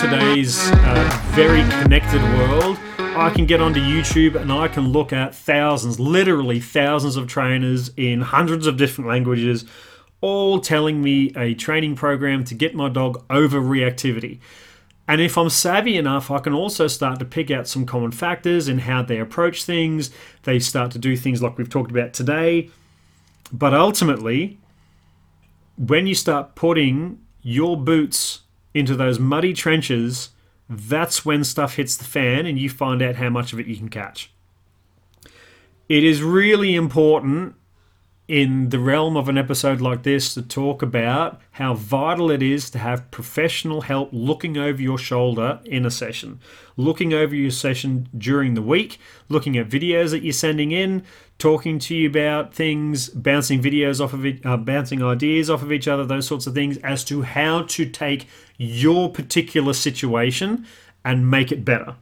Today's 0.00 0.58
uh, 0.70 1.22
very 1.32 1.60
connected 1.82 2.22
world, 2.38 2.78
I 2.98 3.28
can 3.28 3.44
get 3.44 3.60
onto 3.60 3.80
YouTube 3.80 4.34
and 4.34 4.50
I 4.50 4.66
can 4.66 4.88
look 4.88 5.12
at 5.12 5.34
thousands, 5.34 6.00
literally 6.00 6.58
thousands 6.58 7.16
of 7.16 7.26
trainers 7.28 7.90
in 7.98 8.22
hundreds 8.22 8.66
of 8.66 8.78
different 8.78 9.10
languages, 9.10 9.66
all 10.22 10.58
telling 10.58 11.02
me 11.02 11.34
a 11.36 11.52
training 11.52 11.96
program 11.96 12.44
to 12.44 12.54
get 12.54 12.74
my 12.74 12.88
dog 12.88 13.22
over 13.28 13.60
reactivity. 13.60 14.38
And 15.06 15.20
if 15.20 15.36
I'm 15.36 15.50
savvy 15.50 15.98
enough, 15.98 16.30
I 16.30 16.38
can 16.38 16.54
also 16.54 16.86
start 16.86 17.18
to 17.18 17.26
pick 17.26 17.50
out 17.50 17.68
some 17.68 17.84
common 17.84 18.10
factors 18.10 18.68
in 18.68 18.78
how 18.78 19.02
they 19.02 19.18
approach 19.18 19.64
things. 19.64 20.10
They 20.44 20.60
start 20.60 20.92
to 20.92 20.98
do 20.98 21.14
things 21.14 21.42
like 21.42 21.58
we've 21.58 21.68
talked 21.68 21.90
about 21.90 22.14
today. 22.14 22.70
But 23.52 23.74
ultimately, 23.74 24.60
when 25.76 26.06
you 26.06 26.14
start 26.14 26.54
putting 26.54 27.20
your 27.42 27.76
boots 27.76 28.40
into 28.74 28.94
those 28.96 29.18
muddy 29.18 29.52
trenches, 29.52 30.30
that's 30.68 31.24
when 31.24 31.42
stuff 31.42 31.74
hits 31.74 31.96
the 31.96 32.04
fan 32.04 32.46
and 32.46 32.58
you 32.58 32.70
find 32.70 33.02
out 33.02 33.16
how 33.16 33.28
much 33.28 33.52
of 33.52 33.58
it 33.58 33.66
you 33.66 33.76
can 33.76 33.88
catch. 33.88 34.32
It 35.88 36.04
is 36.04 36.22
really 36.22 36.76
important 36.76 37.56
in 38.30 38.68
the 38.68 38.78
realm 38.78 39.16
of 39.16 39.28
an 39.28 39.36
episode 39.36 39.80
like 39.80 40.04
this 40.04 40.34
to 40.34 40.40
talk 40.40 40.82
about 40.82 41.40
how 41.50 41.74
vital 41.74 42.30
it 42.30 42.40
is 42.40 42.70
to 42.70 42.78
have 42.78 43.10
professional 43.10 43.80
help 43.80 44.08
looking 44.12 44.56
over 44.56 44.80
your 44.80 44.96
shoulder 44.96 45.58
in 45.64 45.84
a 45.84 45.90
session, 45.90 46.38
looking 46.76 47.12
over 47.12 47.34
your 47.34 47.50
session 47.50 48.08
during 48.16 48.54
the 48.54 48.62
week, 48.62 49.00
looking 49.28 49.56
at 49.56 49.68
videos 49.68 50.10
that 50.10 50.22
you're 50.22 50.32
sending 50.32 50.70
in, 50.70 51.02
talking 51.38 51.80
to 51.80 51.92
you 51.92 52.08
about 52.08 52.54
things, 52.54 53.08
bouncing 53.08 53.60
videos 53.60 54.00
off 54.00 54.12
of 54.12 54.24
it, 54.24 54.46
uh, 54.46 54.56
bouncing 54.56 55.02
ideas 55.02 55.50
off 55.50 55.62
of 55.62 55.72
each 55.72 55.88
other, 55.88 56.04
those 56.04 56.28
sorts 56.28 56.46
of 56.46 56.54
things, 56.54 56.76
as 56.84 57.02
to 57.02 57.22
how 57.22 57.62
to 57.62 57.84
take 57.84 58.28
your 58.62 59.08
particular 59.08 59.72
situation 59.72 60.66
and 61.02 61.30
make 61.30 61.50
it 61.50 61.64
better. 61.64 61.96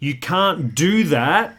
You 0.00 0.18
can't 0.18 0.74
do 0.74 1.04
that 1.04 1.56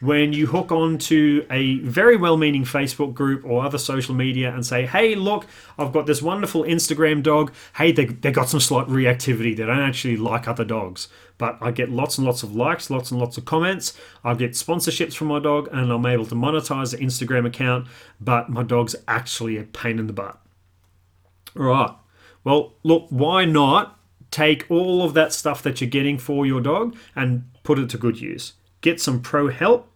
when 0.00 0.32
you 0.32 0.46
hook 0.46 0.72
on 0.72 0.96
to 0.96 1.44
a 1.50 1.78
very 1.80 2.16
well 2.16 2.38
meaning 2.38 2.64
Facebook 2.64 3.12
group 3.12 3.44
or 3.44 3.62
other 3.62 3.76
social 3.76 4.14
media 4.14 4.54
and 4.54 4.64
say, 4.64 4.86
hey, 4.86 5.14
look, 5.14 5.44
I've 5.76 5.92
got 5.92 6.06
this 6.06 6.22
wonderful 6.22 6.62
Instagram 6.62 7.22
dog. 7.22 7.52
Hey, 7.76 7.92
they, 7.92 8.06
they 8.06 8.32
got 8.32 8.48
some 8.48 8.60
slight 8.60 8.86
reactivity. 8.86 9.54
They 9.54 9.66
don't 9.66 9.78
actually 9.78 10.16
like 10.16 10.48
other 10.48 10.64
dogs. 10.64 11.08
But 11.36 11.58
I 11.60 11.70
get 11.70 11.90
lots 11.90 12.16
and 12.16 12.26
lots 12.26 12.42
of 12.42 12.56
likes, 12.56 12.88
lots 12.88 13.10
and 13.10 13.20
lots 13.20 13.36
of 13.36 13.44
comments. 13.44 13.92
I 14.24 14.32
get 14.32 14.52
sponsorships 14.52 15.14
from 15.14 15.26
my 15.26 15.38
dog 15.38 15.68
and 15.70 15.92
I'm 15.92 16.06
able 16.06 16.24
to 16.26 16.34
monetize 16.34 16.92
the 16.92 17.04
Instagram 17.04 17.46
account. 17.46 17.88
But 18.22 18.48
my 18.48 18.62
dog's 18.62 18.96
actually 19.06 19.58
a 19.58 19.64
pain 19.64 19.98
in 19.98 20.06
the 20.06 20.14
butt. 20.14 20.40
All 21.54 21.64
right. 21.64 21.90
Well, 22.44 22.74
look, 22.82 23.06
why 23.10 23.44
not 23.44 23.98
take 24.30 24.66
all 24.70 25.02
of 25.02 25.14
that 25.14 25.32
stuff 25.32 25.62
that 25.62 25.80
you're 25.80 25.90
getting 25.90 26.18
for 26.18 26.46
your 26.46 26.60
dog 26.60 26.96
and 27.16 27.50
put 27.62 27.78
it 27.78 27.88
to 27.90 27.98
good 27.98 28.20
use? 28.20 28.54
get 28.80 29.00
some 29.00 29.20
pro 29.20 29.48
help, 29.48 29.90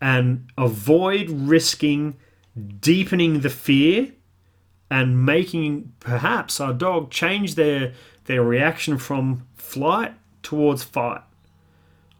and 0.00 0.50
avoid 0.58 1.30
risking 1.30 2.16
deepening 2.80 3.40
the 3.40 3.50
fear 3.50 4.12
and 4.90 5.24
making 5.24 5.92
perhaps 5.98 6.60
our 6.60 6.72
dog 6.72 7.10
change 7.10 7.54
their 7.54 7.92
their 8.26 8.42
reaction 8.42 8.98
from 8.98 9.46
flight 9.54 10.14
towards 10.42 10.82
fight. 10.82 11.22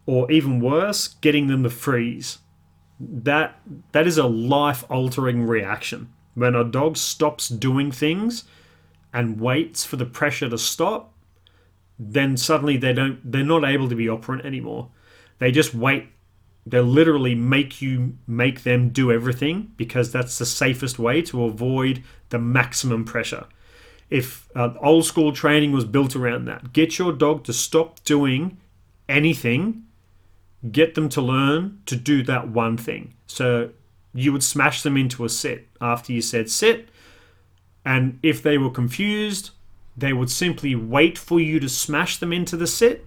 Or 0.06 0.30
even 0.30 0.60
worse 0.60 1.08
getting 1.08 1.46
them 1.46 1.62
to 1.62 1.70
freeze. 1.70 2.38
That 3.00 3.60
that 3.92 4.06
is 4.06 4.18
a 4.18 4.26
life 4.26 4.84
altering 4.90 5.46
reaction. 5.46 6.12
When 6.34 6.54
a 6.54 6.64
dog 6.64 6.96
stops 6.96 7.48
doing 7.48 7.92
things 7.92 8.44
and 9.14 9.40
waits 9.40 9.84
for 9.84 9.96
the 9.96 10.04
pressure 10.04 10.50
to 10.50 10.58
stop 10.58 11.14
then 11.98 12.36
suddenly 12.36 12.76
they 12.76 12.92
don't 12.92 13.32
they're 13.32 13.42
not 13.44 13.64
able 13.64 13.88
to 13.88 13.94
be 13.94 14.08
operant 14.08 14.44
anymore 14.44 14.90
they 15.38 15.50
just 15.50 15.74
wait 15.74 16.08
they 16.66 16.80
literally 16.80 17.34
make 17.34 17.82
you 17.82 18.16
make 18.26 18.62
them 18.62 18.88
do 18.88 19.12
everything 19.12 19.72
because 19.76 20.10
that's 20.10 20.38
the 20.38 20.46
safest 20.46 20.98
way 20.98 21.20
to 21.22 21.44
avoid 21.44 22.02
the 22.30 22.38
maximum 22.38 23.04
pressure. 23.04 23.46
If 24.08 24.48
uh, 24.54 24.74
old 24.80 25.04
school 25.04 25.32
training 25.32 25.72
was 25.72 25.84
built 25.84 26.16
around 26.16 26.46
that, 26.46 26.72
get 26.72 26.98
your 26.98 27.12
dog 27.12 27.44
to 27.44 27.52
stop 27.52 28.02
doing 28.04 28.58
anything, 29.08 29.84
get 30.70 30.94
them 30.94 31.08
to 31.10 31.20
learn 31.20 31.80
to 31.86 31.96
do 31.96 32.22
that 32.22 32.48
one 32.48 32.76
thing. 32.76 33.14
So 33.26 33.70
you 34.14 34.32
would 34.32 34.42
smash 34.42 34.82
them 34.82 34.96
into 34.96 35.24
a 35.24 35.28
sit 35.28 35.68
after 35.80 36.12
you 36.12 36.22
said 36.22 36.48
sit. 36.48 36.88
And 37.84 38.18
if 38.22 38.42
they 38.42 38.58
were 38.58 38.70
confused, 38.70 39.50
they 39.96 40.12
would 40.12 40.30
simply 40.30 40.74
wait 40.74 41.18
for 41.18 41.40
you 41.40 41.60
to 41.60 41.68
smash 41.68 42.16
them 42.16 42.32
into 42.32 42.56
the 42.56 42.66
sit 42.66 43.06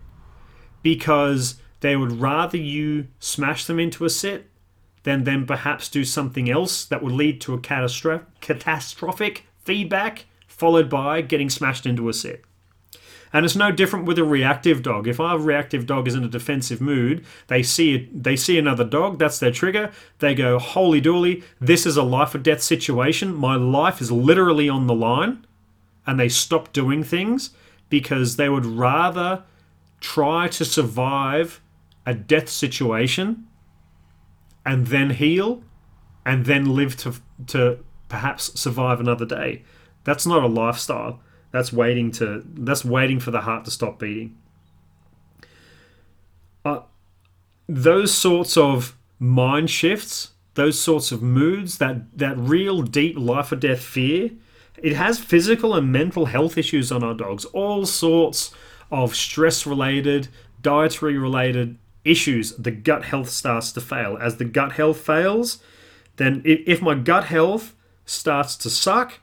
because 0.82 1.56
they 1.80 1.96
would 1.96 2.14
rather 2.14 2.58
you 2.58 3.08
smash 3.20 3.66
them 3.66 3.80
into 3.80 4.06
a 4.06 4.10
sit 4.10 4.50
than 5.04 5.24
then 5.24 5.46
perhaps 5.46 5.90
do 5.90 6.04
something 6.04 6.50
else 6.50 6.86
that 6.86 7.02
would 7.02 7.14
lead 7.14 7.40
to 7.42 7.54
a 7.54 7.60
catastrophic 7.60 9.46
feedback 9.64 10.26
followed 10.48 10.90
by 10.90 11.22
getting 11.22 11.50
smashed 11.50 11.86
into 11.86 12.10
a 12.10 12.14
sit. 12.14 12.44
And 13.34 13.46
it's 13.46 13.56
no 13.56 13.72
different 13.72 14.06
with 14.06 14.18
a 14.18 14.24
reactive 14.24 14.82
dog. 14.82 15.08
If 15.08 15.20
our 15.20 15.38
reactive 15.38 15.86
dog 15.86 16.08
is 16.08 16.16
in 16.16 16.24
a 16.24 16.30
defensive 16.30 16.82
mood, 16.82 17.26
they 17.48 17.62
see 17.62 18.10
they 18.14 18.36
see 18.36 18.58
another 18.58 18.84
dog, 18.84 19.20
that's 19.20 19.40
their 19.40 19.52
trigger. 19.52 19.92
They 20.20 20.34
go, 20.34 20.60
"Holy 20.60 21.02
dooly, 21.02 21.44
this 21.60 21.86
is 21.86 21.98
a 21.98 22.04
life 22.04 22.34
or 22.36 22.40
death 22.40 22.62
situation. 22.62 23.36
My 23.36 23.56
life 23.56 24.02
is 24.02 24.12
literally 24.12 24.70
on 24.70 24.88
the 24.88 24.96
line." 24.96 25.46
And 26.06 26.20
they 26.20 26.30
stop 26.30 26.72
doing 26.72 27.04
things 27.04 27.52
because 27.90 28.38
they 28.38 28.50
would 28.50 28.66
rather 28.66 29.44
try 30.00 30.48
to 30.48 30.64
survive 30.64 31.62
a 32.06 32.14
death 32.14 32.48
situation 32.48 33.46
and 34.66 34.88
then 34.88 35.10
heal 35.10 35.64
and 36.26 36.46
then 36.46 36.76
live 36.76 36.96
to 36.98 37.16
to 37.48 37.80
perhaps 38.10 38.58
survive 38.60 39.00
another 39.00 39.26
day. 39.26 39.64
That's 40.06 40.26
not 40.26 40.44
a 40.44 40.48
lifestyle. 40.48 41.20
That's 41.58 41.74
waiting 41.74 42.12
to 42.12 42.44
that's 42.46 42.86
waiting 42.86 43.20
for 43.20 43.32
the 43.32 43.42
heart 43.42 43.66
to 43.66 43.72
stop 43.72 43.98
beating. 43.98 44.38
Uh, 46.64 46.82
those 47.68 48.14
sorts 48.14 48.58
of 48.58 48.96
mind 49.18 49.72
shifts, 49.72 50.34
those 50.54 50.80
sorts 50.80 51.12
of 51.12 51.24
moods, 51.24 51.80
that 51.80 52.16
that 52.16 52.38
real 52.38 52.84
deep 52.84 53.18
life 53.18 53.52
or 53.52 53.56
death 53.56 53.82
fear, 53.82 54.30
it 54.78 54.94
has 54.94 55.18
physical 55.18 55.74
and 55.74 55.92
mental 55.92 56.28
health 56.28 56.60
issues 56.60 56.92
on 56.92 57.04
our 57.04 57.16
dogs. 57.16 57.44
All 57.46 57.88
sorts 57.88 58.54
of 58.92 59.16
stress 59.16 59.66
related, 59.66 60.28
dietary 60.62 61.18
related 61.18 61.80
issues. 62.06 62.52
The 62.52 62.70
gut 62.70 63.06
health 63.06 63.30
starts 63.30 63.72
to 63.72 63.82
fail. 63.82 64.16
As 64.22 64.38
the 64.38 64.46
gut 64.46 64.74
health 64.74 65.00
fails, 65.00 65.58
then 66.18 66.44
if 66.46 66.84
my 66.84 66.94
gut 66.94 67.24
health 67.24 67.74
starts 68.06 68.56
to 68.58 68.70
suck, 68.70 69.14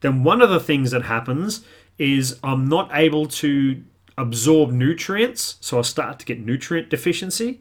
then 0.00 0.24
one 0.24 0.40
of 0.40 0.50
the 0.50 0.60
things 0.60 0.90
that 0.90 1.02
happens 1.02 1.64
is 1.98 2.38
I'm 2.42 2.68
not 2.68 2.90
able 2.92 3.26
to 3.26 3.82
absorb 4.16 4.70
nutrients, 4.70 5.56
so 5.60 5.78
I 5.78 5.82
start 5.82 6.18
to 6.20 6.26
get 6.26 6.40
nutrient 6.40 6.90
deficiency. 6.90 7.60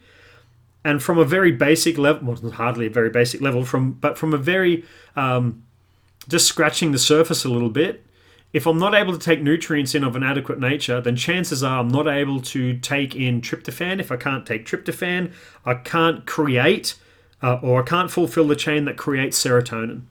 And 0.84 1.02
from 1.04 1.18
a 1.18 1.26
very 1.26 1.52
basic 1.52 1.98
level, 1.98 2.34
well, 2.34 2.52
hardly 2.52 2.88
a 2.88 2.90
very 2.90 3.10
basic 3.10 3.42
level, 3.42 3.66
from 3.66 3.94
but 3.94 4.18
from 4.18 4.34
a 4.34 4.38
very 4.38 4.86
um, 5.16 5.64
just 6.28 6.48
scratching 6.48 6.92
the 6.92 7.00
surface 7.00 7.44
a 7.44 7.50
little 7.50 7.70
bit, 7.70 8.06
if 8.54 8.66
I'm 8.66 8.80
not 8.80 8.96
able 8.96 9.14
to 9.14 9.20
take 9.20 9.42
nutrients 9.42 9.94
in 9.94 10.04
of 10.04 10.16
an 10.16 10.24
adequate 10.24 10.60
nature, 10.60 11.02
then 11.02 11.16
chances 11.16 11.64
are 11.64 11.80
I'm 11.80 11.90
not 11.90 12.08
able 12.08 12.42
to 12.42 12.78
take 12.78 13.16
in 13.16 13.42
tryptophan. 13.42 14.00
If 14.00 14.12
I 14.12 14.18
can't 14.18 14.46
take 14.46 14.66
tryptophan, 14.66 15.34
I 15.66 15.74
can't 15.74 16.26
create 16.26 16.96
uh, 17.42 17.60
or 17.62 17.82
I 17.82 17.86
can't 17.86 18.10
fulfill 18.10 18.48
the 18.48 18.56
chain 18.56 18.86
that 18.86 18.98
creates 18.98 19.42
serotonin. 19.44 20.04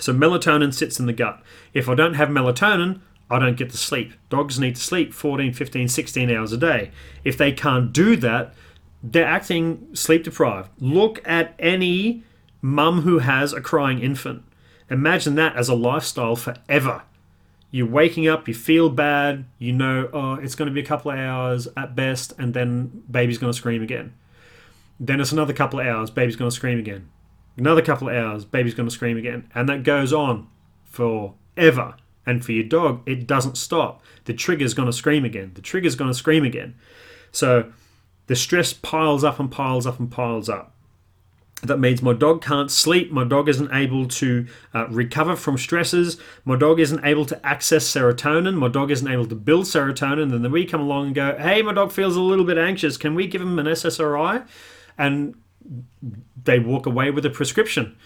So 0.00 0.12
melatonin 0.12 0.72
sits 0.72 1.00
in 1.00 1.06
the 1.06 1.12
gut. 1.12 1.42
If 1.74 1.88
I 1.88 1.94
don't 1.94 2.14
have 2.14 2.28
melatonin, 2.28 3.00
I 3.30 3.38
don't 3.38 3.56
get 3.56 3.70
to 3.70 3.76
sleep. 3.76 4.14
Dogs 4.30 4.58
need 4.58 4.76
to 4.76 4.82
sleep 4.82 5.12
14, 5.12 5.52
15, 5.52 5.88
16 5.88 6.30
hours 6.30 6.52
a 6.52 6.56
day. 6.56 6.90
If 7.24 7.36
they 7.36 7.52
can't 7.52 7.92
do 7.92 8.16
that, 8.16 8.54
they're 9.02 9.24
acting 9.24 9.88
sleep 9.94 10.24
deprived. 10.24 10.70
Look 10.78 11.26
at 11.28 11.54
any 11.58 12.24
mum 12.62 13.02
who 13.02 13.18
has 13.18 13.52
a 13.52 13.60
crying 13.60 14.00
infant. 14.00 14.44
Imagine 14.90 15.34
that 15.34 15.56
as 15.56 15.68
a 15.68 15.74
lifestyle 15.74 16.36
forever. 16.36 17.02
You're 17.70 17.86
waking 17.86 18.26
up, 18.26 18.48
you 18.48 18.54
feel 18.54 18.88
bad, 18.88 19.44
you 19.58 19.74
know, 19.74 20.08
oh, 20.14 20.34
it's 20.34 20.54
going 20.54 20.68
to 20.68 20.74
be 20.74 20.80
a 20.80 20.86
couple 20.86 21.10
of 21.10 21.18
hours 21.18 21.68
at 21.76 21.94
best, 21.94 22.32
and 22.38 22.54
then 22.54 23.02
baby's 23.10 23.36
going 23.36 23.52
to 23.52 23.56
scream 23.56 23.82
again. 23.82 24.14
Then 24.98 25.20
it's 25.20 25.32
another 25.32 25.52
couple 25.52 25.78
of 25.78 25.86
hours, 25.86 26.10
baby's 26.10 26.36
going 26.36 26.50
to 26.50 26.56
scream 26.56 26.78
again. 26.78 27.10
Another 27.58 27.82
couple 27.82 28.08
of 28.08 28.14
hours, 28.14 28.44
baby's 28.44 28.74
going 28.74 28.88
to 28.88 28.94
scream 28.94 29.16
again. 29.16 29.50
And 29.54 29.68
that 29.68 29.82
goes 29.82 30.12
on 30.12 30.46
forever. 30.84 31.96
And 32.24 32.44
for 32.44 32.52
your 32.52 32.64
dog, 32.64 33.02
it 33.06 33.26
doesn't 33.26 33.58
stop. 33.58 34.02
The 34.26 34.34
trigger's 34.34 34.74
going 34.74 34.86
to 34.86 34.92
scream 34.92 35.24
again. 35.24 35.52
The 35.54 35.62
trigger's 35.62 35.96
going 35.96 36.10
to 36.10 36.16
scream 36.16 36.44
again. 36.44 36.76
So 37.32 37.72
the 38.26 38.36
stress 38.36 38.72
piles 38.72 39.24
up 39.24 39.40
and 39.40 39.50
piles 39.50 39.86
up 39.86 39.98
and 39.98 40.10
piles 40.10 40.48
up. 40.48 40.74
That 41.62 41.80
means 41.80 42.02
my 42.02 42.12
dog 42.12 42.44
can't 42.44 42.70
sleep. 42.70 43.10
My 43.10 43.24
dog 43.24 43.48
isn't 43.48 43.72
able 43.72 44.06
to 44.06 44.46
uh, 44.72 44.86
recover 44.88 45.34
from 45.34 45.58
stresses. 45.58 46.20
My 46.44 46.54
dog 46.54 46.78
isn't 46.78 47.04
able 47.04 47.24
to 47.24 47.44
access 47.44 47.84
serotonin. 47.84 48.54
My 48.54 48.68
dog 48.68 48.92
isn't 48.92 49.08
able 49.08 49.26
to 49.26 49.34
build 49.34 49.64
serotonin. 49.64 50.32
And 50.32 50.44
then 50.44 50.52
we 50.52 50.64
come 50.64 50.82
along 50.82 51.06
and 51.06 51.14
go, 51.16 51.36
hey, 51.36 51.62
my 51.62 51.72
dog 51.72 51.90
feels 51.90 52.14
a 52.14 52.20
little 52.20 52.44
bit 52.44 52.58
anxious. 52.58 52.96
Can 52.96 53.16
we 53.16 53.26
give 53.26 53.42
him 53.42 53.58
an 53.58 53.66
SSRI? 53.66 54.46
And 54.96 55.34
they 56.44 56.58
walk 56.58 56.86
away 56.86 57.10
with 57.10 57.24
a 57.26 57.30
prescription. 57.30 57.96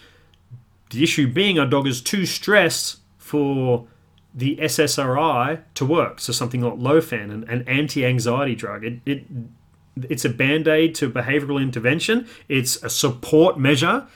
The 0.91 1.03
issue 1.03 1.27
being 1.27 1.59
our 1.59 1.67
dog 1.67 1.87
is 1.87 2.01
too 2.01 2.27
stressed 2.27 2.99
for 3.19 3.87
the 4.35 4.57
SSRI 4.57 5.63
to 5.75 5.85
work. 5.85 6.21
So 6.21 6.33
something 6.33 6.61
like 6.61 6.75
Lofan, 6.75 7.31
an, 7.31 7.45
an 7.49 7.63
anti-anxiety 7.67 8.55
drug. 8.55 8.85
It, 8.85 9.01
it 9.07 9.25
it's 10.09 10.25
a 10.25 10.31
band-aid 10.31 10.95
to 10.97 11.11
behavioral 11.11 11.61
intervention. 11.61 12.27
It's 12.49 12.83
a 12.83 12.89
support 12.89 13.59
measure. 13.59 14.07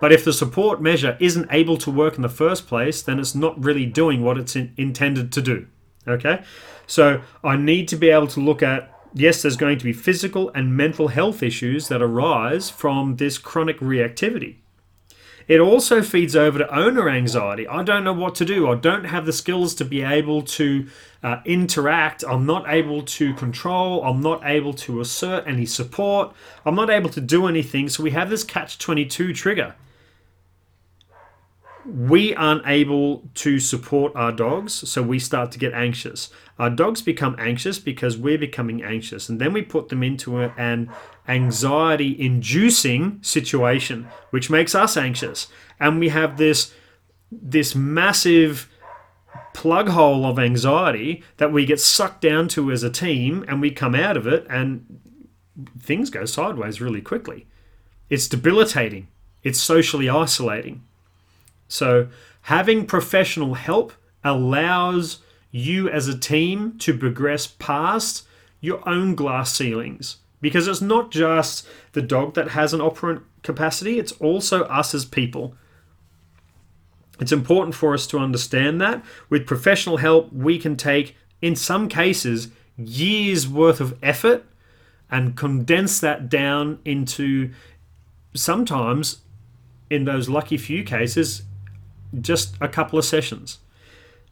But 0.00 0.12
if 0.12 0.24
the 0.24 0.32
support 0.32 0.80
measure 0.80 1.16
isn't 1.20 1.48
able 1.50 1.76
to 1.78 1.90
work 1.90 2.16
in 2.16 2.22
the 2.22 2.28
first 2.28 2.66
place, 2.66 3.02
then 3.02 3.18
it's 3.18 3.34
not 3.34 3.62
really 3.62 3.86
doing 3.86 4.22
what 4.22 4.38
it's 4.38 4.56
in, 4.56 4.72
intended 4.76 5.32
to 5.32 5.42
do. 5.42 5.66
Okay? 6.06 6.42
So 6.86 7.22
I 7.44 7.56
need 7.56 7.88
to 7.88 7.96
be 7.96 8.08
able 8.08 8.28
to 8.28 8.40
look 8.40 8.62
at 8.62 8.89
yes, 9.14 9.42
there's 9.42 9.56
going 9.56 9.78
to 9.78 9.84
be 9.84 9.92
physical 9.92 10.50
and 10.54 10.76
mental 10.76 11.08
health 11.08 11.42
issues 11.42 11.88
that 11.88 12.02
arise 12.02 12.70
from 12.70 13.16
this 13.16 13.38
chronic 13.38 13.78
reactivity. 13.80 14.56
It 15.48 15.58
also 15.58 16.00
feeds 16.00 16.36
over 16.36 16.60
to 16.60 16.72
owner 16.72 17.08
anxiety. 17.08 17.66
I 17.66 17.82
don't 17.82 18.04
know 18.04 18.12
what 18.12 18.36
to 18.36 18.44
do. 18.44 18.70
I 18.70 18.76
don't 18.76 19.04
have 19.04 19.26
the 19.26 19.32
skills 19.32 19.74
to 19.76 19.84
be 19.84 20.00
able 20.00 20.42
to 20.42 20.86
uh, 21.24 21.38
interact. 21.44 22.22
I'm 22.22 22.46
not 22.46 22.66
able 22.68 23.02
to 23.02 23.34
control. 23.34 24.04
I'm 24.04 24.20
not 24.20 24.42
able 24.44 24.72
to 24.74 25.00
assert 25.00 25.48
any 25.48 25.66
support. 25.66 26.32
I'm 26.64 26.76
not 26.76 26.88
able 26.88 27.10
to 27.10 27.20
do 27.20 27.48
anything. 27.48 27.88
So 27.88 28.04
we 28.04 28.12
have 28.12 28.30
this 28.30 28.44
catch 28.44 28.78
22 28.78 29.32
trigger 29.32 29.74
we 31.86 32.34
aren't 32.34 32.66
able 32.66 33.30
to 33.34 33.58
support 33.58 34.14
our 34.14 34.32
dogs, 34.32 34.88
so 34.88 35.02
we 35.02 35.18
start 35.18 35.50
to 35.52 35.58
get 35.58 35.72
anxious. 35.72 36.30
Our 36.58 36.70
dogs 36.70 37.00
become 37.00 37.36
anxious 37.38 37.78
because 37.78 38.18
we're 38.18 38.38
becoming 38.38 38.82
anxious, 38.82 39.28
and 39.28 39.40
then 39.40 39.52
we 39.52 39.62
put 39.62 39.88
them 39.88 40.02
into 40.02 40.38
an 40.40 40.90
anxiety 41.26 42.20
inducing 42.20 43.18
situation, 43.22 44.08
which 44.30 44.50
makes 44.50 44.74
us 44.74 44.96
anxious. 44.96 45.48
And 45.78 45.98
we 45.98 46.10
have 46.10 46.36
this, 46.36 46.74
this 47.30 47.74
massive 47.74 48.68
plug 49.54 49.88
hole 49.88 50.26
of 50.26 50.38
anxiety 50.38 51.22
that 51.38 51.52
we 51.52 51.64
get 51.64 51.80
sucked 51.80 52.20
down 52.20 52.48
to 52.48 52.70
as 52.70 52.82
a 52.82 52.90
team, 52.90 53.44
and 53.48 53.60
we 53.60 53.70
come 53.70 53.94
out 53.94 54.16
of 54.16 54.26
it, 54.26 54.46
and 54.50 55.00
things 55.78 56.10
go 56.10 56.24
sideways 56.24 56.80
really 56.80 57.00
quickly. 57.00 57.46
It's 58.10 58.28
debilitating, 58.28 59.08
it's 59.42 59.60
socially 59.60 60.08
isolating. 60.08 60.82
So, 61.70 62.08
having 62.42 62.84
professional 62.84 63.54
help 63.54 63.92
allows 64.24 65.20
you 65.52 65.88
as 65.88 66.08
a 66.08 66.18
team 66.18 66.76
to 66.78 66.98
progress 66.98 67.46
past 67.46 68.26
your 68.60 68.86
own 68.88 69.14
glass 69.14 69.54
ceilings 69.54 70.16
because 70.40 70.66
it's 70.66 70.80
not 70.80 71.10
just 71.10 71.66
the 71.92 72.02
dog 72.02 72.34
that 72.34 72.48
has 72.48 72.74
an 72.74 72.80
operant 72.80 73.22
capacity, 73.42 73.98
it's 73.98 74.12
also 74.12 74.64
us 74.64 74.94
as 74.94 75.04
people. 75.04 75.54
It's 77.20 77.32
important 77.32 77.74
for 77.76 77.94
us 77.94 78.06
to 78.08 78.18
understand 78.18 78.80
that 78.80 79.04
with 79.28 79.46
professional 79.46 79.98
help, 79.98 80.32
we 80.32 80.58
can 80.58 80.76
take, 80.76 81.16
in 81.40 81.54
some 81.54 81.88
cases, 81.88 82.48
years 82.76 83.46
worth 83.46 83.80
of 83.80 83.96
effort 84.02 84.44
and 85.08 85.36
condense 85.36 86.00
that 86.00 86.28
down 86.28 86.80
into 86.84 87.52
sometimes, 88.34 89.20
in 89.88 90.04
those 90.04 90.28
lucky 90.28 90.56
few 90.56 90.82
cases, 90.82 91.42
just 92.20 92.54
a 92.60 92.68
couple 92.68 92.98
of 92.98 93.04
sessions. 93.04 93.58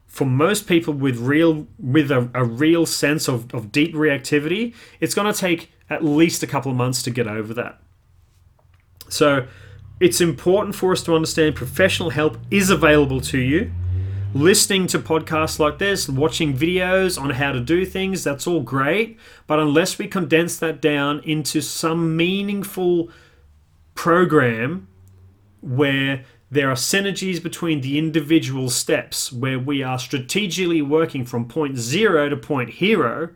For 0.07 0.25
most 0.25 0.67
people 0.67 0.95
with 0.95 1.19
real 1.19 1.67
with 1.79 2.11
a, 2.11 2.31
a 2.35 2.45
real 2.45 2.87
sense 2.87 3.29
of, 3.29 3.53
of 3.55 3.71
deep 3.71 3.95
reactivity, 3.95 4.75
it's 5.01 5.15
going 5.15 5.33
to 5.33 5.39
take 5.39 5.71
at 5.91 6.05
least 6.05 6.43
a 6.43 6.47
couple 6.47 6.71
of 6.71 6.77
months 6.77 7.03
to 7.03 7.11
get 7.11 7.27
over 7.27 7.53
that. 7.55 7.81
So 9.09 9.47
it's 10.01 10.21
important 10.21 10.75
for 10.75 10.93
us 10.93 11.03
to 11.05 11.15
understand 11.15 11.57
professional 11.57 12.11
help 12.11 12.39
is 12.51 12.71
available 12.71 13.21
to 13.23 13.39
you. 13.39 13.73
Listening 14.35 14.87
to 14.89 14.99
podcasts 14.99 15.59
like 15.59 15.79
this, 15.79 16.09
watching 16.09 16.57
videos 16.57 17.21
on 17.21 17.31
how 17.31 17.53
to 17.53 17.61
do 17.61 17.87
things, 17.87 18.23
that's 18.23 18.47
all 18.47 18.61
great. 18.61 19.19
But 19.47 19.59
unless 19.59 19.99
we 19.99 20.07
condense 20.07 20.59
that 20.59 20.83
down 20.83 21.21
into 21.21 21.63
some 21.63 22.17
meaningful 22.17 23.11
program 23.95 24.87
where 25.63 26.25
there 26.51 26.71
are 26.71 26.75
synergies 26.75 27.43
between 27.43 27.81
the 27.81 27.99
individual 27.99 28.71
steps, 28.71 29.33
where 29.33 29.59
we 29.59 29.83
are 29.83 29.99
strategically 29.99 30.81
working 30.81 31.25
from 31.25 31.47
point 31.47 31.77
zero 31.77 32.29
to 32.29 32.37
point 32.37 32.71
hero, 32.71 33.31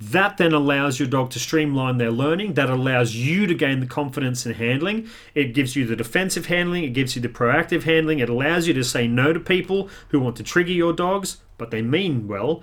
that 0.00 0.36
then 0.36 0.52
allows 0.52 0.98
your 0.98 1.08
dog 1.08 1.30
to 1.30 1.40
streamline 1.40 1.98
their 1.98 2.10
learning. 2.10 2.54
That 2.54 2.70
allows 2.70 3.14
you 3.14 3.46
to 3.46 3.54
gain 3.54 3.80
the 3.80 3.86
confidence 3.86 4.46
in 4.46 4.54
handling. 4.54 5.08
It 5.34 5.54
gives 5.54 5.74
you 5.74 5.86
the 5.86 5.96
defensive 5.96 6.46
handling. 6.46 6.84
It 6.84 6.90
gives 6.90 7.16
you 7.16 7.22
the 7.22 7.28
proactive 7.28 7.82
handling. 7.82 8.20
It 8.20 8.28
allows 8.28 8.68
you 8.68 8.74
to 8.74 8.84
say 8.84 9.08
no 9.08 9.32
to 9.32 9.40
people 9.40 9.88
who 10.08 10.20
want 10.20 10.36
to 10.36 10.44
trigger 10.44 10.72
your 10.72 10.92
dogs, 10.92 11.38
but 11.56 11.70
they 11.70 11.82
mean 11.82 12.28
well. 12.28 12.62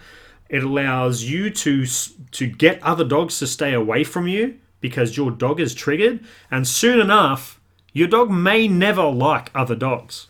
It 0.49 0.63
allows 0.63 1.23
you 1.23 1.49
to 1.49 1.85
to 1.85 2.47
get 2.47 2.81
other 2.83 3.03
dogs 3.03 3.39
to 3.39 3.47
stay 3.47 3.73
away 3.73 4.03
from 4.03 4.27
you 4.27 4.57
because 4.79 5.17
your 5.17 5.31
dog 5.31 5.59
is 5.59 5.73
triggered. 5.73 6.23
And 6.51 6.67
soon 6.67 6.99
enough, 6.99 7.59
your 7.95 8.07
dog 8.07 8.29
may 8.29 8.67
never 8.67 9.05
like 9.05 9.49
other 9.55 9.75
dogs. 9.75 10.27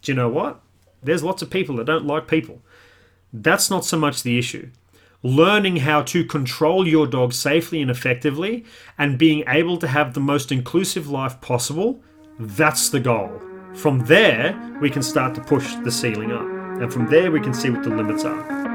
Do 0.00 0.10
you 0.10 0.16
know 0.16 0.28
what? 0.28 0.60
There's 1.00 1.22
lots 1.22 1.42
of 1.42 1.50
people 1.50 1.76
that 1.76 1.86
don't 1.86 2.06
like 2.06 2.26
people. 2.26 2.60
That's 3.32 3.70
not 3.70 3.84
so 3.84 3.96
much 3.96 4.24
the 4.24 4.36
issue 4.36 4.70
learning 5.22 5.76
how 5.76 6.02
to 6.02 6.24
control 6.24 6.86
your 6.86 7.06
dog 7.06 7.32
safely 7.32 7.80
and 7.80 7.90
effectively, 7.90 8.64
and 8.98 9.18
being 9.18 9.44
able 9.46 9.76
to 9.78 9.86
have 9.86 10.14
the 10.14 10.20
most 10.20 10.50
inclusive 10.50 11.08
life 11.08 11.40
possible, 11.40 12.00
that's 12.38 12.88
the 12.88 13.00
goal. 13.00 13.30
From 13.74 14.00
there, 14.06 14.78
we 14.80 14.90
can 14.90 15.02
start 15.02 15.34
to 15.36 15.40
push 15.40 15.74
the 15.76 15.90
ceiling 15.90 16.32
up. 16.32 16.46
And 16.80 16.92
from 16.92 17.08
there, 17.08 17.30
we 17.30 17.40
can 17.40 17.54
see 17.54 17.70
what 17.70 17.84
the 17.84 17.90
limits 17.90 18.24
are. 18.24 18.71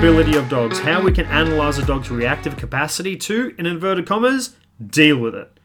Stability 0.00 0.34
of 0.34 0.48
dogs, 0.48 0.78
how 0.78 1.02
we 1.02 1.12
can 1.12 1.26
analyze 1.26 1.76
a 1.76 1.84
dog's 1.84 2.10
reactive 2.10 2.56
capacity 2.56 3.14
to, 3.14 3.54
in 3.58 3.66
inverted 3.66 4.06
commas, 4.06 4.56
deal 4.86 5.18
with 5.18 5.34
it. 5.34 5.60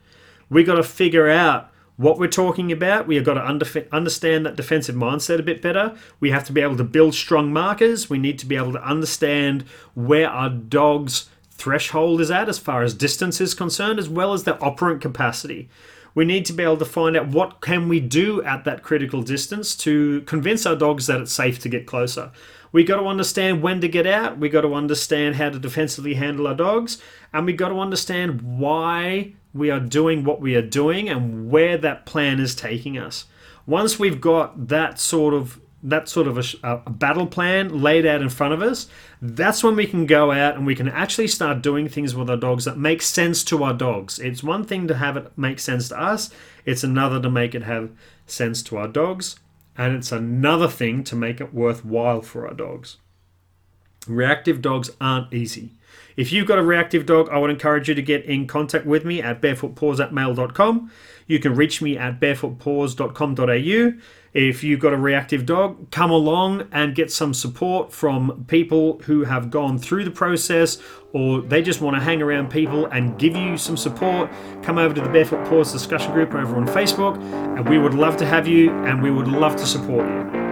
We 0.49 0.65
got 0.65 0.75
to 0.75 0.83
figure 0.83 1.29
out 1.29 1.71
what 1.95 2.19
we're 2.19 2.27
talking 2.27 2.69
about. 2.69 3.07
We 3.07 3.15
have 3.15 3.23
got 3.23 3.35
to 3.35 3.47
under- 3.47 3.87
understand 3.93 4.45
that 4.45 4.57
defensive 4.57 4.93
mindset 4.93 5.39
a 5.39 5.43
bit 5.43 5.61
better. 5.61 5.95
We 6.19 6.31
have 6.31 6.43
to 6.47 6.51
be 6.51 6.59
able 6.59 6.75
to 6.75 6.83
build 6.83 7.15
strong 7.15 7.53
markers. 7.53 8.09
We 8.09 8.17
need 8.17 8.37
to 8.39 8.45
be 8.45 8.57
able 8.57 8.73
to 8.73 8.83
understand 8.83 9.63
where 9.93 10.29
our 10.29 10.49
dog's 10.49 11.29
threshold 11.51 12.19
is 12.19 12.29
at 12.29 12.49
as 12.49 12.59
far 12.59 12.83
as 12.83 12.93
distance 12.93 13.39
is 13.39 13.53
concerned, 13.53 13.99
as 13.99 14.09
well 14.09 14.33
as 14.33 14.43
their 14.43 14.61
operant 14.61 14.99
capacity. 14.99 15.69
We 16.13 16.25
need 16.25 16.45
to 16.45 16.53
be 16.53 16.63
able 16.63 16.77
to 16.77 16.85
find 16.85 17.15
out 17.15 17.29
what 17.29 17.61
can 17.61 17.87
we 17.87 18.01
do 18.01 18.43
at 18.43 18.65
that 18.65 18.83
critical 18.83 19.21
distance 19.21 19.75
to 19.77 20.21
convince 20.21 20.65
our 20.65 20.75
dogs 20.75 21.07
that 21.07 21.21
it's 21.21 21.31
safe 21.31 21.57
to 21.59 21.69
get 21.69 21.87
closer 21.87 22.33
we 22.75 22.83
got 22.83 22.97
to 22.97 23.07
understand 23.07 23.61
when 23.61 23.79
to 23.79 23.87
get 23.87 24.05
out. 24.05 24.37
We 24.37 24.49
got 24.49 24.63
to 24.63 24.73
understand 24.73 25.37
how 25.37 25.49
to 25.49 25.57
defensively 25.57 26.15
handle 26.15 26.45
our 26.45 26.53
dogs, 26.53 26.97
and 27.31 27.45
we 27.45 27.53
got 27.53 27.69
to 27.69 27.79
understand 27.79 28.41
why 28.41 29.31
we 29.53 29.71
are 29.71 29.79
doing 29.79 30.25
what 30.25 30.41
we 30.41 30.57
are 30.57 30.61
doing 30.61 31.07
and 31.07 31.49
where 31.49 31.77
that 31.77 32.05
plan 32.05 32.37
is 32.37 32.53
taking 32.53 32.97
us. 32.97 33.27
Once 33.65 33.97
we've 33.97 34.19
got 34.19 34.67
that 34.67 34.99
sort 34.99 35.33
of 35.33 35.61
that 35.83 36.09
sort 36.09 36.27
of 36.27 36.37
a, 36.37 36.81
a, 36.85 36.89
battle 36.89 37.27
plan 37.27 37.81
laid 37.81 38.05
out 38.05 38.21
in 38.21 38.27
front 38.27 38.53
of 38.53 38.61
us, 38.61 38.87
that's 39.21 39.63
when 39.63 39.77
we 39.77 39.87
can 39.87 40.05
go 40.05 40.33
out 40.33 40.57
and 40.57 40.65
we 40.65 40.75
can 40.75 40.89
actually 40.89 41.29
start 41.29 41.61
doing 41.61 41.87
things 41.87 42.13
with 42.13 42.29
our 42.29 42.35
dogs 42.35 42.65
that 42.65 42.77
make 42.77 43.01
sense 43.01 43.41
to 43.41 43.63
our 43.63 43.73
dogs. 43.73 44.19
It's 44.19 44.43
one 44.43 44.65
thing 44.65 44.85
to 44.89 44.95
have 44.95 45.15
it 45.15 45.31
make 45.37 45.59
sense 45.59 45.87
to 45.89 45.97
us, 46.01 46.29
it's 46.65 46.83
another 46.83 47.21
to 47.21 47.29
make 47.29 47.55
it 47.55 47.63
have 47.63 47.89
sense 48.27 48.61
to 48.63 48.75
our 48.75 48.89
dogs 48.89 49.37
and 49.77 49.95
it's 49.95 50.11
another 50.11 50.67
thing 50.67 51.03
to 51.05 51.15
make 51.15 51.41
it 51.41 51.53
worthwhile 51.53 52.21
for 52.21 52.47
our 52.47 52.53
dogs. 52.53 52.97
Reactive 54.07 54.61
dogs 54.61 54.91
aren't 55.01 55.33
easy. 55.33 55.71
If 56.15 56.31
you've 56.31 56.47
got 56.47 56.59
a 56.59 56.63
reactive 56.63 57.05
dog, 57.05 57.29
I 57.29 57.37
would 57.37 57.49
encourage 57.49 57.89
you 57.89 57.95
to 57.95 58.01
get 58.01 58.23
in 58.25 58.47
contact 58.47 58.85
with 58.85 59.03
me 59.03 59.21
at 59.21 59.41
barefootpaws 59.41 59.99
at 59.99 60.13
mail.com. 60.13 60.91
You 61.27 61.39
can 61.39 61.55
reach 61.55 61.81
me 61.81 61.97
at 61.97 62.19
barefootpaws.com.au. 62.19 63.99
If 64.33 64.63
you've 64.63 64.81
got 64.81 64.93
a 64.93 64.97
reactive 64.97 65.45
dog, 65.45 65.89
come 65.91 66.11
along 66.11 66.67
and 66.71 66.93
get 66.93 67.09
some 67.09 67.33
support 67.33 67.93
from 67.93 68.45
people 68.47 68.99
who 69.03 69.23
have 69.23 69.49
gone 69.49 69.77
through 69.77 70.03
the 70.03 70.11
process 70.11 70.77
or 71.13 71.41
they 71.41 71.61
just 71.61 71.79
want 71.79 71.95
to 71.95 72.03
hang 72.03 72.21
around 72.21 72.51
people 72.51 72.85
and 72.87 73.17
give 73.17 73.35
you 73.35 73.57
some 73.57 73.77
support. 73.77 74.29
Come 74.61 74.77
over 74.77 74.93
to 74.93 75.01
the 75.01 75.09
Barefoot 75.09 75.47
Paws 75.47 75.71
discussion 75.71 76.11
group 76.11 76.33
over 76.33 76.57
on 76.57 76.67
Facebook 76.67 77.15
and 77.57 77.67
we 77.69 77.79
would 77.79 77.93
love 77.93 78.17
to 78.17 78.25
have 78.25 78.45
you 78.47 78.71
and 78.85 79.01
we 79.01 79.09
would 79.09 79.29
love 79.29 79.55
to 79.55 79.65
support 79.65 80.05
you. 80.05 80.44